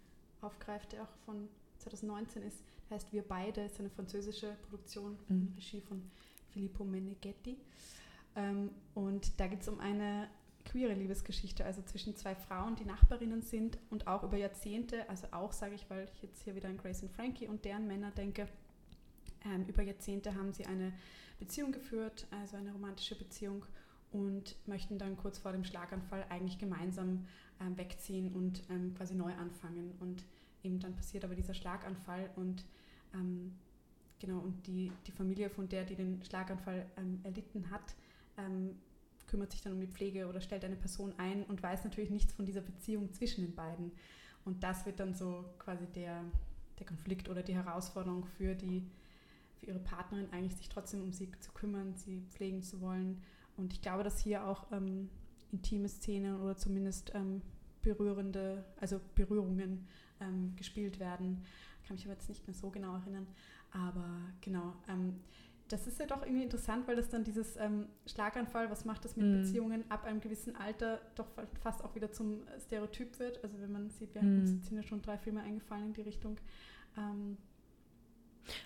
[0.41, 1.47] Aufgreift, der auch von
[1.79, 5.53] 2019 ist, heißt Wir beide, ist eine französische Produktion, mhm.
[5.55, 6.01] Regie von
[6.49, 7.57] Filippo Meneghetti.
[8.35, 10.27] Ähm, und da geht es um eine
[10.65, 15.51] queere Liebesgeschichte, also zwischen zwei Frauen, die Nachbarinnen sind und auch über Jahrzehnte, also auch
[15.51, 18.47] sage ich, weil ich jetzt hier wieder an Grace und Frankie und deren Männer denke,
[19.45, 20.93] ähm, über Jahrzehnte haben sie eine
[21.39, 23.65] Beziehung geführt, also eine romantische Beziehung
[24.11, 27.25] und möchten dann kurz vor dem Schlaganfall eigentlich gemeinsam
[27.61, 29.93] ähm, wegziehen und ähm, quasi neu anfangen.
[29.99, 30.25] Und
[30.63, 32.65] eben dann passiert aber dieser Schlaganfall und
[33.13, 33.53] ähm,
[34.19, 37.95] genau, und die, die Familie von der, die den Schlaganfall ähm, erlitten hat,
[38.37, 38.77] ähm,
[39.27, 42.33] kümmert sich dann um die Pflege oder stellt eine Person ein und weiß natürlich nichts
[42.33, 43.91] von dieser Beziehung zwischen den beiden.
[44.43, 46.23] Und das wird dann so quasi der,
[46.79, 48.83] der Konflikt oder die Herausforderung für die
[49.61, 53.21] für ihre Partnerin eigentlich sich trotzdem um sie zu kümmern, sie pflegen zu wollen.
[53.57, 55.09] Und ich glaube, dass hier auch ähm,
[55.51, 57.41] intime Szenen oder zumindest ähm,
[57.81, 59.87] berührende, also Berührungen
[60.19, 61.43] ähm, gespielt werden.
[61.85, 63.27] Kann mich aber jetzt nicht mehr so genau erinnern.
[63.71, 64.07] Aber
[64.41, 65.15] genau, ähm,
[65.67, 69.15] das ist ja doch irgendwie interessant, weil das dann dieses ähm, Schlaganfall, was macht das
[69.15, 69.41] mit mm.
[69.41, 71.27] Beziehungen ab einem gewissen Alter, doch
[71.61, 73.43] fast auch wieder zum Stereotyp wird.
[73.43, 74.39] Also wenn man sieht, wir mm.
[74.39, 76.37] uns sind ja schon drei Filme eingefallen in die Richtung.
[76.97, 77.37] Ähm,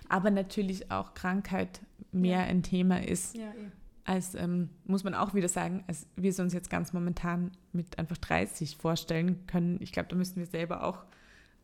[0.10, 1.82] aber natürlich auch Krankheit
[2.12, 2.46] mehr ja.
[2.46, 3.36] ein Thema ist.
[3.36, 3.70] Ja, eh.
[4.06, 7.98] Als ähm, muss man auch wieder sagen, als wir es uns jetzt ganz momentan mit
[7.98, 9.82] einfach 30 vorstellen können.
[9.82, 11.06] Ich glaube, da müssen wir selber auch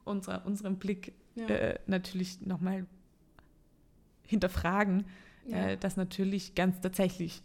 [0.04, 1.46] unsere, unseren Blick ja.
[1.48, 2.88] äh, natürlich nochmal
[4.26, 5.06] hinterfragen,
[5.50, 7.44] äh, dass natürlich ganz tatsächlich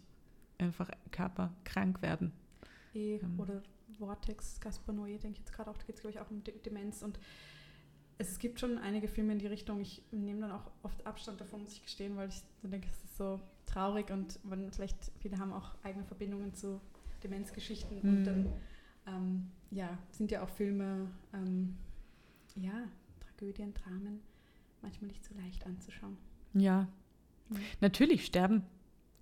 [0.57, 2.31] einfach Körper krank werden.
[2.93, 3.39] E ähm.
[3.39, 3.61] Oder
[3.99, 6.43] Vortex, Gaspar Noé, denke ich jetzt gerade auch, da geht es glaube ich auch um
[6.65, 7.19] Demenz und
[8.17, 9.79] es gibt schon einige Filme in die Richtung.
[9.79, 13.03] Ich nehme dann auch oft Abstand davon, muss ich gestehen, weil ich dann denke, es
[13.03, 16.81] ist so traurig und man, vielleicht viele haben auch eigene Verbindungen zu
[17.23, 18.09] Demenzgeschichten mhm.
[18.09, 18.53] und dann
[19.07, 21.75] ähm, ja, sind ja auch Filme, ähm,
[22.55, 22.87] ja,
[23.19, 24.21] Tragödien, Dramen,
[24.81, 26.17] manchmal nicht so leicht anzuschauen.
[26.53, 26.87] Ja,
[27.49, 27.57] mhm.
[27.81, 28.63] natürlich, Sterben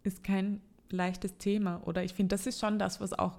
[0.04, 3.38] ist kein leichtes Thema oder ich finde, das ist schon das, was auch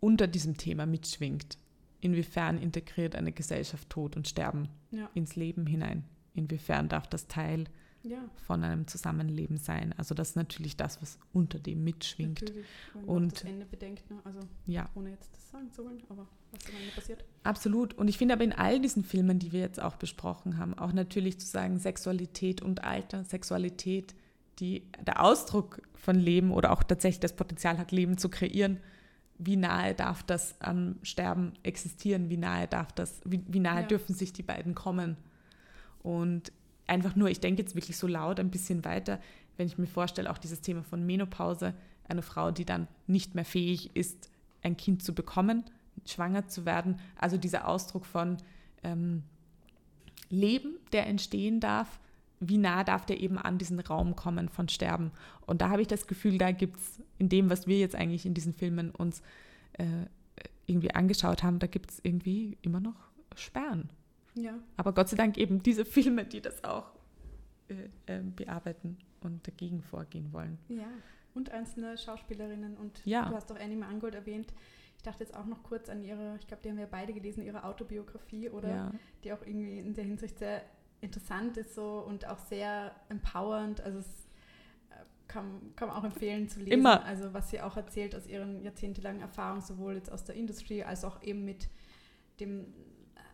[0.00, 1.58] unter diesem Thema mitschwingt
[2.00, 5.10] inwiefern integriert eine Gesellschaft Tod und Sterben ja.
[5.14, 6.04] ins Leben hinein?
[6.34, 7.64] Inwiefern darf das Teil
[8.08, 8.18] ja.
[8.46, 9.94] von einem Zusammenleben sein?
[9.96, 12.42] Also das ist natürlich das, was unter dem mitschwingt.
[12.42, 12.66] Natürlich,
[13.06, 14.18] und das Ende bedenkt, ne?
[14.24, 14.88] also ja.
[14.94, 17.24] ohne jetzt das sagen zu wollen, aber was am Ende passiert.
[17.42, 17.94] Absolut.
[17.94, 20.92] Und ich finde aber in all diesen Filmen, die wir jetzt auch besprochen haben, auch
[20.92, 24.14] natürlich zu sagen, Sexualität und Alter, Sexualität,
[24.58, 28.78] die der Ausdruck von Leben oder auch tatsächlich das Potenzial hat, Leben zu kreieren,
[29.38, 33.86] wie nahe darf das am Sterben existieren, wie nahe darf das, wie, wie nahe ja.
[33.86, 35.16] dürfen sich die beiden kommen.
[36.02, 36.52] Und
[36.86, 39.20] einfach nur, ich denke jetzt wirklich so laut ein bisschen weiter,
[39.56, 41.74] wenn ich mir vorstelle, auch dieses Thema von Menopause,
[42.08, 44.30] eine Frau, die dann nicht mehr fähig ist,
[44.62, 45.64] ein Kind zu bekommen,
[46.04, 48.36] schwanger zu werden, also dieser Ausdruck von
[48.82, 49.22] ähm,
[50.28, 52.00] Leben, der entstehen darf,
[52.40, 55.10] wie nah darf der eben an diesen Raum kommen von Sterben.
[55.46, 58.26] Und da habe ich das Gefühl, da gibt es in dem, was wir jetzt eigentlich
[58.26, 59.22] in diesen Filmen uns
[59.74, 60.06] äh,
[60.66, 62.96] irgendwie angeschaut haben, da gibt es irgendwie immer noch
[63.34, 63.88] Sperren.
[64.36, 64.58] Ja.
[64.76, 66.92] Aber Gott sei Dank eben diese Filme, die das auch
[67.68, 70.58] äh, äh, bearbeiten und dagegen vorgehen wollen.
[70.68, 70.88] Ja,
[71.34, 72.76] und einzelne Schauspielerinnen.
[72.76, 73.28] Und ja.
[73.28, 74.52] du hast auch Annie Mangold erwähnt.
[74.96, 77.42] Ich dachte jetzt auch noch kurz an ihre, ich glaube, die haben wir beide gelesen,
[77.42, 78.68] ihre Autobiografie, oder?
[78.68, 78.92] Ja.
[79.24, 80.62] Die auch irgendwie in der Hinsicht sehr
[81.00, 83.80] interessant ist so und auch sehr empowernd.
[83.80, 84.06] Also es
[84.90, 86.72] äh, kann, kann man auch empfehlen zu lesen.
[86.72, 87.04] Immer.
[87.04, 91.04] Also was sie auch erzählt aus ihren jahrzehntelangen Erfahrungen, sowohl jetzt aus der Industrie als
[91.04, 91.68] auch eben mit
[92.40, 92.66] dem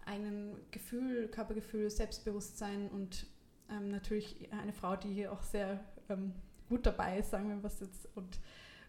[0.06, 3.26] eigenen Gefühl, Körpergefühl, Selbstbewusstsein und
[3.70, 6.32] ähm, natürlich eine Frau, die hier auch sehr ähm,
[6.68, 8.38] gut dabei ist, sagen wir was jetzt, und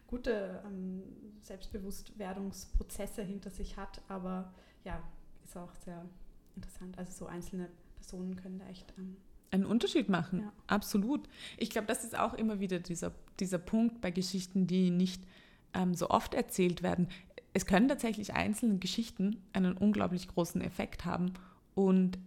[0.06, 1.02] gute ähm,
[1.40, 4.52] Selbstbewusstwerdungsprozesse hinter sich hat, aber
[4.84, 5.02] ja,
[5.44, 6.04] ist auch sehr
[6.56, 6.98] interessant.
[6.98, 9.16] Also so einzelne Personen können da echt ähm,
[9.50, 10.40] einen Unterschied machen.
[10.40, 10.52] Ja.
[10.66, 11.28] Absolut.
[11.56, 15.22] Ich glaube, das ist auch immer wieder dieser, dieser Punkt bei Geschichten, die nicht
[15.74, 17.08] ähm, so oft erzählt werden.
[17.54, 21.32] Es können tatsächlich einzelne Geschichten einen unglaublich großen Effekt haben
[21.74, 22.18] und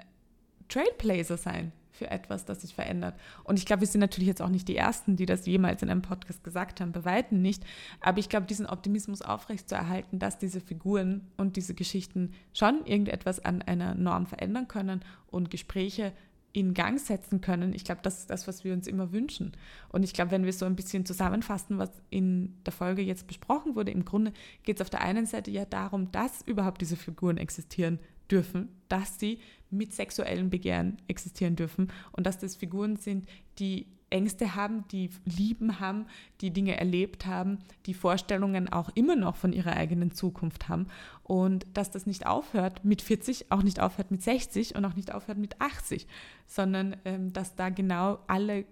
[0.70, 3.20] Trailblazer sein für etwas, das sich verändert.
[3.44, 5.90] Und ich glaube, wir sind natürlich jetzt auch nicht die Ersten, die das jemals in
[5.90, 7.64] einem Podcast gesagt haben, bei Weitem nicht.
[8.00, 13.62] Aber ich glaube, diesen Optimismus aufrechtzuerhalten, dass diese Figuren und diese Geschichten schon irgendetwas an
[13.64, 16.14] einer Norm verändern können und Gespräche
[16.58, 17.72] in Gang setzen können.
[17.72, 19.52] Ich glaube, das ist das, was wir uns immer wünschen.
[19.90, 23.76] Und ich glaube, wenn wir so ein bisschen zusammenfassen, was in der Folge jetzt besprochen
[23.76, 27.38] wurde, im Grunde geht es auf der einen Seite ja darum, dass überhaupt diese Figuren
[27.38, 28.00] existieren
[28.32, 29.38] dürfen, dass sie
[29.70, 33.30] mit sexuellem Begehren existieren dürfen und dass das Figuren sind,
[33.60, 36.06] die Ängste haben, die Lieben haben,
[36.42, 40.88] die Dinge erlebt haben, die Vorstellungen auch immer noch von ihrer eigenen Zukunft haben.
[41.24, 45.14] Und dass das nicht aufhört mit 40, auch nicht aufhört mit 60 und auch nicht
[45.14, 46.08] aufhört mit 80,
[46.46, 48.66] sondern ähm, dass da genau alle,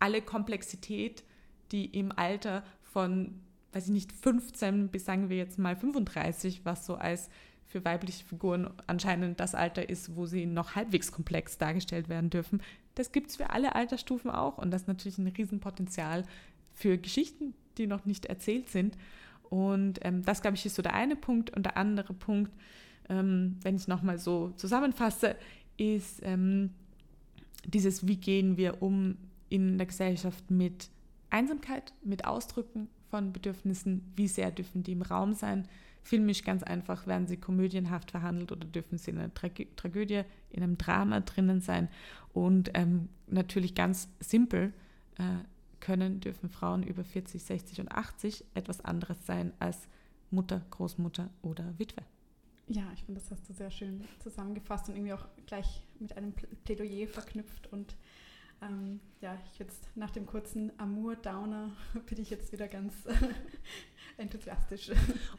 [0.00, 1.24] alle Komplexität,
[1.72, 3.40] die im Alter von,
[3.72, 7.30] weiß ich nicht, 15 bis sagen wir jetzt mal 35, was so als
[7.66, 12.60] für weibliche Figuren anscheinend das Alter ist, wo sie noch halbwegs komplex dargestellt werden dürfen,
[12.94, 14.58] das gibt es für alle Altersstufen auch.
[14.58, 16.24] Und das ist natürlich ein Riesenpotenzial
[16.72, 18.96] für Geschichten, die noch nicht erzählt sind.
[19.50, 21.50] Und ähm, das, glaube ich, ist so der eine Punkt.
[21.50, 22.52] Und der andere Punkt,
[23.08, 25.36] ähm, wenn ich nochmal so zusammenfasse,
[25.76, 26.70] ist ähm,
[27.66, 29.16] dieses, wie gehen wir um
[29.48, 30.88] in der Gesellschaft mit
[31.30, 35.68] Einsamkeit, mit Ausdrücken von Bedürfnissen, wie sehr dürfen die im Raum sein.
[36.02, 40.64] Filmisch ganz einfach, werden sie komödienhaft verhandelt oder dürfen sie in einer Tragö Tragödie, in
[40.64, 41.88] einem Drama drinnen sein.
[42.32, 44.72] Und ähm, natürlich ganz simpel
[45.18, 45.44] äh,
[45.78, 49.78] können, dürfen Frauen über 40, 60 und 80 etwas anderes sein als
[50.32, 52.02] Mutter, Großmutter oder Witwe.
[52.66, 56.32] Ja, ich finde, das hast du sehr schön zusammengefasst und irgendwie auch gleich mit einem
[56.64, 57.72] Plädoyer verknüpft.
[57.72, 57.94] Und
[58.64, 61.70] ähm, ja, ich jetzt nach dem kurzen Amour-Downer
[62.06, 62.94] bin ich jetzt wieder ganz
[64.16, 64.90] enthusiastisch.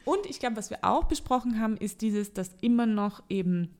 [0.04, 3.74] Und ich glaube, was wir auch besprochen haben, ist dieses, dass immer noch eben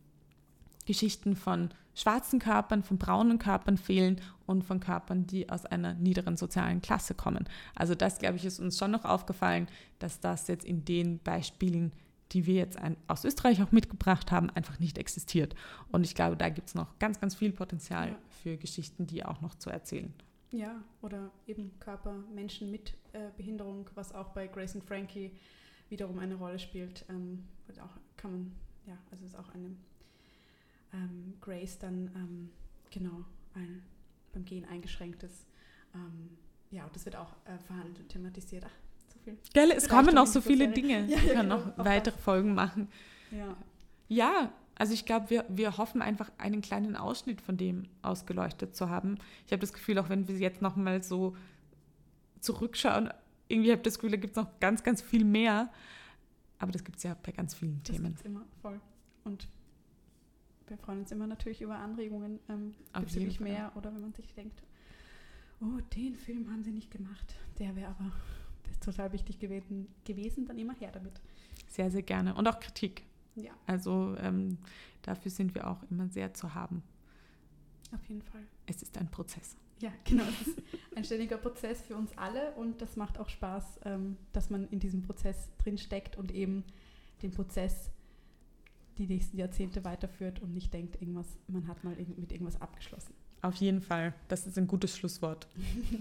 [0.86, 6.36] Geschichten von schwarzen Körpern, von braunen Körpern fehlen und von Körpern, die aus einer niederen
[6.36, 7.48] sozialen Klasse kommen.
[7.74, 9.66] Also das, glaube ich, ist uns schon noch aufgefallen,
[9.98, 11.92] dass das jetzt in den Beispielen,
[12.32, 15.54] die wir jetzt aus Österreich auch mitgebracht haben, einfach nicht existiert.
[15.92, 18.18] Und ich glaube, da gibt es noch ganz, ganz viel Potenzial ja.
[18.42, 20.12] für Geschichten, die auch noch zu erzählen.
[20.50, 25.32] Ja, oder eben Körper, Menschen mit äh, Behinderung, was auch bei Grace und Frankie
[25.88, 27.04] wiederum eine Rolle spielt.
[27.08, 27.44] Ähm,
[27.80, 28.52] auch kann man,
[28.86, 29.76] ja, also ist auch eine
[30.92, 32.50] ähm, Grace dann ähm,
[32.90, 33.24] genau
[33.54, 33.82] ein,
[34.32, 35.46] beim Gehen eingeschränkt ist.
[35.94, 36.30] Ähm,
[36.70, 38.64] ja, und das wird auch äh, verhandelt und thematisiert.
[38.66, 38.85] Ach,
[39.30, 39.38] viel.
[39.52, 41.06] Gell, es kommen noch so viele Dinge.
[41.08, 42.16] Ja, wir können genau, noch weitere.
[42.26, 42.88] Folgen machen.
[43.30, 43.56] Ja.
[44.08, 48.88] Ja, also ich glaube, wir, wir hoffen einfach, einen kleinen Ausschnitt von dem ausgeleuchtet zu
[48.88, 49.18] haben.
[49.46, 51.36] Ich habe das Gefühl, auch wenn wir jetzt nochmal so
[52.40, 53.10] zurückschauen,
[53.48, 55.70] irgendwie habe ich das Gefühl, da gibt es noch ganz, ganz viel mehr.
[56.58, 58.14] Aber das gibt es ja bei ganz vielen das Themen.
[58.14, 58.80] Das immer voll.
[59.24, 59.48] Und
[60.68, 64.62] wir freuen uns immer natürlich über Anregungen ähm, bezüglich mehr oder wenn man sich denkt,
[65.60, 68.12] oh, den Film haben sie nicht gemacht, der wäre aber
[68.86, 71.20] total wichtig gewesen, gewesen, dann immer her damit.
[71.68, 72.34] Sehr, sehr gerne.
[72.34, 73.02] Und auch Kritik.
[73.34, 73.52] Ja.
[73.66, 74.58] Also ähm,
[75.02, 76.82] dafür sind wir auch immer sehr zu haben.
[77.92, 78.42] Auf jeden Fall.
[78.66, 79.56] Es ist ein Prozess.
[79.80, 80.24] Ja, genau.
[80.40, 80.62] Es ist
[80.94, 84.80] ein ständiger Prozess für uns alle und das macht auch Spaß, ähm, dass man in
[84.80, 86.64] diesem Prozess drin steckt und eben
[87.22, 87.90] den Prozess
[88.98, 93.14] die nächsten Jahrzehnte weiterführt und nicht denkt, irgendwas, man hat mal mit irgendwas abgeschlossen.
[93.46, 94.12] Auf jeden Fall.
[94.26, 95.46] Das ist ein gutes Schlusswort.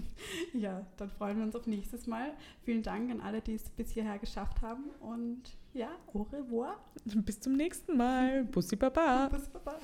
[0.52, 2.32] ja, dann freuen wir uns auf nächstes Mal.
[2.64, 4.86] Vielen Dank an alle, die es bis hierher geschafft haben.
[4.98, 5.42] Und
[5.72, 6.76] ja, au revoir.
[7.04, 8.42] Bis zum nächsten Mal.
[8.46, 9.28] Bussi Baba.
[9.32, 9.78] Bussi Baba.